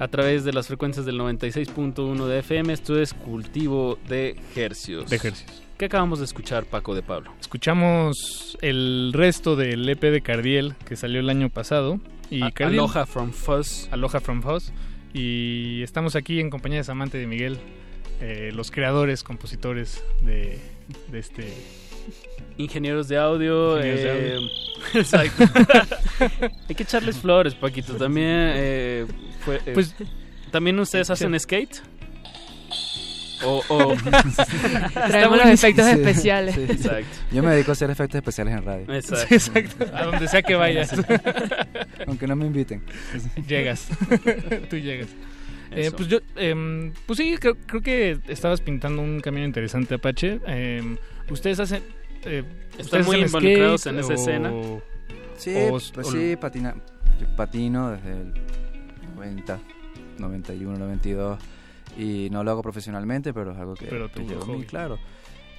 [0.00, 2.72] a través de las frecuencias del 96.1 de FM.
[2.72, 5.08] Esto es Cultivo de Hercios.
[5.08, 5.65] De Hercios.
[5.78, 7.32] ¿Qué acabamos de escuchar, Paco de Pablo?
[7.40, 12.00] Escuchamos el resto del EP de Cardiel que salió el año pasado.
[12.30, 13.88] Y A- Cardiel- Aloha from Fuzz.
[13.92, 14.72] Aloha from Fuzz.
[15.12, 17.58] Y estamos aquí en compañía de Samantha y de Miguel,
[18.20, 20.58] eh, los creadores, compositores de,
[21.10, 21.52] de este...
[22.58, 23.76] Ingenieros de audio.
[23.76, 24.48] Ingenieros de eh, audio.
[24.94, 25.44] exacto.
[26.68, 27.94] Hay que echarles flores, Paquito.
[27.96, 29.06] También, eh,
[29.44, 29.94] fue, eh, Pues-
[30.50, 31.82] ¿También ustedes hacen skate?
[33.44, 33.94] O, o...
[34.92, 36.54] Traemos los efectos especiales.
[36.54, 36.62] Sí.
[36.68, 37.06] Exacto.
[37.32, 38.94] Yo me dedico a hacer efectos especiales en radio.
[38.94, 39.26] Exacto.
[39.28, 39.86] Sí, exacto.
[39.94, 40.92] A donde sea que vayas.
[42.06, 42.82] Aunque no me inviten.
[43.46, 43.88] Llegas.
[44.70, 45.08] Tú llegas.
[45.72, 50.40] Eh, pues yo, em, pues sí, creo, creo que estabas pintando un camino interesante, Apache.
[50.46, 50.96] Em,
[51.28, 51.82] ustedes hacen...
[52.24, 52.44] eh,
[52.78, 54.50] Están ¿ustedes muy hacen involucrados skate en esa o- escena.
[55.36, 56.74] Sí, o- pues o- sí, patina,
[57.20, 58.32] yo patino desde el
[59.16, 59.58] 90,
[60.18, 61.38] 91, 92
[61.96, 64.64] y no lo hago profesionalmente, pero es algo que, Pero que llevo hobby.
[64.64, 64.98] claro.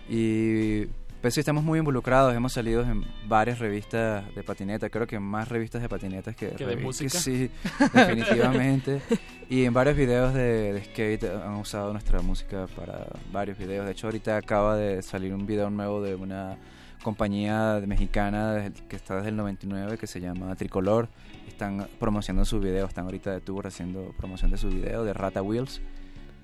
[0.10, 0.86] Y
[1.22, 5.50] pues sí, estamos muy involucrados, hemos salido en varias revistas de patineta, creo que más
[5.50, 7.18] revistas de patinetas que, ¿Que de música?
[7.18, 7.50] sí,
[7.94, 9.02] definitivamente.
[9.50, 13.86] y en varios videos de, de skate han usado nuestra música para varios videos.
[13.86, 16.58] De hecho, ahorita acaba de salir un video nuevo de una
[17.02, 21.10] compañía mexicana que está desde el 99 que se llama Tricolor.
[21.48, 25.42] Están promocionando su video, están ahorita de tour haciendo promoción de su video de Rata
[25.42, 25.82] Wheels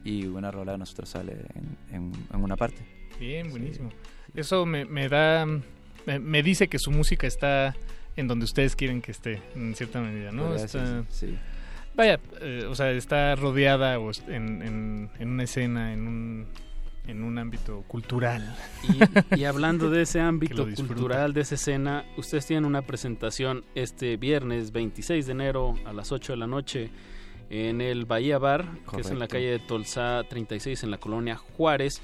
[0.03, 2.77] y una rola de nosotros sale en, en- en una parte.
[3.19, 3.89] Bien, buenísimo.
[4.35, 5.45] Eso me, me da...
[6.05, 7.75] Me, me dice que su música está
[8.17, 10.53] en donde ustedes quieren que esté, en cierta medida, ¿no?
[10.55, 11.37] Está- sí.
[11.95, 16.47] vaya, eh, o sea, está rodeada o en, en- en una escena, en un,
[17.07, 18.53] en un ámbito cultural.
[19.33, 24.17] Y, y hablando de ese ámbito cultural, de esa escena, ustedes tienen una presentación este
[24.17, 26.89] viernes 26 de enero a las 8 de la noche
[27.49, 29.33] en el Bahía Bar, que es en la Correcto.
[29.33, 32.01] calle de Tolsá 36 en la colonia Juárez.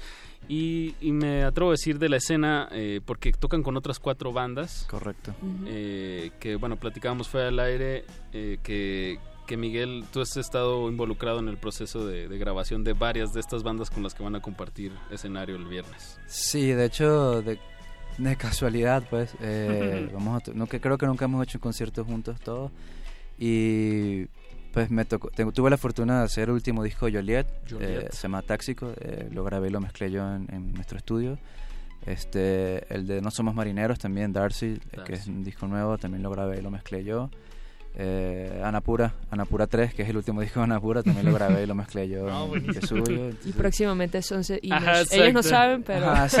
[0.48, 4.32] Y, y me atrevo a decir de la escena eh, porque tocan con otras cuatro
[4.32, 4.86] bandas.
[4.90, 5.34] Correcto.
[5.66, 11.38] eh, que bueno, platicábamos fuera del aire eh, que, que Miguel, tú has estado involucrado
[11.40, 14.34] en el proceso de, de grabación de varias de estas bandas con las que van
[14.34, 16.18] a compartir escenario el viernes.
[16.26, 17.58] Sí, de hecho, de,
[18.18, 22.04] de casualidad, pues, eh, vamos a no, que creo que nunca hemos hecho un concierto
[22.04, 22.72] juntos todos.
[23.38, 24.26] Y
[24.72, 27.90] pues me tocó, tengo- tuve la fortuna de hacer el último disco de Joliet, Joliet.
[27.90, 31.38] eh, se llama Táxico, eh, lo grabé y lo mezclé yo en, en nuestro estudio.
[32.06, 35.30] Este, el de No Somos Marineros también, Darcy, eh, que es Darcy.
[35.30, 37.30] un disco nuevo, también lo grabé y lo mezclé yo.
[37.96, 41.66] Eh, Anapura, Anapura 3, que es el último disco de Anapura, también lo grabé y
[41.66, 42.26] lo mezclé yo.
[42.30, 43.04] Ah, en- que es buenísimo.
[43.04, 43.20] suyo.
[43.20, 46.36] Y entonces- próximamente son Ajá, nos- ellos no saben, pero Ajá, sí.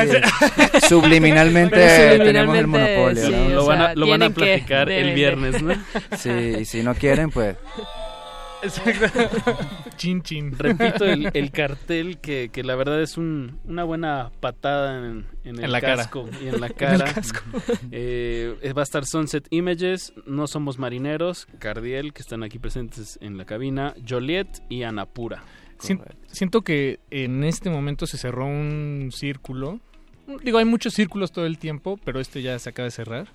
[0.88, 3.26] Subliminalmente Pero tenemos el subliminalmente, monopolio.
[3.26, 3.48] sí, ¿no?
[3.56, 5.74] lo van a, lo van a platicar el viernes, ¿no?
[6.16, 6.30] Sí,
[6.60, 7.56] y si no quieren, pues
[9.96, 10.52] chin chin.
[10.58, 15.58] Repito el, el cartel que, que la verdad es un, una buena patada en, en
[15.58, 15.96] el En la cara.
[15.96, 17.12] casco y en la En el cara.
[17.12, 17.40] casco.
[17.90, 23.36] Eh, va a estar Sunset Images, No Somos Marineros, Cardiel, que están aquí presentes en
[23.36, 25.42] la cabina, Joliet y Anapura.
[25.78, 29.80] Sien- siento que en este momento se cerró un círculo.
[30.44, 33.28] Digo, hay muchos círculos todo el tiempo, pero este ya se acaba de cerrar.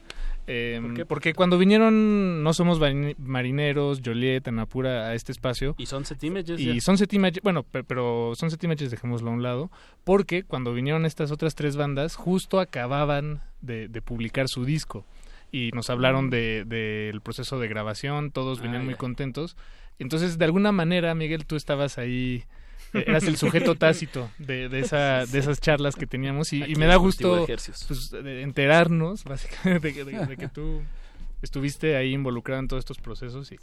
[0.47, 1.05] Eh, ¿Por qué?
[1.05, 6.59] Porque cuando vinieron No Somos Mari- Marineros, Joliet, Anapura a este espacio, Y Sunset Images.
[6.59, 6.79] y.
[6.81, 9.71] Sunset Images, bueno, pe- pero Sunset Images dejémoslo a un lado,
[10.03, 15.05] porque cuando vinieron estas otras tres bandas, justo acababan de, de publicar su disco
[15.51, 19.57] y nos hablaron de- del proceso de grabación, todos venían Ah, muy contentos.
[19.97, 22.43] Entonces, de alguna manera, Miguel, tú estabas ahí,
[22.95, 26.95] eras el sujeto tácito de, de, esa, de esas charlas que teníamos y, me da
[26.95, 27.45] gusto
[27.87, 30.81] pues, enterarnos, básicamente, de, de- de que tú
[31.41, 33.57] estuviste ahí involucrado en todos estos procesos y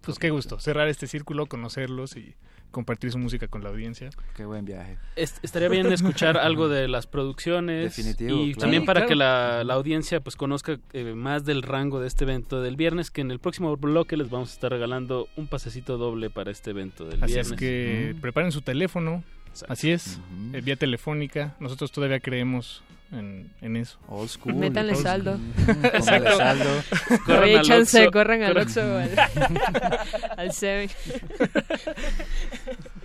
[0.00, 2.34] pues qué gusto cerrar este círculo, conocerlos y
[2.72, 4.10] compartir su música con la audiencia.
[4.34, 4.98] qué buen viaje.
[5.14, 8.60] Est- estaría bien escuchar algo de las producciones Definitivo, y claro.
[8.60, 9.08] también Sí, para claro.
[9.08, 13.10] que la, la audiencia pues conozca eh, más del rango de este evento del viernes
[13.12, 16.70] que en el próximo bloque les vamos a estar regalando un pasecito doble para este
[16.70, 17.52] evento del Así viernes.
[17.52, 19.72] es que preparen su teléfono, Exacto.
[19.72, 20.18] así es,
[20.48, 20.56] Ujú.
[20.56, 21.54] eh, vía telefónica.
[21.60, 22.82] Nosotros todavía creemos
[23.12, 23.98] en, en eso.
[24.08, 24.54] Old school.
[24.54, 25.36] Métanle old saldo.
[25.36, 25.76] school.
[25.94, 26.36] Exacto.
[26.36, 26.70] saldo.
[27.26, 28.80] Corran Oye, al chance, corran al Oxxo
[30.36, 30.88] al, Seven.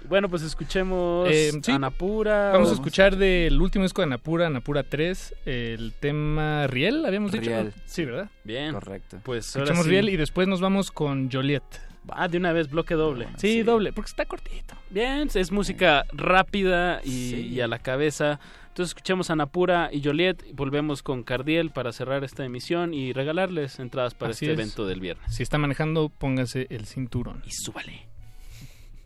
[0.08, 1.72] Bueno, pues escuchemos Eh, sí.
[1.72, 2.52] Anapura.
[2.52, 7.44] Vamos a escuchar del último disco de Anapura, Anapura 3, el tema Riel, habíamos dicho.
[7.50, 7.74] Riel.
[7.86, 8.30] Sí, ¿verdad?
[8.46, 8.74] Bien.
[8.74, 9.18] Correcto.
[9.24, 9.90] Pues Escuchamos sí.
[9.92, 11.64] Riel y después nos vamos con Joliet.
[12.10, 13.28] Ah, de una vez bloque doble.
[13.36, 14.76] Sí, doble, porque está cortito.
[14.90, 17.48] Bien, es música rápida y, Sí.
[17.50, 18.40] y a la cabeza.
[18.78, 23.12] Entonces escuchemos a Napura y Joliet y volvemos con Cardiel para cerrar esta emisión y
[23.12, 24.60] regalarles entradas para Así este es.
[24.60, 25.34] evento del viernes.
[25.34, 27.42] Si está manejando, póngase el cinturón.
[27.44, 28.08] Y súbale.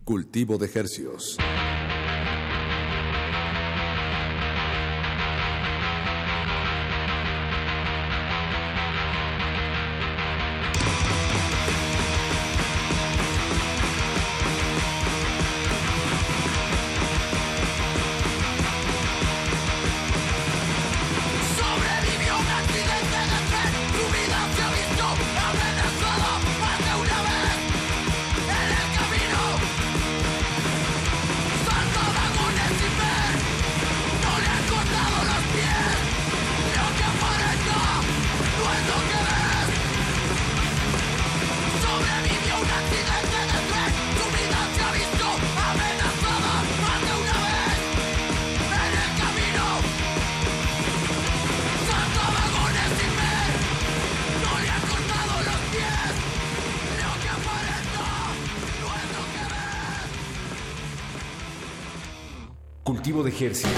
[0.03, 1.37] Cultivo de hercios.
[63.23, 63.71] De hercios.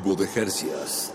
[0.00, 1.14] Cultivo de Jercias.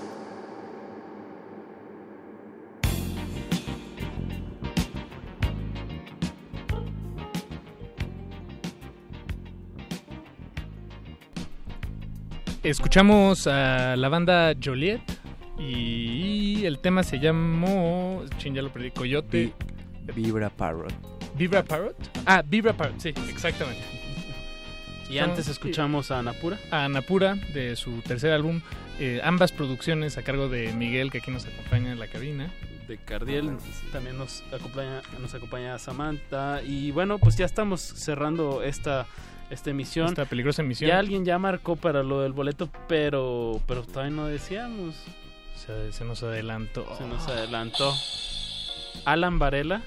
[12.63, 15.01] Escuchamos a la banda Joliet
[15.59, 18.23] y el tema se llamó.
[18.37, 18.91] Chin, ya lo perdí.
[18.91, 19.53] Coyote.
[20.15, 20.93] Vibra Parrot.
[21.35, 21.95] ¿Vibra Parrot?
[22.25, 23.94] Ah, Vibra Parrot, sí, exactamente.
[25.09, 26.57] Y antes escuchamos a Anapura.
[26.71, 28.61] A Anapura, de su tercer álbum.
[28.99, 32.49] eh, ambas producciones a cargo de Miguel, que aquí nos acompaña en la cabina.
[32.87, 33.57] de Cardiel.
[33.91, 36.61] También nos acompaña, nos acompaña Samantha.
[36.63, 39.07] Y bueno, pues ya estamos cerrando esta,
[39.49, 40.07] esta emisión.
[40.07, 40.89] Esta peligrosa emisión.
[40.89, 44.95] Ya alguien ya marcó para lo del boleto, pero, pero todavía no decíamos.
[45.55, 46.85] Se, se nos adelantó.
[46.97, 47.93] Se nos adelantó.
[49.05, 49.81] Alan Varela.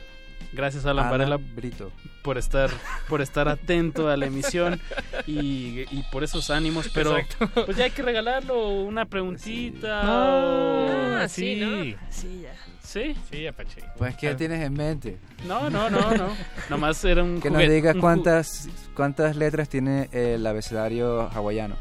[0.53, 1.93] Gracias Alan, Alan Varela Brito.
[2.23, 2.71] por estar
[3.09, 4.81] por estar atento a la emisión
[5.27, 7.65] y, y por esos ánimos, pero Exacto.
[7.67, 10.01] pues ya hay que regalarlo una preguntita.
[10.03, 11.85] Ah, o- sí, ¿no?
[12.11, 12.55] Sí, ya.
[12.83, 13.15] ¿Sí?
[13.31, 13.83] Sí, Apache.
[13.99, 15.19] Pues, ¿qué tienes en mente?
[15.47, 16.29] No, no, no, no.
[16.71, 21.77] Nomás era un Que nos digas cuántas, cuántas letras tiene el abecedario hawaiano.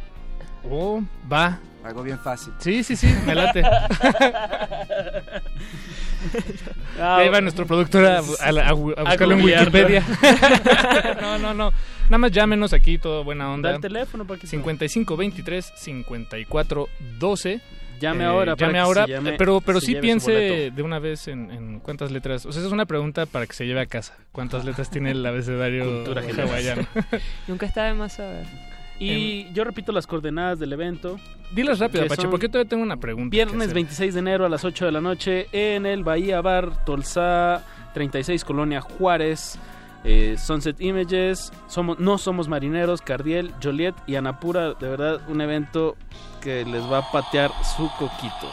[0.69, 1.59] Oh, va.
[1.83, 2.53] Algo bien fácil.
[2.59, 3.63] Sí, sí, sí, me late.
[6.99, 9.43] Ah, Ahí va nuestro productor a, a- a- a buscarlo en.
[9.43, 10.03] Wikipedia.
[11.21, 11.71] no, no, no.
[12.05, 13.69] Nada más llámenos aquí, todo buena onda.
[13.69, 17.61] Da el teléfono para que 5523 5412
[17.99, 21.27] Llame ahora para Llame que ahora, llame- eh, pero, pero sí piense de una vez
[21.27, 22.45] en, en cuántas letras.
[22.45, 24.15] O sea, esa es una pregunta para que se lleve a casa.
[24.31, 26.85] ¿Cuántas letras tiene el abecedario hawaiano?
[27.47, 28.45] Nunca está de más saber.
[28.99, 31.19] Y yo repito las coordenadas del evento.
[31.51, 33.31] Dilas rápido, Apache, porque todavía tengo una pregunta.
[33.31, 33.75] Viernes hacer.
[33.75, 37.63] 26 de enero a las 8 de la noche en el Bahía Bar, Tolsá
[37.93, 39.57] 36, Colonia Juárez.
[40.03, 45.95] eh, Sunset Images, somos, no somos marineros, Cardiel, Joliet y Anapura, de verdad un evento
[46.41, 48.49] que les va a patear su coquito.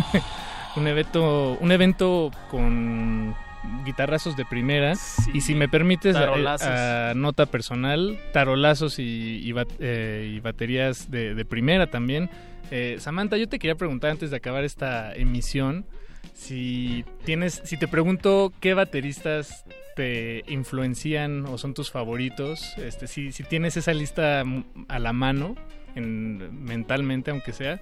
[0.76, 3.34] un evento un evento con
[3.84, 4.94] guitarrazos de primera.
[5.32, 6.68] Y si me permites a, Tarolazos.
[6.68, 12.30] a nota personal tarolazos y, y bat- eh, y baterías de, de primera también.
[12.70, 15.84] Eh, Samantha yo te quería preguntar antes de acabar esta emisión
[16.32, 19.64] si tienes si te pregunto qué bateristas
[19.96, 24.42] te influencian o son tus favoritos este si, si tienes esa lista
[24.88, 25.54] a la mano
[25.94, 27.80] en, mentalmente aunque sea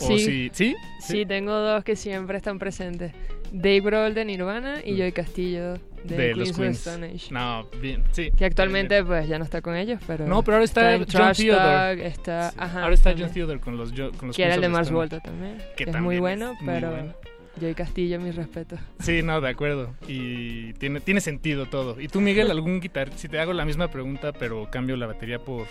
[0.00, 0.18] o Sí.
[0.18, 3.12] si sí Sí, tengo dos que siempre están presentes.
[3.52, 5.74] Dave Grohl de Nirvana y Joey Castillo
[6.04, 6.78] de, de Queens los Queens.
[6.78, 7.32] Stone Age.
[7.32, 8.30] No, bien, sí.
[8.36, 10.26] Que actualmente pues ya no está con ellos, pero...
[10.26, 12.06] No, pero ahora está en John Theodore.
[12.06, 12.52] Está...
[12.56, 13.28] Ajá, ahora está también.
[13.28, 14.90] John Theodore con los, con los Que era el de Mars.
[14.90, 15.58] Volta también.
[15.76, 16.90] Que es también muy es bueno, muy pero...
[16.90, 17.14] bueno.
[17.58, 18.78] Joey Castillo, mis respetos.
[18.98, 19.94] Sí, no, de acuerdo.
[20.06, 21.98] Y tiene, tiene sentido todo.
[22.00, 25.38] ¿Y tú, Miguel, algún guitar Si te hago la misma pregunta, pero cambio la batería
[25.38, 25.66] por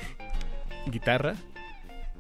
[0.88, 1.36] guitarra,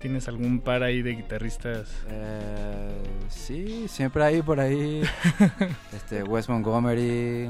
[0.06, 1.90] ¿tienes algún par ahí de guitarristas?
[2.07, 5.02] Eh, sí, siempre hay por ahí
[5.95, 7.49] este, Wes Montgomery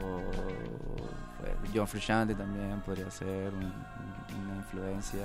[0.00, 0.20] o
[1.44, 5.22] eh, John Frusciante también podría ser un- un- una influencia.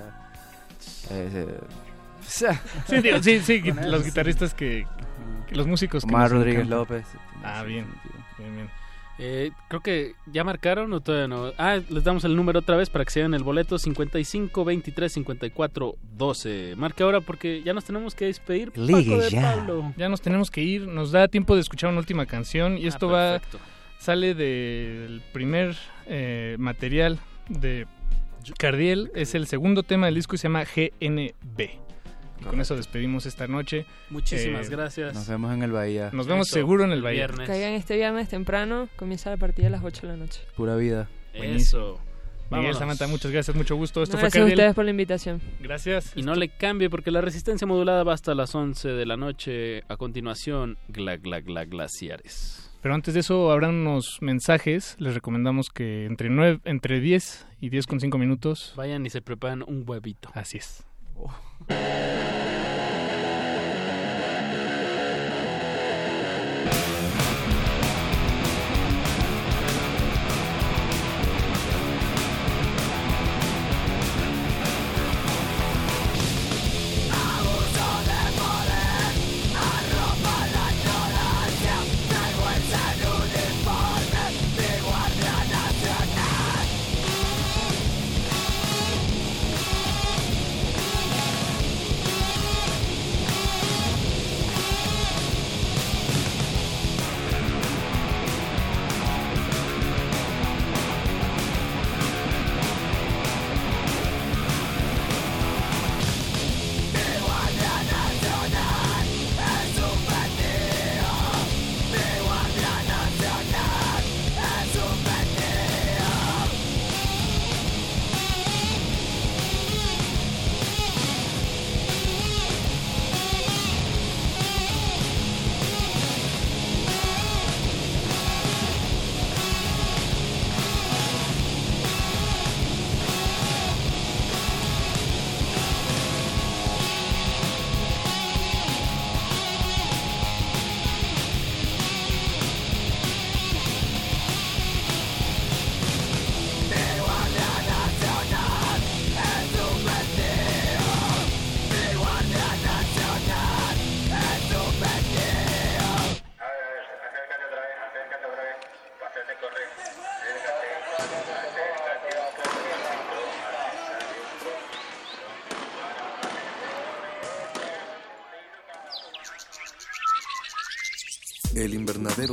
[1.11, 1.59] Eh, eh,
[2.87, 4.87] Sí, sí, sí, los guitarristas que,
[5.47, 6.79] que los músicos que Omar Rodríguez encantan.
[6.79, 7.05] López.
[7.43, 7.85] Ah, bien.
[8.39, 8.69] Bien, bien.
[9.23, 11.51] Eh, creo que ya marcaron o todavía no.
[11.59, 15.13] Ah, les damos el número otra vez para que se den el boleto 55 23
[15.13, 16.73] 54 12.
[16.75, 18.71] Marque ahora porque ya nos tenemos que despedir.
[18.71, 19.93] Paco de Pablo.
[19.95, 20.87] Ya nos tenemos que ir.
[20.87, 23.39] Nos da tiempo de escuchar una última canción y Ah, esto va
[23.99, 25.77] sale del primer
[26.07, 27.85] eh, material de
[28.57, 29.11] Cardiel.
[29.13, 31.90] Es el segundo tema del disco y se llama GNB.
[32.41, 33.85] Y con eso despedimos esta noche.
[34.09, 35.13] Muchísimas Eh, gracias.
[35.13, 36.09] Nos vemos en el Bahía.
[36.11, 37.27] Nos vemos Eso, seguro en el Bahía.
[37.27, 37.47] viernes.
[37.47, 40.41] Caigan este viernes temprano, comienza la partida a las 8 de la noche.
[40.55, 41.07] Pura vida.
[41.33, 41.99] Eso.
[42.49, 42.77] Miguel Vámonos.
[42.79, 44.03] Samantha, muchas gracias, mucho gusto.
[44.03, 44.59] Esto No, fue gracias a Cardiel.
[44.59, 45.41] ustedes por la invitación.
[45.61, 46.11] Gracias.
[46.17, 49.83] Y no le cambie porque la resistencia modulada va hasta las 11 de la noche.
[49.87, 52.69] A continuación, gla, gla, gla, glaciares.
[52.81, 54.95] Pero antes de eso habrá unos mensajes.
[54.99, 58.73] Les recomendamos que entre, nueve, entre 10 y 10 con 5 minutos.
[58.75, 60.29] Vayan y se preparan un huevito.
[60.33, 60.83] Así es.
[61.67, 62.70] ねえ。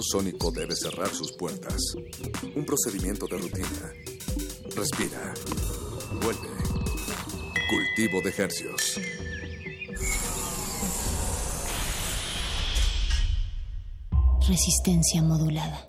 [0.03, 1.95] Sónico debe cerrar sus puertas.
[2.55, 3.93] Un procedimiento de rutina.
[4.75, 5.35] Respira.
[6.23, 6.49] Vuelve.
[7.71, 9.01] Cultivo de hercios.
[14.49, 15.89] Resistencia modulada.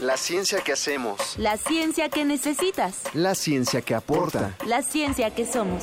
[0.00, 1.36] La ciencia que hacemos.
[1.38, 3.02] La ciencia que necesitas.
[3.14, 4.56] La ciencia que aporta.
[4.66, 5.82] La ciencia que somos.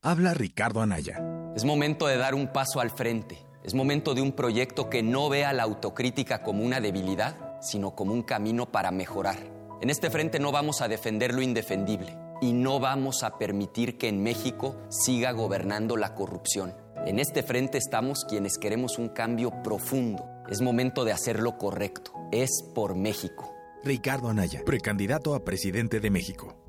[0.00, 1.20] Habla Ricardo Anaya.
[1.56, 3.44] Es momento de dar un paso al frente.
[3.64, 8.12] Es momento de un proyecto que no vea la autocrítica como una debilidad, sino como
[8.12, 9.38] un camino para mejorar.
[9.80, 14.06] En este frente no vamos a defender lo indefendible y no vamos a permitir que
[14.06, 16.76] en México siga gobernando la corrupción.
[17.04, 20.24] En este frente estamos quienes queremos un cambio profundo.
[20.48, 22.12] Es momento de hacer lo correcto.
[22.30, 23.52] Es por México.
[23.82, 26.54] Ricardo Anaya, precandidato a presidente de México.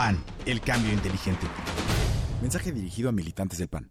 [0.00, 1.46] PAN, el cambio inteligente.
[2.40, 3.90] Mensaje dirigido a militantes del PAN.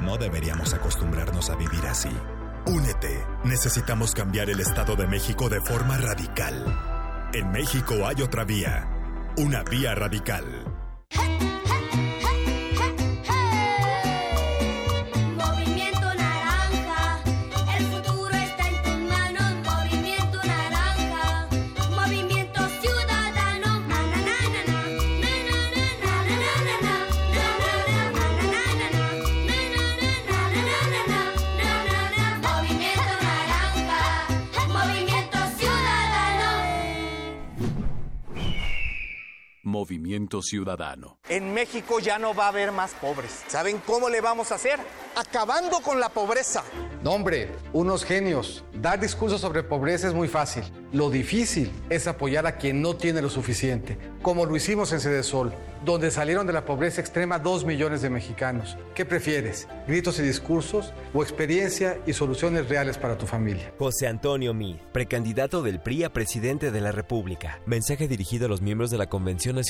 [0.00, 2.16] No deberíamos acostumbrarnos a vivir así.
[2.66, 3.24] Únete.
[3.44, 6.64] Necesitamos cambiar el Estado de México de forma radical.
[7.32, 8.88] En México hay otra vía.
[9.36, 10.64] Una vía radical.
[39.80, 41.20] Movimiento Ciudadano.
[41.30, 43.44] En México ya no va a haber más pobres.
[43.48, 44.78] ¿Saben cómo le vamos a hacer?
[45.16, 46.62] Acabando con la pobreza.
[47.02, 48.62] No, hombre, unos genios.
[48.74, 50.64] Dar discursos sobre pobreza es muy fácil.
[50.92, 55.54] Lo difícil es apoyar a quien no tiene lo suficiente, como lo hicimos en Cedesol,
[55.84, 58.76] donde salieron de la pobreza extrema dos millones de mexicanos.
[58.94, 59.66] ¿Qué prefieres?
[59.86, 63.72] ¿Gritos y discursos o experiencia y soluciones reales para tu familia?
[63.78, 67.60] José Antonio Mid, precandidato del PRI a presidente de la República.
[67.64, 69.69] Mensaje dirigido a los miembros de la Convención Nacional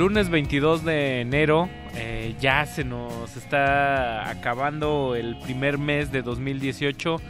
[0.00, 7.20] Lunes 22 de enero, eh, ya se nos está acabando el primer mes de 2018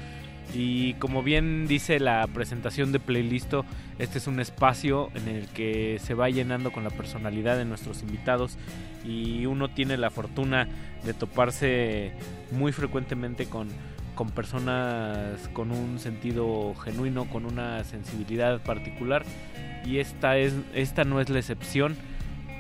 [0.54, 3.64] y como bien dice la presentación de Playlisto,
[3.98, 8.02] este es un espacio en el que se va llenando con la personalidad de nuestros
[8.02, 8.56] invitados
[9.04, 10.68] y uno tiene la fortuna
[11.04, 12.12] de toparse
[12.52, 13.66] muy frecuentemente con,
[14.14, 19.24] con personas con un sentido genuino, con una sensibilidad particular
[19.84, 21.96] y esta, es, esta no es la excepción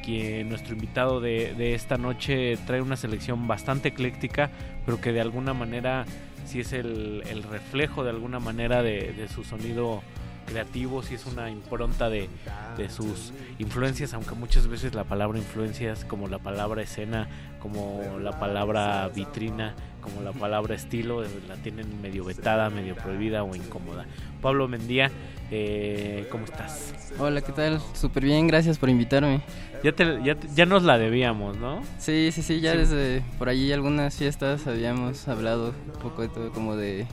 [0.02, 4.50] que nuestro invitado de, de, esta noche trae una selección bastante ecléctica,
[4.84, 6.04] pero que de alguna manera
[6.46, 10.02] sí es el, el reflejo de alguna manera de, de, su sonido
[10.50, 12.28] creativo, sí es una impronta de,
[12.76, 17.28] de, sus influencias, aunque muchas veces la palabra influencias, como la palabra escena,
[17.60, 23.54] como la palabra vitrina, como la palabra estilo, la tienen medio vetada, medio prohibida o
[23.54, 24.06] incómoda.
[24.42, 25.10] Pablo Mendía,
[25.50, 26.94] eh, ¿cómo estás?
[27.18, 27.80] Hola, ¿qué tal?
[27.94, 29.42] Súper bien, gracias por invitarme.
[29.84, 31.82] Ya, te, ya, ya, nos la debíamos, ¿no?
[31.98, 32.78] Sí, sí, sí, ya sí.
[32.78, 37.06] desde por allí algunas fiestas habíamos hablado un poco de todo, como de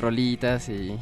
[0.00, 0.98] rolitas y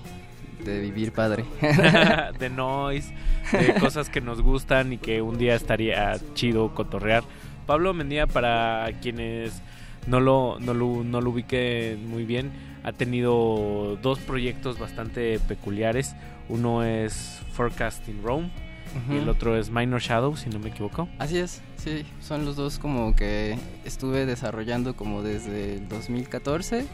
[0.64, 1.44] de vivir padre.
[2.38, 3.12] de noise,
[3.52, 7.24] de cosas que nos gustan y que un día estaría chido cotorrear.
[7.66, 9.62] Pablo Mendía, para quienes
[10.06, 12.50] no lo, no lo, no lo ubiquen muy bien,
[12.82, 16.14] ha tenido dos proyectos bastante peculiares.
[16.48, 18.50] Uno es Forecasting Rome
[18.94, 19.14] uh -huh.
[19.14, 21.08] y el otro es Minor Shadow, si no me equivoco.
[21.18, 26.86] Así es, sí, son los dos como que estuve desarrollando como desde el 2014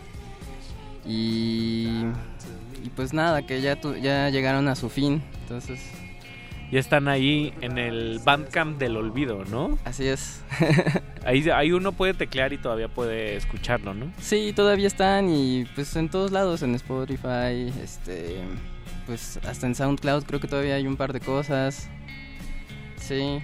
[1.07, 1.87] y,
[2.87, 5.81] y pues nada, que ya, tu, ya llegaron a su fin, entonces
[6.71, 9.79] ya están ahí en el Bandcamp del olvido, ¿no?
[9.85, 10.43] Así es.
[11.25, 14.13] ahí, ahí uno puede teclear y todavía puede escucharlo, ¿no?
[14.21, 18.41] Sí, todavía están y pues en todos lados, en Spotify, este,
[19.07, 21.89] pues hasta en SoundCloud creo que todavía hay un par de cosas.
[22.97, 23.41] Sí.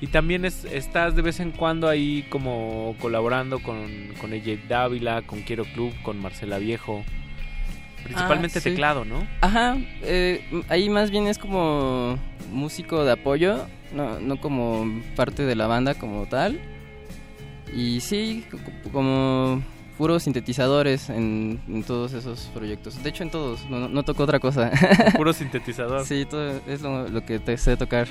[0.00, 3.88] Y también es, estás de vez en cuando ahí como colaborando con,
[4.20, 7.04] con AJ Dávila, con Quiero Club, con Marcela Viejo.
[8.04, 8.70] Principalmente ah, sí.
[8.70, 9.26] teclado, ¿no?
[9.40, 12.18] Ajá, eh, ahí más bien es como
[12.52, 16.60] músico de apoyo, no, no como parte de la banda como tal.
[17.74, 18.46] Y sí,
[18.92, 19.62] como
[19.98, 23.02] puros sintetizadores en, en, todos esos proyectos.
[23.02, 24.70] De hecho, en todos, no, no toco otra cosa.
[25.16, 26.04] Puro sintetizador.
[26.06, 28.06] sí, todo es lo, lo, que te sé tocar.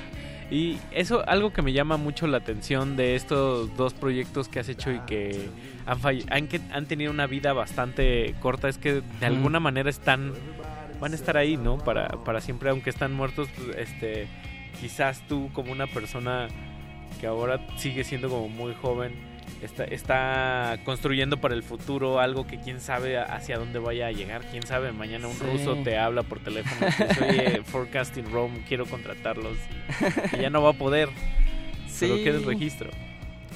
[0.51, 4.69] Y eso, algo que me llama mucho la atención de estos dos proyectos que has
[4.69, 5.49] hecho y que
[5.88, 5.99] han,
[6.30, 10.34] han, han tenido una vida bastante corta, es que de alguna manera están,
[10.99, 11.77] van a estar ahí, ¿no?
[11.77, 14.27] Para, para siempre, aunque están muertos, pues, este,
[14.80, 16.49] quizás tú como una persona
[17.22, 19.14] que ahora sigue siendo como muy joven,
[19.61, 24.43] está, está construyendo para el futuro algo que quién sabe hacia dónde vaya a llegar.
[24.51, 25.45] Quién sabe, mañana un sí.
[25.45, 29.57] ruso te habla por teléfono y oye, Forecasting Rome, quiero contratarlos.
[30.38, 31.09] Y ya no va a poder.
[31.88, 32.07] Sí.
[32.07, 33.07] Pero ¿qué es el registro?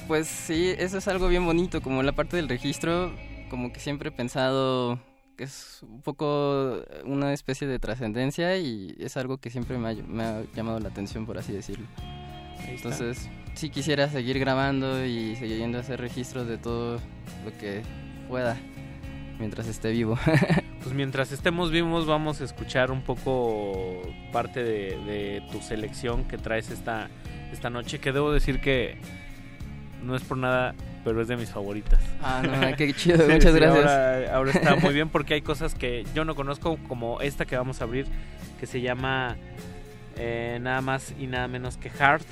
[0.08, 1.80] Pues sí, eso es algo bien bonito.
[1.80, 3.12] Como la parte del registro,
[3.50, 4.98] como que siempre he pensado
[5.36, 9.94] que es un poco una especie de trascendencia y es algo que siempre me ha,
[9.94, 11.86] me ha, llamado la atención, por así decirlo.
[12.66, 16.98] Entonces, sí quisiera seguir grabando y siguiendo a hacer registros de todo
[17.44, 17.82] lo que
[18.28, 18.56] pueda
[19.38, 20.18] mientras esté vivo.
[20.82, 24.02] pues mientras estemos vivos vamos a escuchar un poco
[24.32, 27.08] parte de, de, tu selección que traes esta,
[27.52, 28.98] esta noche, que debo decir que
[30.02, 30.74] no es por nada,
[31.04, 32.00] pero es de mis favoritas.
[32.22, 33.86] Ah, no, qué chido, sí, muchas sí, gracias.
[33.86, 37.56] Ahora, ahora, está muy bien porque hay cosas que yo no conozco, como esta que
[37.56, 38.06] vamos a abrir,
[38.60, 39.36] que se llama
[40.16, 42.26] eh, nada más y nada menos que Heart.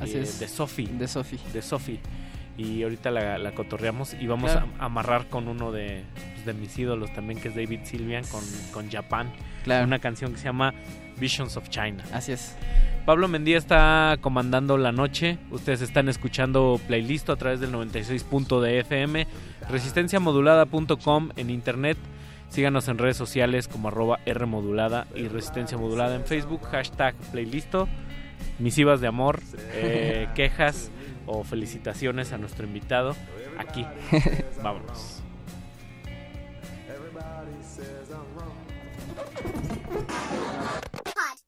[0.00, 0.40] Así eh, es.
[0.40, 0.88] De Sophie.
[0.88, 1.40] De Sophie.
[1.52, 2.00] De Sophie.
[2.60, 4.66] Y ahorita la, la cotorreamos y vamos claro.
[4.78, 6.04] a amarrar con uno de,
[6.34, 9.32] pues, de, mis ídolos también, que es David Sylvian, con, con Japan.
[9.64, 9.86] Claro.
[9.86, 10.74] Una canción que se llama
[11.16, 12.04] Visions of China.
[12.12, 12.54] Así es.
[13.06, 15.38] Pablo Mendía está comandando la noche.
[15.50, 18.26] Ustedes están escuchando playlist a través del 96.
[18.60, 19.26] de FM,
[19.70, 21.96] resistenciamodulada.com en internet.
[22.50, 27.88] Síganos en redes sociales como arroba Rmodulada y Resistencia Modulada en Facebook, hashtag playlisto,
[28.58, 29.40] misivas de amor,
[29.72, 30.90] eh, quejas
[31.26, 33.14] o felicitaciones a nuestro invitado
[33.58, 33.86] aquí.
[34.62, 35.22] Vámonos.
[41.16, 41.38] Hard,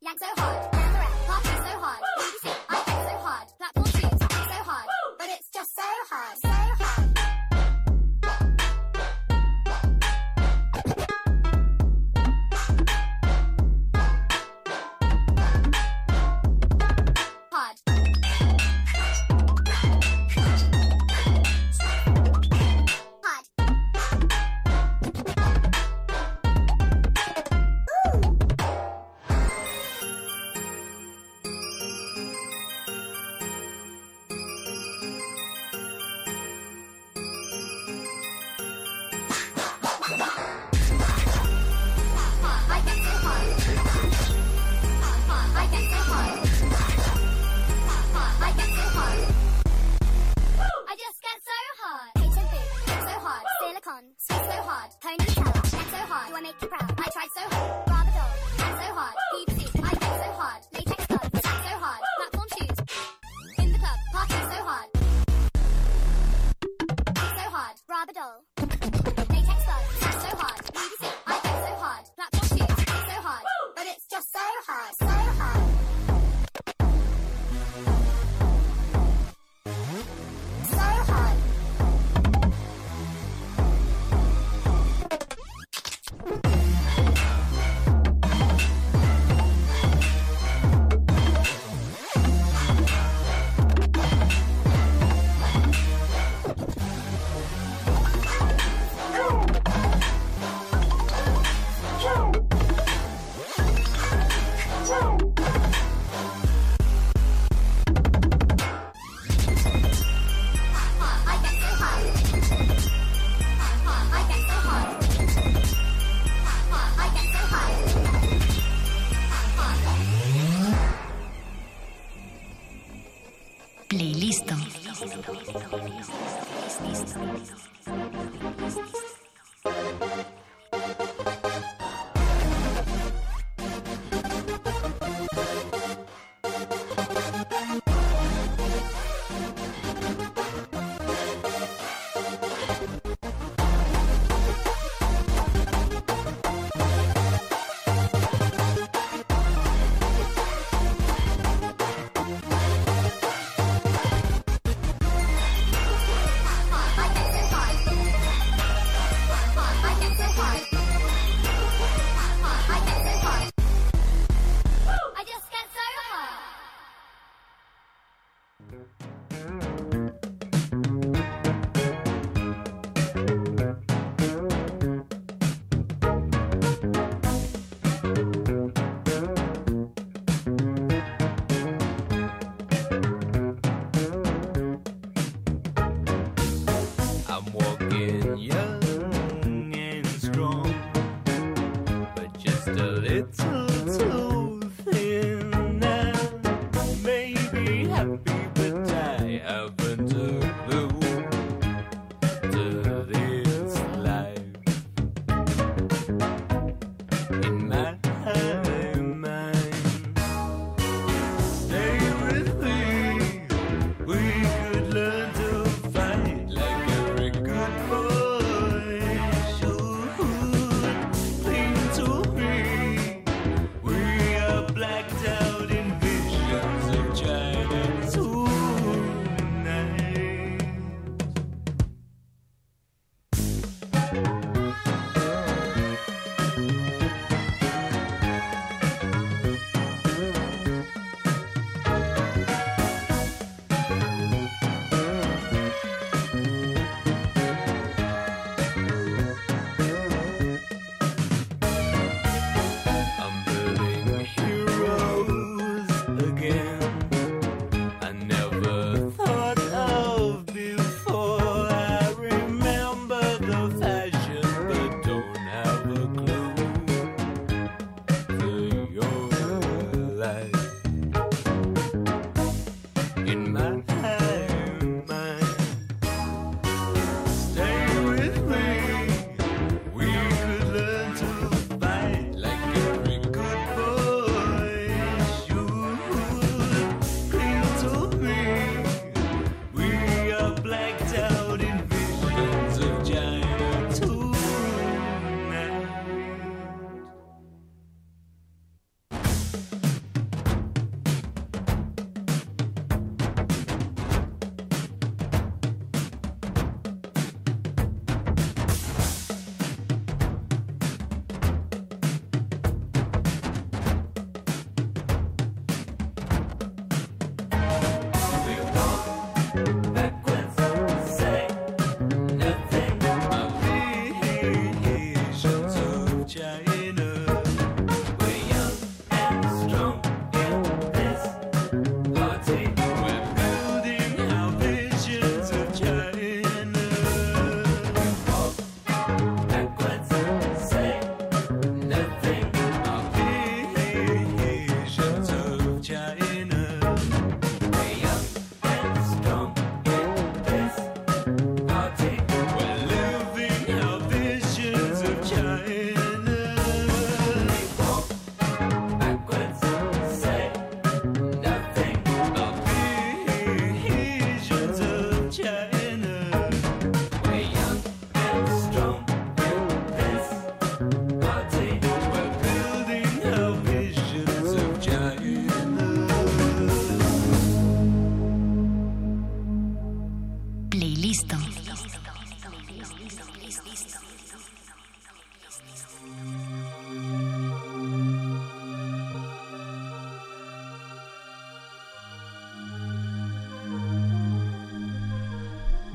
[0.00, 0.60] latex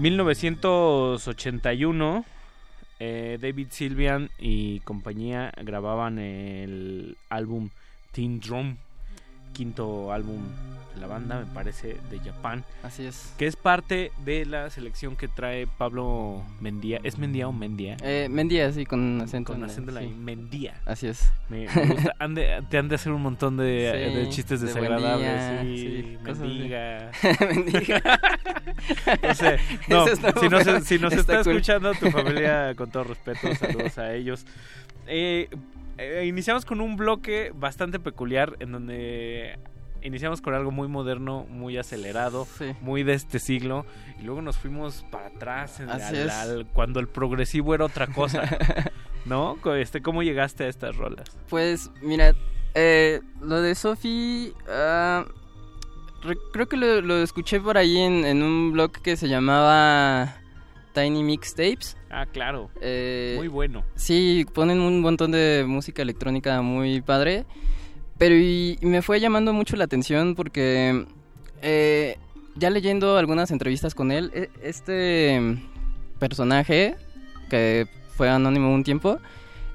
[0.05, 2.25] ...1981...
[2.99, 7.71] eh, David Sylvian y compañía grababan el álbum
[8.11, 8.77] Teen Drum,
[9.53, 10.43] quinto álbum
[10.95, 12.63] la banda, me parece, de Japón.
[12.83, 13.33] Así es.
[13.37, 16.99] Que es parte de la selección que trae Pablo Mendía.
[17.03, 17.97] ¿Es Mendía o Mendía?
[18.03, 19.53] Eh, Mendía, sí, con acento.
[19.53, 20.07] Con acento en la sí.
[20.07, 20.81] Mendía.
[20.85, 21.31] Así es.
[21.49, 22.15] Me, me gusta.
[22.19, 25.19] Han de- te han de hacer un montón de, Sí, de chistes de desagradables.
[25.19, 27.11] día, sí, mendiga.
[27.39, 28.19] Mendiga.
[29.23, 29.57] no sé.
[29.87, 31.53] No, si nos, si nos está está, cool.
[31.53, 34.45] escuchando tu familia, con todo respeto, saludos a ellos.
[35.07, 35.49] Eh,
[35.97, 39.57] eh, iniciamos con un bloque bastante peculiar en donde
[40.05, 42.47] iniciamos con algo muy moderno, muy acelerado,
[42.81, 43.85] muy de este siglo
[44.19, 45.89] y luego nos fuimos para atrás en-
[46.31, 48.43] al- cuando el progresivo era otra cosa.
[49.25, 49.57] ¿No?
[49.75, 51.25] Este, ¿Cómo llegaste a estas rolas?
[51.49, 52.35] Pues, mira,
[52.75, 55.25] eh, lo de Sophie, ah,
[56.21, 60.35] re- creo que lo, lo escuché por ahí en, en un blog que se llamaba
[60.93, 61.97] Tiny Mixtapes.
[62.11, 62.69] Ah, claro.
[62.81, 63.83] Eh, Muy bueno.
[63.95, 67.45] Sí, ponen un montón de música electrónica muy padre.
[68.17, 71.05] Pero y, me fue llamando mucho la atención porque
[71.61, 72.17] eh,
[72.55, 75.57] ya leyendo algunas entrevistas con él, e- este
[76.19, 76.95] personaje
[77.49, 79.19] que fue anónimo un tiempo,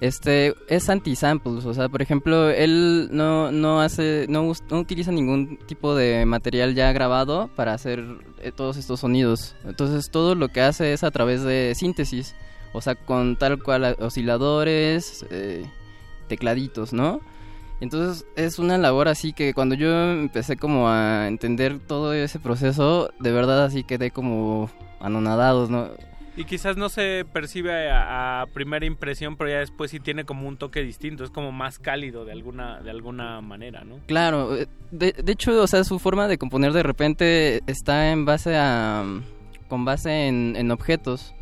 [0.01, 5.59] este es anti-samples, o sea, por ejemplo, él no, no hace, no, no utiliza ningún
[5.67, 8.03] tipo de material ya grabado para hacer
[8.43, 9.55] eh, todos estos sonidos.
[9.65, 12.35] Entonces todo lo que hace es a través de síntesis,
[12.73, 15.67] o sea, con tal cual osciladores, eh,
[16.29, 17.21] tecladitos, ¿no?
[17.81, 23.11] Entonces es una labor así que cuando yo empecé como a entender todo ese proceso,
[23.19, 24.71] de verdad así quedé como
[25.01, 25.89] anonadados, ¿no?
[26.37, 30.47] Y quizás no se percibe a, a primera impresión, pero ya después sí tiene como
[30.47, 33.97] un toque distinto, es como más cálido de alguna de alguna manera, ¿no?
[34.07, 38.25] Claro, eh, de, de hecho, o sea, su forma de componer de repente está en
[38.27, 39.05] base a...
[39.69, 41.35] con base en, en objetos.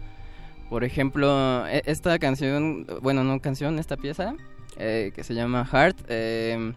[0.71, 4.35] Por ejemplo, e- esta canción, bueno, no canción, esta pieza,
[4.79, 6.73] eh, que se llama Heart, eh,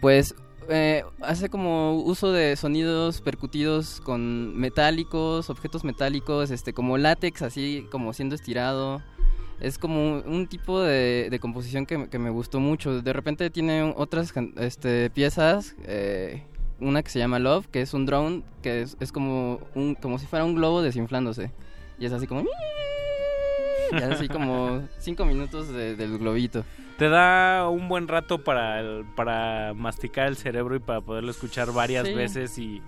[0.00, 0.34] pues
[0.70, 7.86] eh, hace como uso de sonidos percutidos con metálicos, objetos metálicos, este, como látex, así
[7.90, 9.02] como siendo estirado.
[9.60, 13.02] Es como un, tipo de, composición que, me- gustó mucho.
[13.02, 16.44] De repente tiene otras este, piezas, eh,
[16.80, 20.18] una que se llama Love, que es un drone, que es, es como, un, como
[20.20, 21.50] si fuera un globo desinflándose.
[21.98, 22.44] Y es así como...
[23.90, 26.62] Y así como cinco minutos de- del globito.
[26.98, 31.72] Te da un buen rato para, el- para masticar el cerebro y para poderlo escuchar
[31.72, 32.14] varias Sí.
[32.14, 32.82] veces y,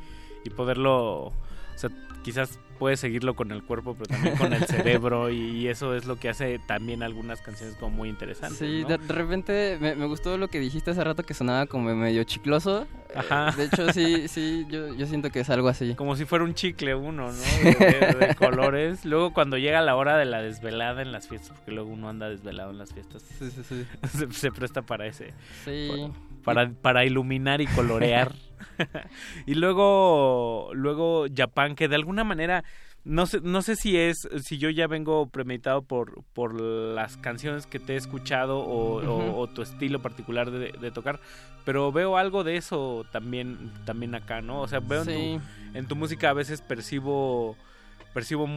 [0.45, 1.33] y poderlo, o
[1.77, 1.91] sea,
[2.23, 6.17] quizás puedes seguirlo con el cuerpo, pero también con el cerebro y, eso es lo
[6.17, 8.59] que hace también algunas canciones como muy interesantes.
[8.59, 8.89] Sí, ¿no?
[8.89, 12.87] de, repente me, me gustó lo que dijiste hace rato que sonaba como medio chicloso.
[13.11, 13.53] Eh, Ajá.
[13.53, 15.95] De hecho, sí, sí, yo, yo siento que es algo así.
[15.95, 17.43] Como si fuera un chicle uno, ¿no?
[17.63, 19.05] De, de- de colores.
[19.05, 22.31] Luego cuando llega la hora de la desvelada en las fiestas, porque luego uno anda
[22.31, 23.23] desvelado en las fiestas.
[23.39, 23.87] Sí, sí, sí.
[24.19, 25.35] Se, se presta para ese.
[25.65, 25.91] Sí.
[26.45, 28.33] Para, para iluminar y colorear.
[29.47, 32.65] y luego, luego Japan, que de alguna manera,
[33.05, 37.67] no sé, no sé si es, si yo ya vengo premeditado por, por las canciones
[37.67, 41.21] que te he escuchado o, tu estilo particular de, de tocar,
[41.65, 44.61] pero veo algo de eso también, también acá, ¿no?
[44.61, 45.13] O sea, veo Sí.
[45.13, 47.57] en, tu, en tu música a veces percibo
[48.13, 48.49] percibo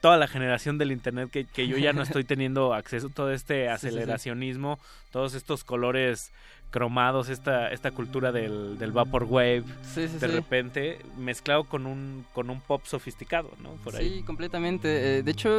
[0.00, 3.54] toda la generación del internet que, que yo ya no estoy teniendo acceso, todo este
[3.64, 3.86] sí, sí.
[3.88, 4.78] aceleracionismo,
[5.10, 6.32] todos estos colores
[6.72, 10.26] cromados, esta, esta cultura del, del Vaporwave, Sí, sí, de sí.
[10.26, 13.74] repente, mezclado con un, con un pop sofisticado, ¿no?
[13.84, 14.08] Por ahí.
[14.18, 15.18] Sí, completamente.
[15.18, 15.50] Eh, de hecho,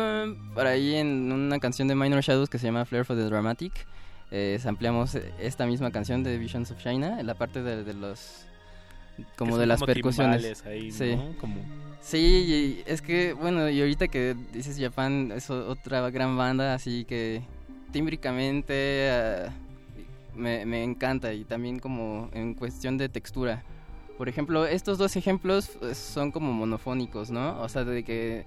[0.54, 3.72] por ahí en una canción de Minor Shadows que se llama Flare for the Dramatic,
[4.32, 8.46] eh, ampliamos esta misma canción de Visions of China, en la parte de, de los...
[9.38, 10.66] como de las como percusiones.
[10.66, 11.16] ahí, sí.
[11.16, 11.38] ¿no?
[11.40, 11.62] Como-
[12.02, 17.06] Sí, y es que, bueno, y ahorita que dices Japan, es otra gran banda, así
[17.06, 17.42] que
[17.94, 19.50] tímbricamente eh,
[20.36, 23.64] me, me encanta y también como en cuestión de textura.
[24.18, 27.60] Por ejemplo, estos dos ejemplos eh, son como monofónicos, ¿no?
[27.62, 28.46] O sea, de que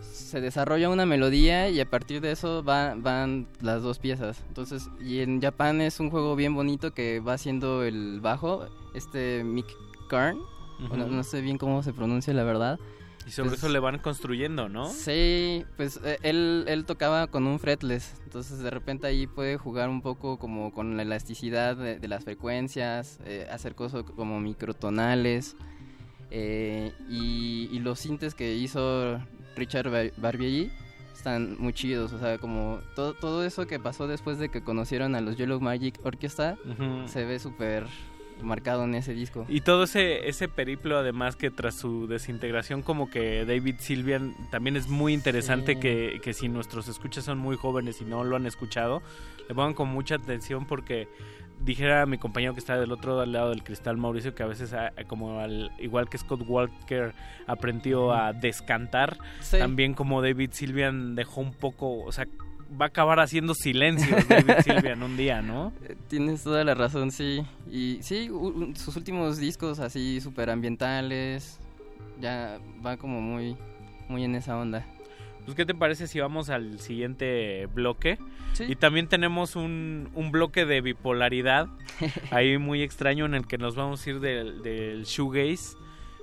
[0.00, 4.42] se desarrolla una melodía y a partir de eso va- van las dos piezas.
[4.48, 9.44] Entonces, y en Japan es un juego bien bonito que va haciendo el bajo, este
[9.44, 9.66] Mick
[10.08, 10.38] Karn.
[10.84, 10.96] Ujú.
[10.96, 12.78] no sé bien cómo se pronuncia la verdad.
[13.26, 14.88] Y sobre Pues, eso le van construyendo, ¿no?
[14.90, 19.88] Sí, pues eh, él, él tocaba con un fretless, entonces de repente ahí puede jugar
[19.88, 25.56] un poco como con la elasticidad de, de las frecuencias, eh, hacer cosas como microtonales
[26.30, 29.18] eh, y, y los sintes que hizo
[29.56, 30.70] Richard Bar- Barbieri
[31.14, 35.14] están muy chidos, o sea, como todo, todo eso que pasó después de que conocieron
[35.14, 36.56] a los Yellow Magic Orchestra
[37.06, 37.86] se ve súper
[38.42, 39.46] marcado en ese disco.
[39.48, 44.76] Y todo ese, ese periplo, además que tras su desintegración, como que David Sylvian también
[44.76, 45.80] es muy interesante Sí.
[45.80, 49.02] que, que si nuestros escuchas son muy jóvenes y no lo han escuchado,
[49.48, 51.08] le pongan con mucha atención porque
[51.60, 54.74] dijera mi compañero que está del otro lado del cristal, Mauricio, que a veces,
[55.06, 57.14] como al, igual que Scott Walker
[57.46, 59.58] aprendió a descantar, Sí.
[59.58, 62.26] también como David Sylvian dejó un poco, o sea,
[62.80, 65.72] va a acabar haciendo silencios David Sylvian un día, ¿no?
[66.08, 67.42] Tienes toda la razón, sí.
[67.70, 68.30] Y sí,
[68.74, 71.60] sus últimos discos así súper ambientales,
[72.20, 73.56] ya va como muy,
[74.08, 74.86] muy en esa onda.
[75.44, 78.18] Pues, ¿qué te parece si vamos al siguiente bloque?
[78.54, 78.64] Sí.
[78.68, 81.66] Y también tenemos un, un bloque de bipolaridad
[82.30, 85.76] ahí muy extraño en el que nos vamos a ir del, del shoegaze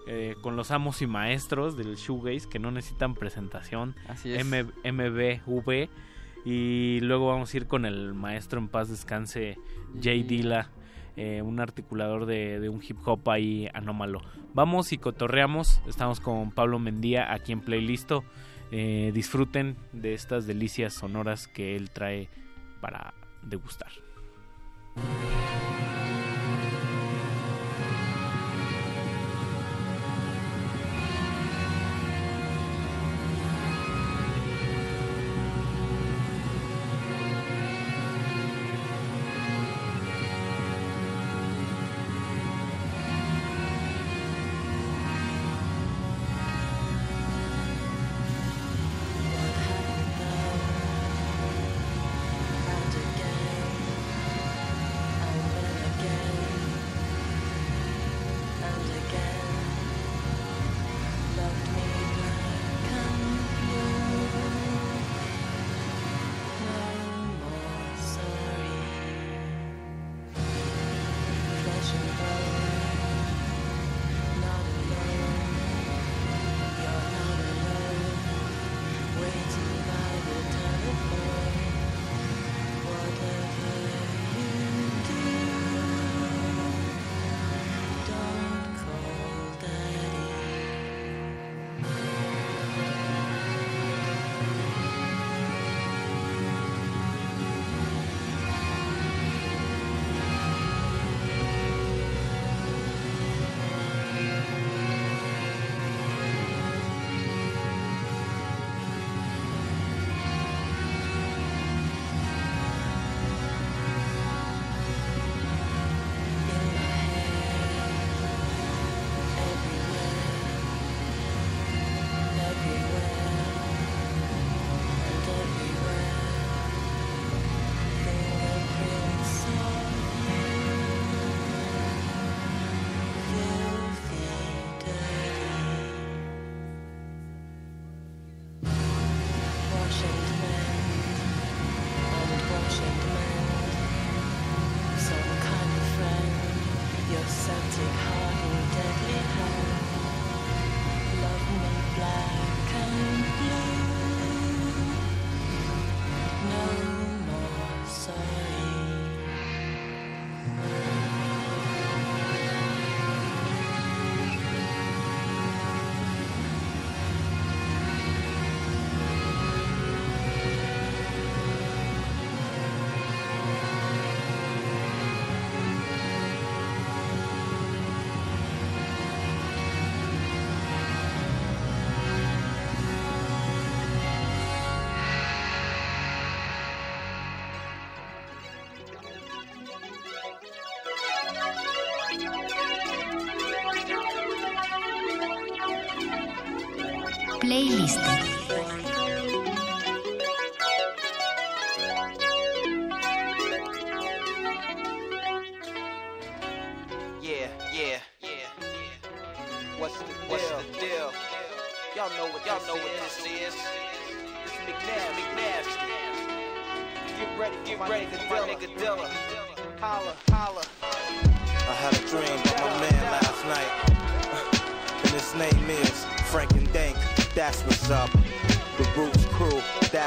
[0.08, 3.96] eh, con los amos y maestros del shoegaze que no necesitan presentación.
[4.08, 4.40] Así es.
[4.42, 5.90] M- MBV.
[6.46, 9.58] Y luego vamos a ir con el maestro en paz descanse,
[10.02, 10.70] Jay Dilla,
[11.16, 14.22] eh, un articulador de, de un hip hop ahí anómalo.
[14.54, 15.82] Vamos y cotorreamos.
[15.88, 18.24] Estamos con Pablo Mendía aquí en Playlisto.
[18.72, 22.30] Eh, disfruten de estas delicias sonoras que él trae
[22.80, 23.14] para
[23.44, 23.92] degustar.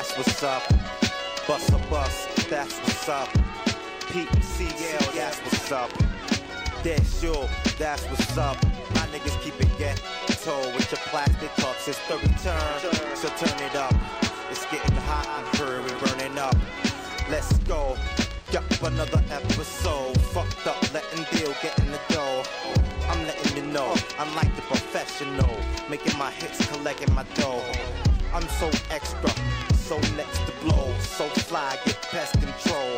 [0.05, 0.63] That's what's up.
[1.49, 2.27] Bust a bus.
[2.51, 3.29] That's what's up.
[4.13, 5.13] Pete CL.
[5.15, 5.91] That's what's up.
[6.83, 7.49] Dead sure.
[7.79, 8.63] That's what's up.
[8.95, 11.89] My niggas keep it ghetto with your plastic cups.
[11.89, 13.17] It's the return.
[13.17, 13.95] So turn it up.
[14.51, 16.57] It's getting hot and here we burning up.
[17.31, 17.97] Let's go.
[18.53, 20.21] Yup, another episode.
[20.21, 22.43] Fucked up, letting deal, getting the dough.
[23.09, 25.59] I'm letting you know, I'm like the professional.
[25.89, 27.65] Making my hits, collecting my dough.
[28.35, 29.31] I'm so extra,
[29.85, 30.89] so next to blow.
[31.01, 32.93] So fly, get pest control.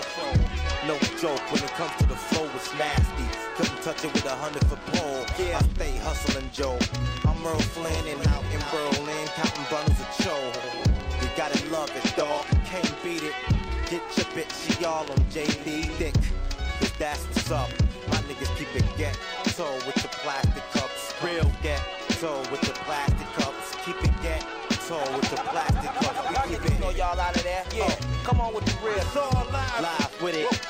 [0.86, 3.26] No joke, when it comes to the flow, it's nasty.
[3.56, 5.24] Couldn't touch it with a hundred foot pole.
[5.36, 6.78] Yeah, I stay hustling, Joe.
[7.26, 10.36] I'm Earl Flynn and out in Berlin, counting bundles of Cho.
[11.20, 12.44] You gotta love it, dog.
[12.66, 13.34] Can't beat it.
[13.90, 16.15] Get your bitch, she all on JD Dick.
[16.78, 17.70] Cause that's what's up.
[18.10, 19.95] My niggas keep it ghetto with
[29.19, 29.83] all live.
[29.83, 30.66] live with it.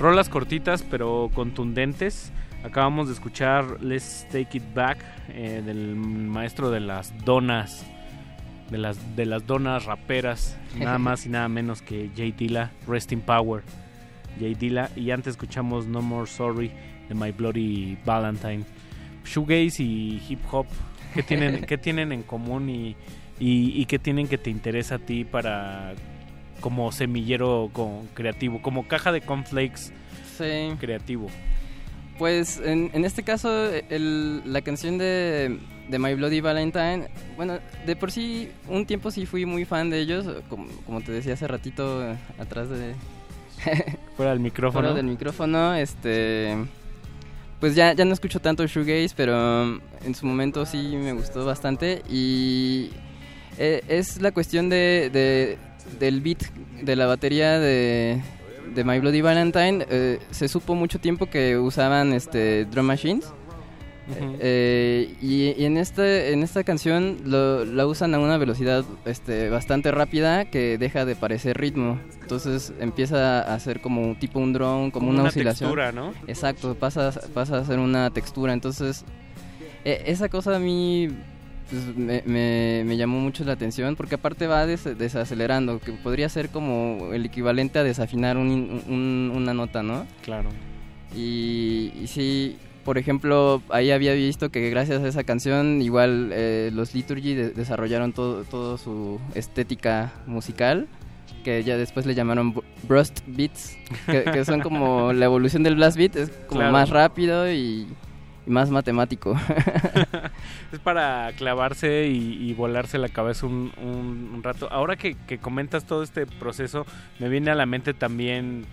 [0.00, 2.32] Rolas cortitas pero contundentes.
[2.64, 4.98] Acabamos de escuchar Let's Take It Back
[5.28, 7.84] eh, del maestro de las donas.
[8.70, 10.58] De las, de las donas raperas.
[10.78, 12.70] Nada más y nada menos que Jay Dilla.
[12.88, 13.62] Rest in Power.
[14.38, 14.88] Jay Dilla.
[14.96, 16.72] Y antes escuchamos No More Sorry
[17.08, 18.64] de My Bloody Valentine.
[19.26, 20.66] Shoegaze y hip hop.
[21.12, 22.96] ¿Qué tienen, qué tienen en común y,
[23.38, 25.92] y, y qué tienen que te interesa a ti para
[26.60, 29.92] como semillero con, creativo, como caja de cornflakes
[30.38, 30.74] Sí.
[30.78, 31.28] creativo.
[32.18, 35.58] Pues en, en este caso, el- la canción de,
[35.88, 40.00] de My Bloody Valentine, bueno, de por sí, un tiempo sí fui muy fan de
[40.00, 42.02] ellos, como, como te decía hace ratito,
[42.38, 42.94] atrás de...
[44.16, 44.80] Fuera del micrófono.
[44.82, 46.56] Fuera del micrófono, este...
[47.58, 51.44] Pues ya, ya no escucho tanto shoegaze, pero um, en su momento sí me gustó
[51.44, 52.88] bastante y
[53.58, 55.58] eh, es la cuestión de, de-
[55.98, 56.42] del beat
[56.82, 58.20] de la batería de,
[58.74, 59.86] de My Bloody Valentine.
[59.90, 63.32] eh, se supo mucho tiempo que usaban este drum machines.
[64.40, 69.50] Eh, y, y en este en esta canción lo, la usan a una velocidad este
[69.50, 74.52] bastante rápida que deja de parecer ritmo entonces empieza a hacer como un tipo un
[74.52, 76.12] drone como, Como una, una oscilación textura, ¿no?
[76.26, 79.04] exacto pasa pasa a ser una textura entonces
[79.84, 81.08] e- esa cosa a mí
[81.70, 86.28] pues, me, me- me llamó mucho la atención porque aparte va des- desacelerando que podría
[86.28, 90.48] ser como el equivalente a desafinar un- un- una nota no Claro.
[91.14, 96.70] y, y sí, por ejemplo, ahí había visto que gracias a esa canción, igual eh,
[96.72, 100.88] los Liturgy de- desarrollaron todo, todo su estética musical,
[101.44, 103.76] que ya después le llamaron br- Brust Beats,
[104.06, 106.72] que, que son como la evolución del Blast Beat, es como Claro.
[106.72, 107.86] más rápido y,
[108.46, 109.34] y más matemático.
[110.72, 114.68] Es para clavarse y, y volarse la cabeza un, un- un rato.
[114.70, 116.86] Ahora que, que comentas todo este proceso,
[117.18, 118.64] me viene a la mente también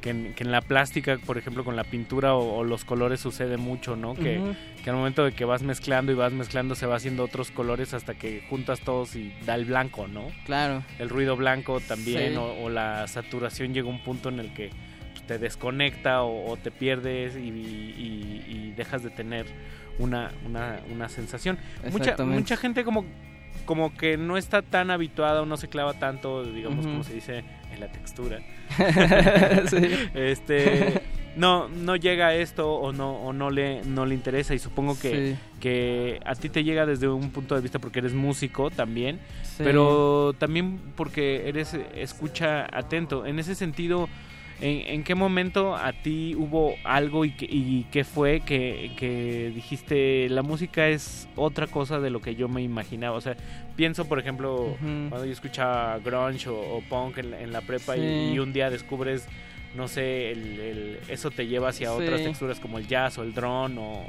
[0.00, 3.20] que en, que en la plástica, por ejemplo, con la pintura o, o los colores
[3.20, 4.14] sucede mucho, ¿no?
[4.14, 4.40] Que,
[4.86, 8.14] al momento de que vas mezclando y vas mezclando se va haciendo otros colores hasta
[8.14, 10.24] que juntas todos y da el blanco, ¿no?
[10.44, 10.82] Claro.
[10.98, 12.36] El ruido blanco también Sí.
[12.36, 14.70] o, o la saturación llega a un punto en el que
[15.26, 19.46] te desconecta o, o te pierdes y, y- y dejas de tener
[19.98, 21.58] una, una, una sensación.
[21.90, 23.04] Mucha, mucha gente como,
[23.66, 27.44] como que no está tan habituada o no se clava tanto, digamos, como se dice,
[27.72, 28.40] en la textura.
[29.68, 29.76] Sí.
[30.14, 31.02] Este
[31.36, 34.98] no, no llega a esto o no, o no le, no le interesa y supongo
[34.98, 35.38] que, Sí.
[35.60, 39.62] que a ti te llega desde un punto de vista porque eres músico también, Sí.
[39.64, 43.24] pero también porque eres escucha atento.
[43.26, 44.08] En ese sentido,
[44.62, 49.50] ¿En, en qué momento a ti hubo algo y, que- y qué fue que, que
[49.54, 53.16] dijiste la música es otra cosa de lo que yo me imaginaba?
[53.16, 53.36] O sea,
[53.76, 57.96] pienso por ejemplo cuando yo escuchaba grunge o, o punk en, la- en la prepa
[57.96, 58.32] y- Sí.
[58.34, 59.26] y, un día descubres,
[59.74, 63.34] no sé, el, el- eso te lleva hacia otras texturas como el jazz o el
[63.34, 64.06] drone o,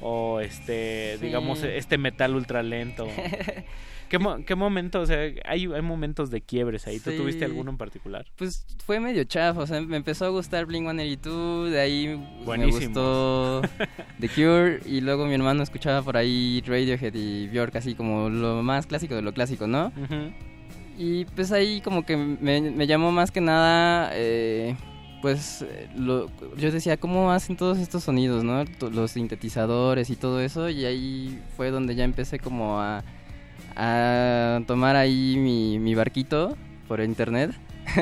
[0.00, 1.26] o este, Sí.
[1.26, 3.06] digamos, este metal ultra lento.
[4.08, 5.00] ¿Qué, mo- qué momento?
[5.00, 7.00] O sea, hay, hay momentos de quiebres ahí.
[7.00, 7.16] ¿Tú Sí.
[7.16, 8.26] tuviste alguno en particular?
[8.36, 12.66] Pues fue medio chafa, o sea, me empezó a gustar Blink 182, de ahí me
[12.66, 13.62] gustó
[14.20, 18.62] The Cure y luego mi hermano escuchaba por ahí Radiohead y Björk, así como lo
[18.62, 19.90] más clásico de lo clásico, ¿no?
[20.96, 24.76] Y pues ahí como que me, me llamó más que nada, eh,
[25.22, 25.64] pues
[25.96, 28.62] lo- yo decía, ¿cómo hacen todos estos sonidos, no?
[28.92, 33.02] Los sintetizadores y todo eso, y ahí fue donde ya empecé como a,
[33.76, 36.56] a tomar ahí mi, mi barquito
[36.88, 37.52] por internet.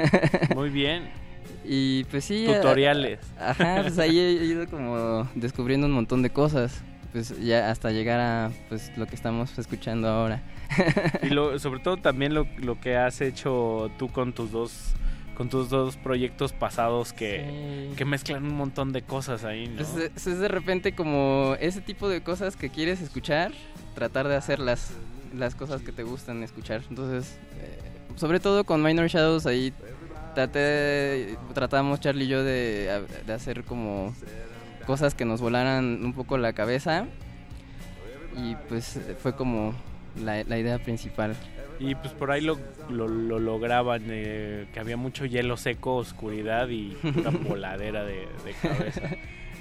[0.55, 1.23] Muy bien.
[1.65, 2.47] Y pues sí.
[2.47, 3.21] Tutoriales.
[3.39, 6.83] Ajá, pues ahí he ido como descubriendo un montón de cosas.
[7.13, 10.43] Pues ya hasta llegar a pues lo que estamos escuchando ahora.
[11.23, 14.95] Y lo, sobre todo también lo, lo que has hecho tú con tus dos
[15.37, 19.77] con tus dos proyectos pasados que, que mezclan un montón de cosas ahí, ¿no?
[19.77, 23.51] Pues es, es de repente como ese tipo de cosas que quieres escuchar,
[23.95, 24.59] tratar de hacer
[25.35, 26.83] las, cosas que te gustan escuchar.
[26.89, 27.79] Entonces, eh,
[28.17, 29.73] sobre todo con Minor Shadows ahí
[30.35, 34.15] traté, tratamos Charlie y yo de, de hacer como
[34.87, 37.07] cosas que nos volaran un poco la cabeza
[38.37, 39.75] y pues fue como
[40.23, 41.35] la, la idea principal.
[41.79, 42.59] Y pues por ahí lo,
[42.91, 48.53] lo, lo lograban, eh, que había mucho hielo seco, oscuridad y pura voladera de, de
[48.61, 49.03] cabeza.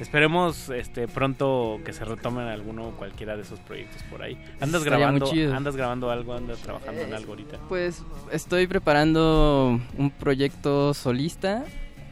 [0.02, 4.34] Esperemos este pronto que se retomen alguno o cualquiera de esos proyectos por ahí.
[4.60, 5.54] ¿Andas Estaría muy grabando, chido.
[5.56, 7.60] andas grabando algo, andas trabajando en algo ahorita?
[7.70, 11.64] Pues estoy preparando un proyecto solista.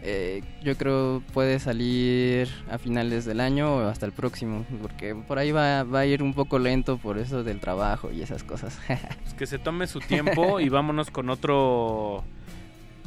[0.03, 5.40] eh, yo creo puede salir a finales del año o hasta el próximo, porque por
[5.40, 8.80] ahí va, va a ir un poco lento por eso del trabajo y esas cosas.
[9.24, 12.24] Pues que se tome su tiempo y vámonos con otro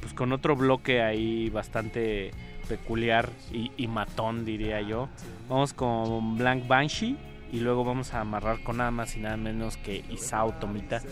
[0.00, 2.32] pues con otro bloque ahí bastante
[2.76, 5.10] peculiar y, matón diría yo.
[5.46, 7.18] Vamos con Blank Banshee
[7.52, 11.02] y luego vamos a amarrar con nada más y nada menos que Isao Tomita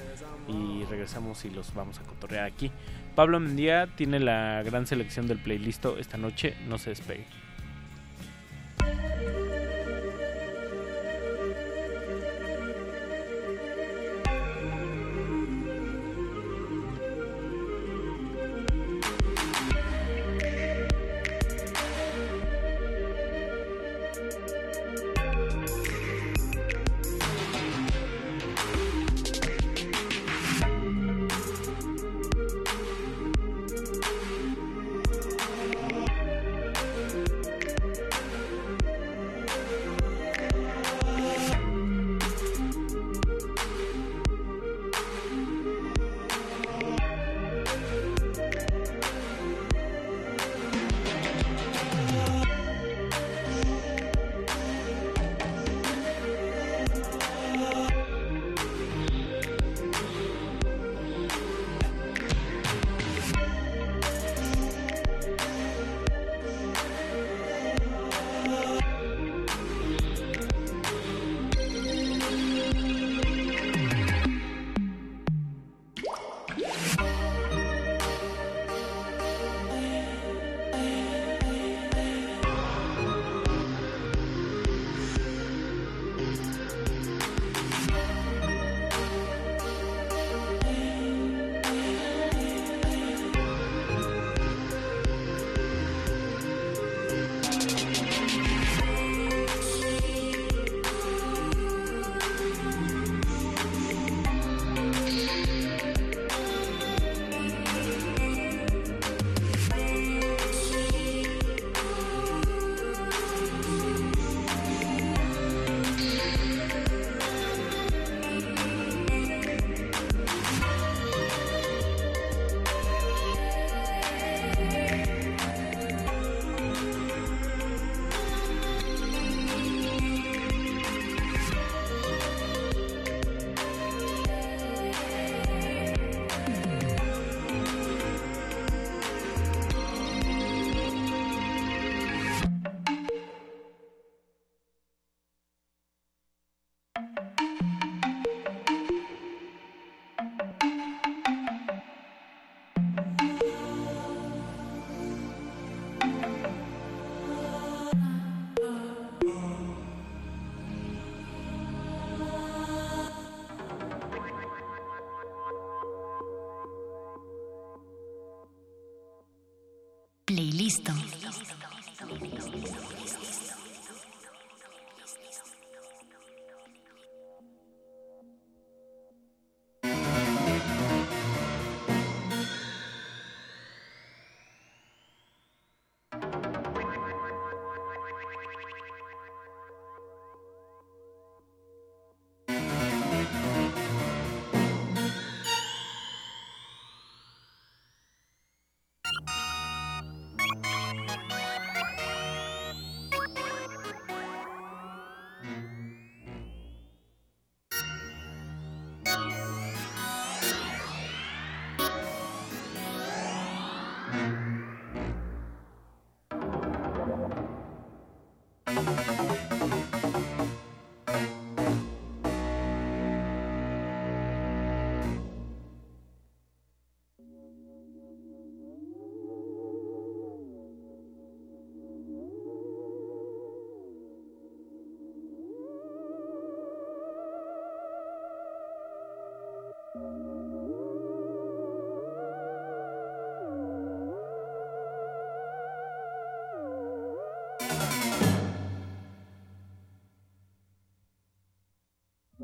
[0.49, 2.71] y regresamos y los vamos a cotorrear aquí.
[3.15, 7.27] Pablo Mendía tiene la gran selección del playlist esta noche, no se despegue.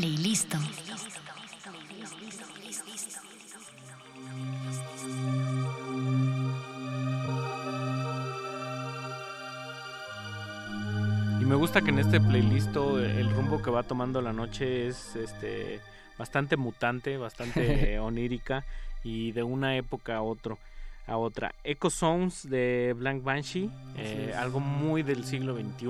[0.00, 0.54] Playlist.
[11.38, 15.16] Y me gusta que en este playlist el rumbo que va tomando la noche es
[15.16, 15.82] este
[16.16, 18.64] bastante mutante, bastante onírica
[19.04, 20.56] y de una época a otro
[21.10, 21.54] a otra.
[21.64, 25.88] Echo Sounds de Blank Banshee, eh, algo muy del siglo XXI,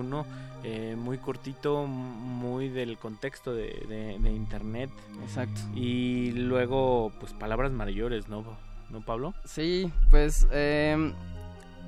[0.64, 4.90] eh, muy cortito, muy del contexto de, internet.
[5.22, 5.60] Exacto.
[5.74, 8.44] Y luego, pues palabras mayores, ¿no?
[8.88, 9.34] ¿No, Pablo?
[9.44, 11.12] Sí, pues eh,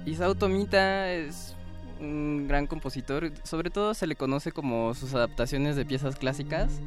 [0.05, 1.57] Isao Tomita es
[2.01, 6.81] un gran compositor, sobre todo se le conoce como sus adaptaciones de piezas clásicas.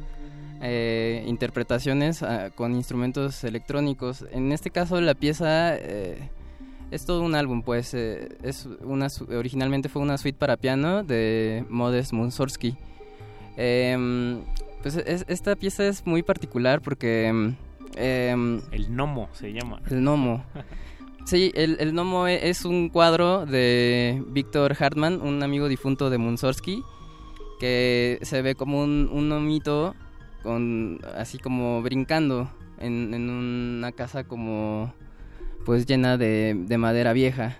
[0.62, 4.24] Eh, interpretaciones ah, con instrumentos electrónicos.
[4.30, 6.30] En este caso la pieza eh,
[6.90, 11.64] es todo un álbum, pues eh, es una originalmente fue una suite para piano de
[11.68, 12.76] Modest Mussorgsky.
[13.56, 14.42] Em,
[14.82, 17.54] pues esta pieza es muy particular porque
[17.96, 19.80] em, el Nomo se llama.
[19.90, 20.44] El Nomo.
[21.24, 26.18] Sí, el, el Nomo e, es un cuadro de Víctor Hartmann, un amigo difunto de
[26.18, 26.84] Mussorgsky,
[27.58, 29.96] que se ve como un, un nomito
[30.44, 32.48] con así como brincando
[32.78, 34.94] en, en una casa como
[35.66, 37.58] pues llena de, madera vieja.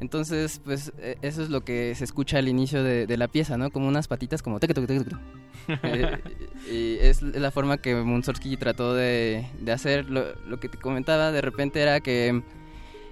[0.00, 3.70] Entonces, pues e, eso es lo que se escucha al inicio de, la pieza, ¿no?
[3.70, 4.58] Como unas patitas como...
[5.82, 6.18] eh,
[6.72, 10.08] y es la forma que Munsorsky trató de, hacer.
[10.08, 12.42] Lo, lo, que te comentaba de repente era que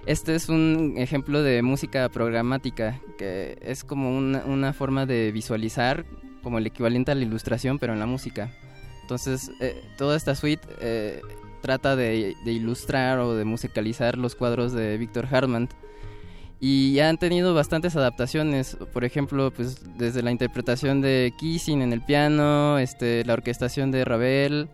[0.07, 6.05] este es un ejemplo de música programática, que es como una, una forma de visualizar
[6.41, 8.51] como el equivalente a la ilustración, pero en la música.
[9.03, 11.21] Entonces, eh, toda esta suite eh,
[11.61, 15.69] trata de, ilustrar o de musicalizar los cuadros de Víctor Hartmann.
[16.61, 22.01] Y han tenido bastantes adaptaciones, por ejemplo, pues desde la interpretación de Kissing en el
[22.01, 24.67] piano, este, la orquestación de Ravel,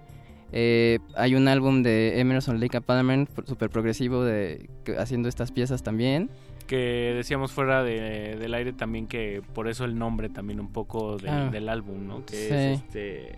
[0.51, 5.51] eh, hay un álbum de Emerson Lake and Palmer super progresivo de que- haciendo estas
[5.51, 6.31] piezas también.
[6.65, 11.17] Que decíamos fuera de- del aire también que por eso el nombre también un poco
[11.17, 11.49] del, Ah.
[11.51, 12.25] del álbum, ¿no?
[12.25, 12.53] Que Sí.
[12.53, 13.35] es este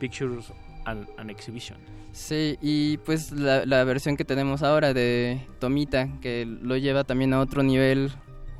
[0.00, 0.52] Pictures
[0.86, 1.76] and, and Exhibition.
[2.14, 7.34] Sí, y pues la, la versión que tenemos ahora de Tomita, que lo lleva también
[7.34, 8.12] a otro nivel,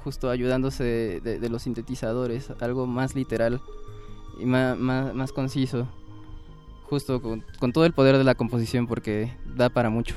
[0.03, 3.61] justo ayudándose de, de los sintetizadores, algo más literal
[4.41, 5.87] y más, más, conciso,
[6.83, 10.17] justo con, con todo el poder de la composición, porque da para mucho.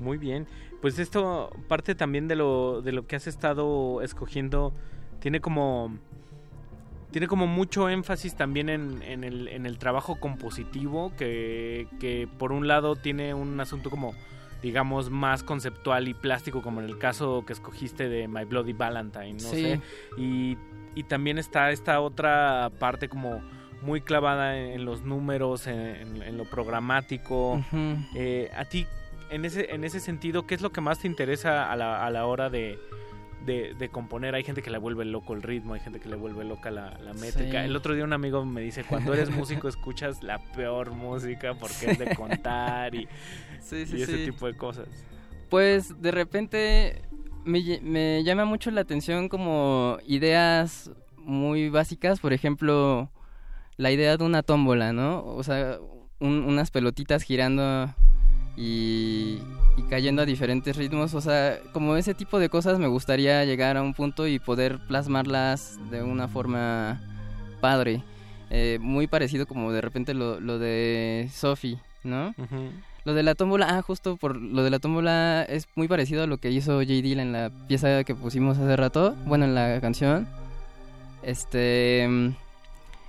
[0.00, 0.48] Muy bien.
[0.80, 4.74] Pues esto parte también de lo, de lo que has estado escogiendo.
[5.20, 5.96] Tiene como.
[7.10, 11.12] Tiene como mucho énfasis también en, en el, en el trabajo compositivo.
[11.16, 14.14] Que, que por un lado tiene un asunto como.
[14.62, 16.62] digamos más conceptual y plástico.
[16.62, 19.34] Como en el caso que escogiste de My Bloody Valentine.
[19.34, 19.62] No Sí.
[19.62, 19.80] sé.
[20.16, 20.58] Y,
[20.94, 23.40] y también está esta otra parte como
[23.82, 27.62] muy clavada en, en los números, en, lo programático.
[28.16, 28.86] Eh, a ti,
[29.30, 32.10] en ese, en ese sentido, ¿qué es lo que más te interesa a la, a
[32.10, 32.78] la hora de,
[33.46, 34.34] de, de componer?
[34.34, 36.98] Hay gente que le vuelve loco el ritmo, hay gente que le vuelve loca la,
[36.98, 37.50] la métrica.
[37.62, 37.66] Sí.
[37.68, 41.92] El otro día un amigo me dice, cuando eres músico escuchas la peor música porque
[41.92, 43.08] es de contar y,
[43.60, 44.88] Sí, sí, y ese tipo de cosas.
[45.50, 47.02] Pues de repente
[47.44, 53.10] me, me llama mucho la atención como ideas muy básicas, por ejemplo,
[53.76, 55.24] la idea de una tómbola, ¿no?
[55.24, 55.78] O sea,
[56.20, 57.94] un- unas pelotitas girando
[58.58, 59.38] y,
[59.76, 63.76] y cayendo a diferentes ritmos, o sea, como ese tipo de cosas me gustaría llegar
[63.76, 67.00] a un punto y poder plasmarlas de una forma
[67.60, 68.02] padre.
[68.50, 72.34] Eh, muy parecido como de repente lo, lo de Sophie, ¿no?
[73.04, 76.26] Lo de la tómbola, ah, justo por lo de la tómbola es muy parecido a
[76.26, 76.92] lo que hizo J.
[76.92, 80.26] En la pieza que pusimos hace rato, bueno, en la canción.
[81.22, 82.28] Este mm,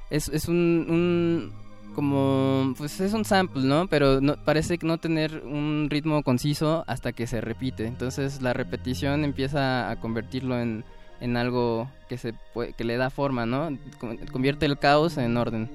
[0.10, 1.54] es, es un, un
[2.00, 3.88] como pues es un sample, ¿no?
[3.88, 7.86] Pero no, parece no tener un ritmo conciso hasta que se repite.
[7.88, 10.86] Entonces la repetición empieza a convertirlo en,
[11.20, 13.78] en algo que se pue- que le da forma, ¿no?
[14.00, 15.70] Con- Convierte el caos en orden.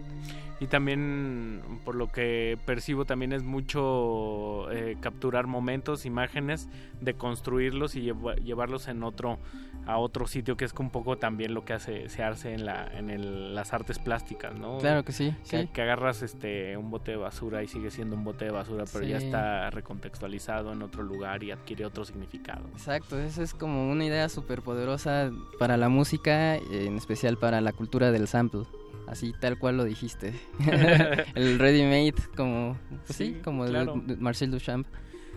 [0.65, 6.71] Y también, por lo que percibo, también es mucho eh, capturar momentos, imágenes,
[7.03, 9.39] de construirlos y lleva- llevarlos en otro,
[9.87, 12.87] a otro sitio, que es un poco también lo que hace, se hace en, la,
[12.97, 14.79] en el- las artes plásticas, ¿no?
[14.79, 15.69] Claro que sí, Que, sí.
[15.71, 19.05] que agarras este un bote de basura y sigue siendo un bote de basura, pero
[19.05, 22.65] ya está recontextualizado en otro lugar y adquiere otro significado.
[22.73, 27.73] Exacto, esa es como una idea súper poderosa para la música, en especial para la
[27.73, 28.63] cultura del sample.
[29.07, 30.35] Así tal cual lo dijiste.
[31.35, 33.95] el ready made, como, pues sí, Sí, como claro.
[34.05, 34.87] de, Marcel Duchamp.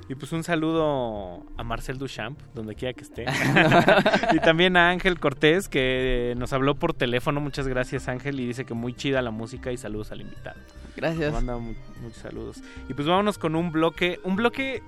[0.09, 3.25] Y pues un saludo a Marcel Duchamp, donde quiera que esté.
[4.33, 7.41] y también a Ángel Cortés, que nos habló por teléfono.
[7.41, 8.39] Muchas gracias, Ángel.
[8.39, 10.57] Y dice que muy chida la música y saludos al invitado.
[10.95, 11.33] Gracias.
[11.33, 12.63] Nos manda mu- muchos saludos.
[12.87, 14.21] Y pues vámonos con un bloque.
[14.23, 14.81] Un bloque,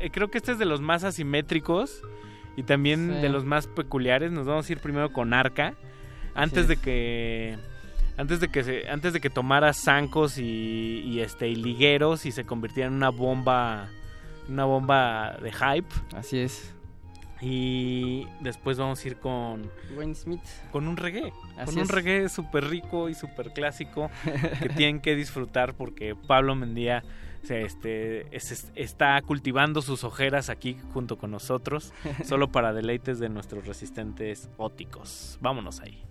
[0.00, 2.00] eh, creo que este es de los más asimétricos
[2.56, 3.22] y también Sí.
[3.22, 4.30] de los más peculiares.
[4.30, 5.74] Nos vamos a ir primero con Arca.
[6.36, 6.68] Antes es.
[6.68, 7.58] de que
[8.16, 12.32] antes de que se, antes de que tomara zancos y, y, este y ligueros y
[12.32, 13.88] se convirtiera en una bomba
[14.48, 15.88] una bomba de hype.
[16.16, 16.70] Así es.
[17.40, 20.40] Y después vamos a ir con Wayne Smith.
[20.70, 21.90] con un reggae Así con un es.
[21.90, 24.10] reggae súper rico y súper clásico
[24.62, 27.02] que tienen que disfrutar porque Pablo Mendía
[27.42, 31.92] se, este, es- está cultivando sus ojeras aquí junto con nosotros
[32.24, 35.36] solo para deleites de nuestros resistentes óticos.
[35.42, 36.02] Vámonos ahí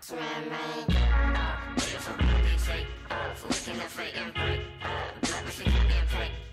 [0.00, 0.22] Swimming,
[1.74, 2.14] beautiful,
[2.66, 4.88] take off, looking at fake and break, uh,
[5.22, 6.47] never seen you being fake.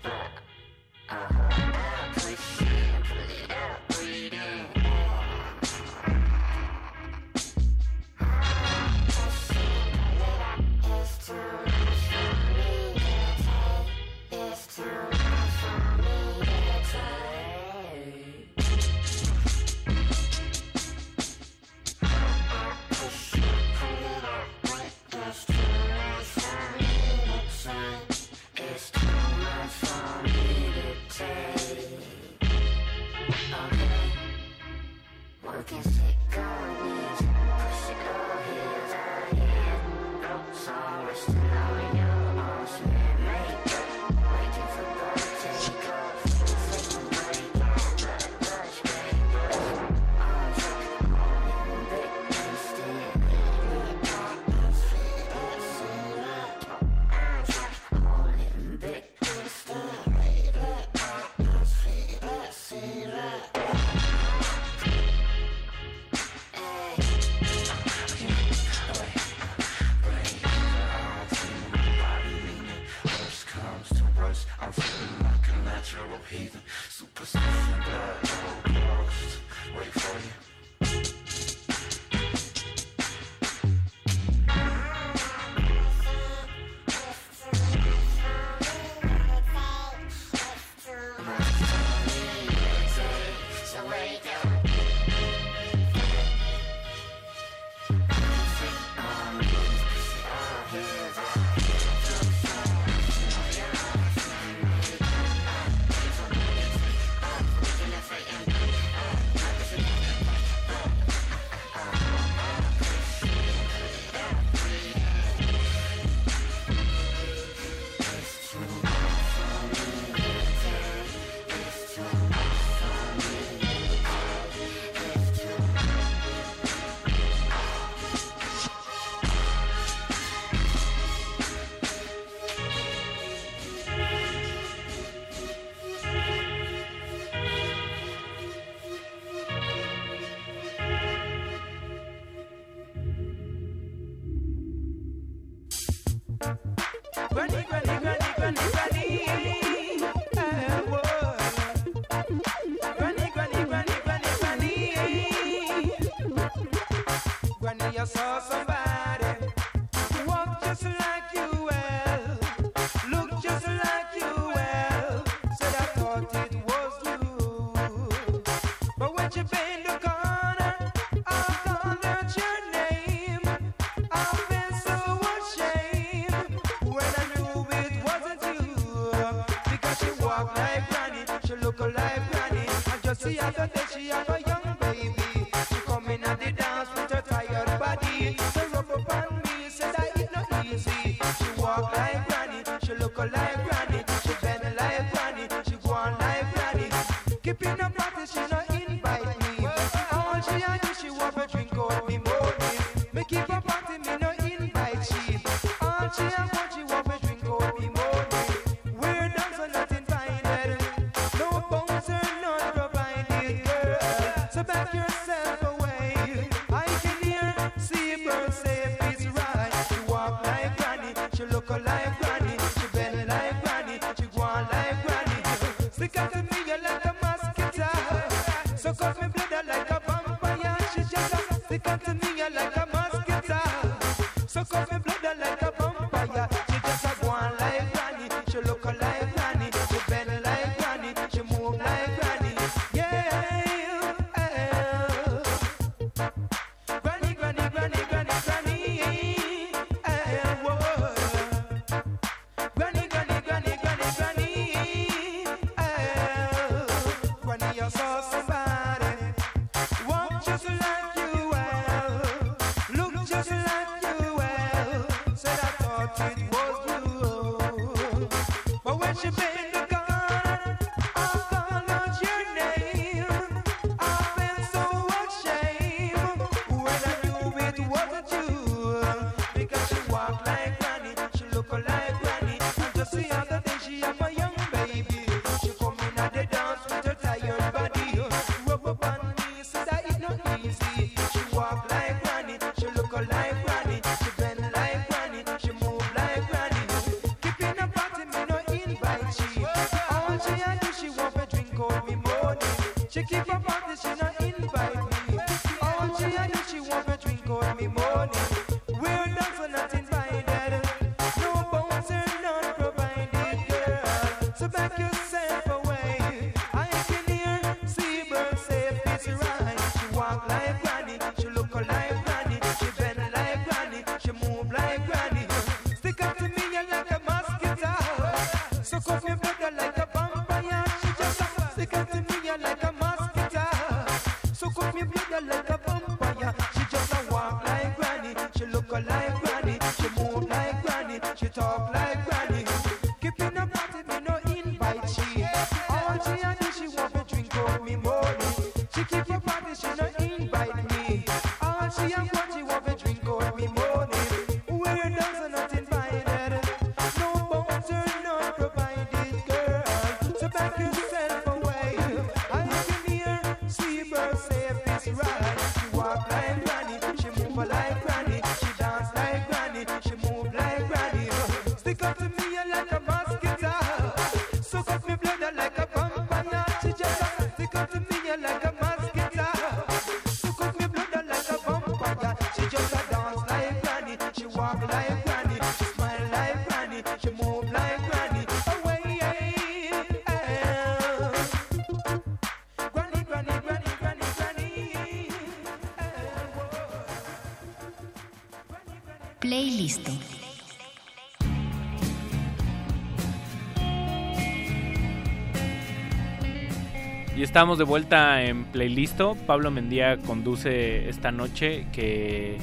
[407.56, 409.34] Estamos de vuelta en Playlisto.
[409.46, 412.58] Pablo Mendía conduce esta noche que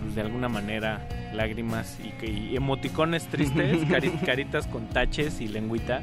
[0.00, 1.00] pues, de alguna manera
[1.34, 6.00] lágrimas y, que- y emoticones tristes, cari- caritas con taches y lengüita,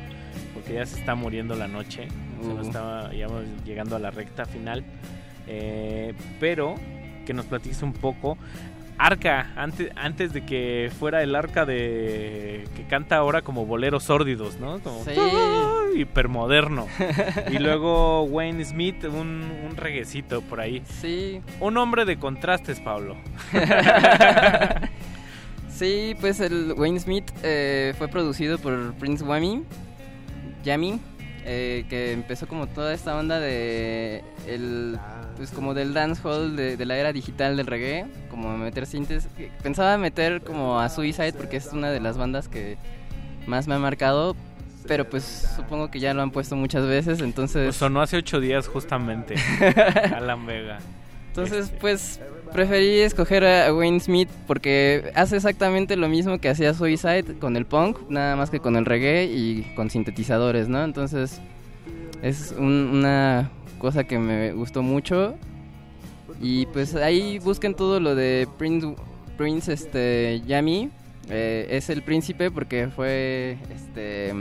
[0.54, 2.10] porque ya se está muriendo la noche.
[2.42, 2.68] Se nos Uh.
[2.68, 4.84] estaba ya vamos llegando a la recta final.
[5.48, 6.76] Eh, pero
[7.26, 8.38] que nos platiques un poco.
[8.98, 14.60] Arca, antes, antes de que fuera el arca de que canta ahora como boleros sórdidos,
[14.60, 14.80] ¿no?
[14.80, 15.12] Como Sí.
[15.98, 16.88] Hipermoderno.
[17.52, 20.84] y luego Wayne Smith, un, un reguecito por ahí.
[21.02, 21.42] Sí.
[21.60, 23.16] Un hombre de contrastes, Pablo.
[25.78, 29.64] Sí, pues el Wayne Smith eh, fue producido por Prince Wami,
[30.64, 31.00] Yami,
[31.46, 34.98] eh, que empezó como toda esta onda de el
[35.36, 39.28] pues como del dancehall de, de la era digital del reggae, como meter sintes.
[39.62, 42.78] Pensaba meter como a Suicide porque es una de las bandas que
[43.46, 44.36] más me ha marcado,
[44.88, 45.24] pero pues
[45.56, 49.36] supongo que ya lo han puesto muchas veces, entonces Pues sonó hace ocho días justamente.
[50.16, 50.80] Alan Vega.
[51.30, 52.20] Entonces, pues
[52.52, 57.66] preferí escoger a Wayne Smith porque hace exactamente lo mismo que hacía Suicide con el
[57.66, 60.84] punk, nada más que con el reggae y con sintetizadores, ¿no?
[60.84, 61.40] Entonces,
[62.24, 65.36] es un- una cosa que me gustó mucho.
[66.42, 68.96] Y pues ahí busquen todo lo de Prince,
[69.38, 70.90] Prince este, Yami.
[71.30, 74.34] Eh, es el príncipe porque fue, este,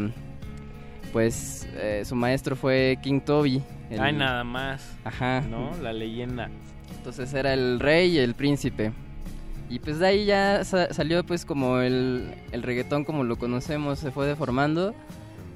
[1.12, 3.62] pues eh, su maestro fue King Toby.
[3.90, 4.82] el- Ay, nada más.
[5.04, 5.40] Ajá.
[5.42, 5.70] ¿No?
[5.82, 6.48] La leyenda.
[6.96, 8.92] Entonces era el rey y el príncipe.
[9.68, 13.98] Y pues de ahí ya sa- salió pues como el, el reggaetón como lo conocemos,
[13.98, 14.94] se fue deformando.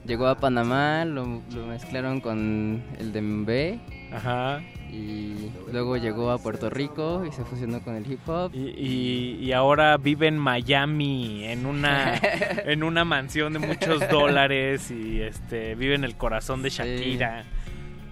[0.06, 3.78] Llegó a Panamá, lo, lo mezclaron con el dembe.
[4.12, 4.60] Ajá.
[4.90, 8.50] Y luego llegó a Puerto Rico y se fusionó con el hip hop.
[8.54, 12.14] Y, y- y ahora vive en Miami, en una,
[12.64, 17.44] en una mansión de muchos dólares y este vive en el corazón de Shakira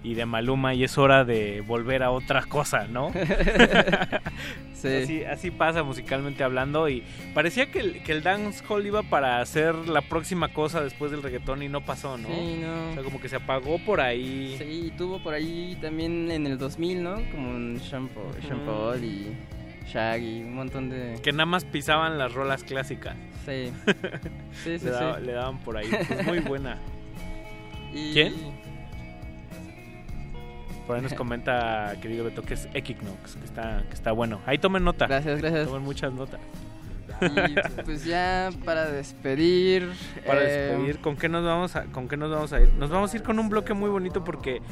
[0.05, 3.11] y de Maluma y es hora de volver a otra cosa, ¿no?
[4.79, 4.89] Sí.
[5.03, 7.03] así, así pasa musicalmente hablando y
[7.35, 11.65] parecía que el, que el dancehall iba para hacer la próxima cosa después del reggaetón
[11.65, 12.29] y no pasó, ¿no?
[12.29, 12.91] Sí, no.
[12.91, 14.55] O sea, como que se apagó por ahí.
[14.57, 17.17] Sí, tuvo por ahí también en el 2000, ¿no?
[17.33, 19.37] Como un Shampoo, Sean Paul y
[19.89, 21.19] Shaggy, un montón de...
[21.25, 23.17] Que nada más pisaban las rolas clásicas.
[23.47, 23.73] Sí.
[24.63, 25.25] Sí, sí, le, daba- sí.
[25.27, 25.89] le daban por ahí.
[26.07, 26.79] Pues muy buena.
[27.93, 28.35] Y- ¿Quién?
[30.89, 34.41] Por ahí nos comenta, querido Beto, que es Equinox, que está, que está bueno.
[34.47, 35.07] Ahí tomen nota.
[35.07, 35.69] Gracias, gracias.
[35.69, 36.41] Tomen muchas notas.
[37.21, 39.93] Y pues ya para despedir...
[40.27, 42.73] Para eh, despedir, ¿con qué nos vamos a, con qué nos vamos a ir?
[42.75, 44.63] Nos vamos a ir con un bloque muy bonito porque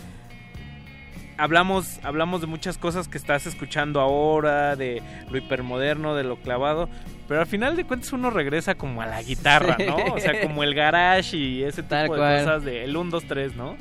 [1.37, 6.89] hablamos, hablamos de muchas cosas que estás escuchando ahora, de lo hipermoderno, de lo clavado,
[7.29, 10.15] pero al final de cuentas uno regresa como a la guitarra, ¿no?
[10.15, 12.39] O sea, como el garage y ese tipo Tal de cual.
[12.39, 13.77] cosas de el 1, 2, 3, ¿no?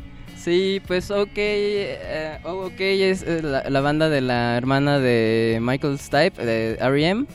[0.45, 5.57] Sí, pues OK, eh, oh, OK es eh, la, la banda de la hermana de
[5.59, 7.25] Michael Stipe, de R.E.M.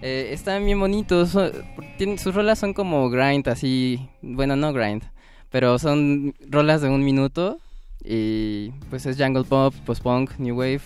[0.00, 1.52] Eh, están bien bonitos, son-
[1.98, 5.02] tienen- sus rolas son como grind, así, bueno, no grind,
[5.50, 7.58] pero son rolas de un minuto
[8.02, 10.80] y pues es jungle pop, post-punk, new wave,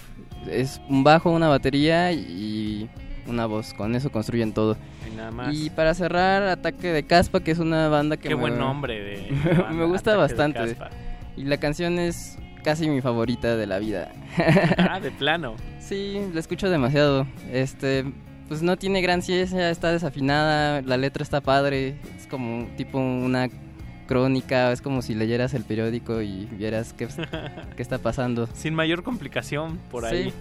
[0.50, 2.90] es un bajo, una batería y
[3.28, 4.76] una voz, con eso construyen todo.
[5.10, 5.54] Y nada más.
[5.54, 9.00] Y para cerrar, Ataque de Caspa, que es una banda que Qué me- buen nombre
[9.00, 9.30] de-
[9.72, 10.76] me gusta Ataque bastante.
[11.36, 14.10] Y la canción es casi mi favorita de la vida.
[14.78, 15.54] Ah, de plano.
[15.80, 17.26] Sí, la escucho demasiado.
[17.52, 18.04] Este,
[18.48, 23.48] pues no tiene gran ciencia, está desafinada, la letra está padre, es como tipo una
[24.06, 27.08] crónica, es como si leyeras el periódico y vieras qué,
[27.76, 28.48] qué está pasando.
[28.54, 30.32] Sin mayor complicación por Sí.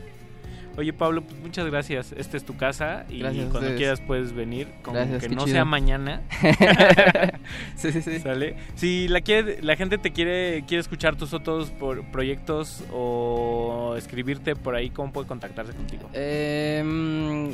[0.78, 2.12] Oye Pablo, pues muchas gracias.
[2.18, 3.78] Esta es tu casa y Gracias cuando ustedes.
[3.78, 5.54] quieras puedes venir, Gracias, que no chido.
[5.56, 6.22] sea mañana.
[7.76, 8.20] sí, sí, sí.
[8.20, 8.56] ¿Sale?
[8.76, 14.56] Si la quiere, la gente te quiere quiere escuchar tus otros por- proyectos o escribirte
[14.56, 16.10] por ahí, ¿cómo puede contactarse contigo?
[16.14, 17.52] Em,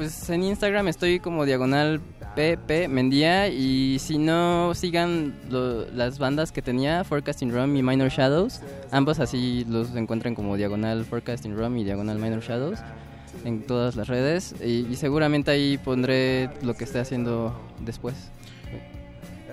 [0.00, 2.00] pues en Instagram estoy como diagonal
[2.34, 8.08] PP Mendía y si no sigan lo- las bandas que tenía, Forecasting Rum y Minor
[8.08, 12.78] Shadows, ambos así los encuentran como diagonal Forecasting Rum y diagonal Minor Shadows
[13.44, 18.14] en todas las redes y, y seguramente ahí pondré lo que esté haciendo después.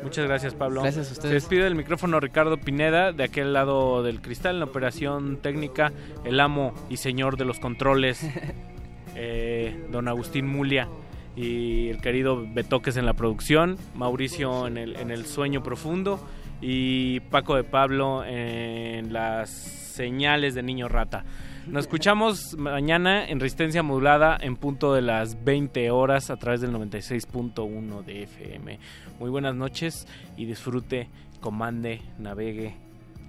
[0.04, 0.84] Muchas gracias, Pablo.
[0.84, 1.30] Gracias a ustedes.
[1.30, 5.92] Se despide del micrófono Ricardo Pineda, de aquel lado del cristal, en la operación técnica,
[6.24, 8.22] el amo y señor de los controles,
[9.18, 10.88] eh, don Agustín Mulia.
[11.36, 16.20] y el querido Betoques en la producción, Mauricio en el, en el sueño profundo
[16.62, 21.26] y Paco de Pablo en las señales de niño rata.
[21.68, 26.72] Nos escuchamos mañana en Resistencia Modulada en punto de las 20 horas a través del
[26.72, 28.80] 96.1 de FM.
[29.20, 31.10] Muy buenas noches y disfrute,
[31.42, 32.76] comande, navegue,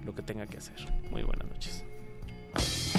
[0.05, 0.77] lo que tenga que hacer.
[1.11, 2.98] Muy buenas noches.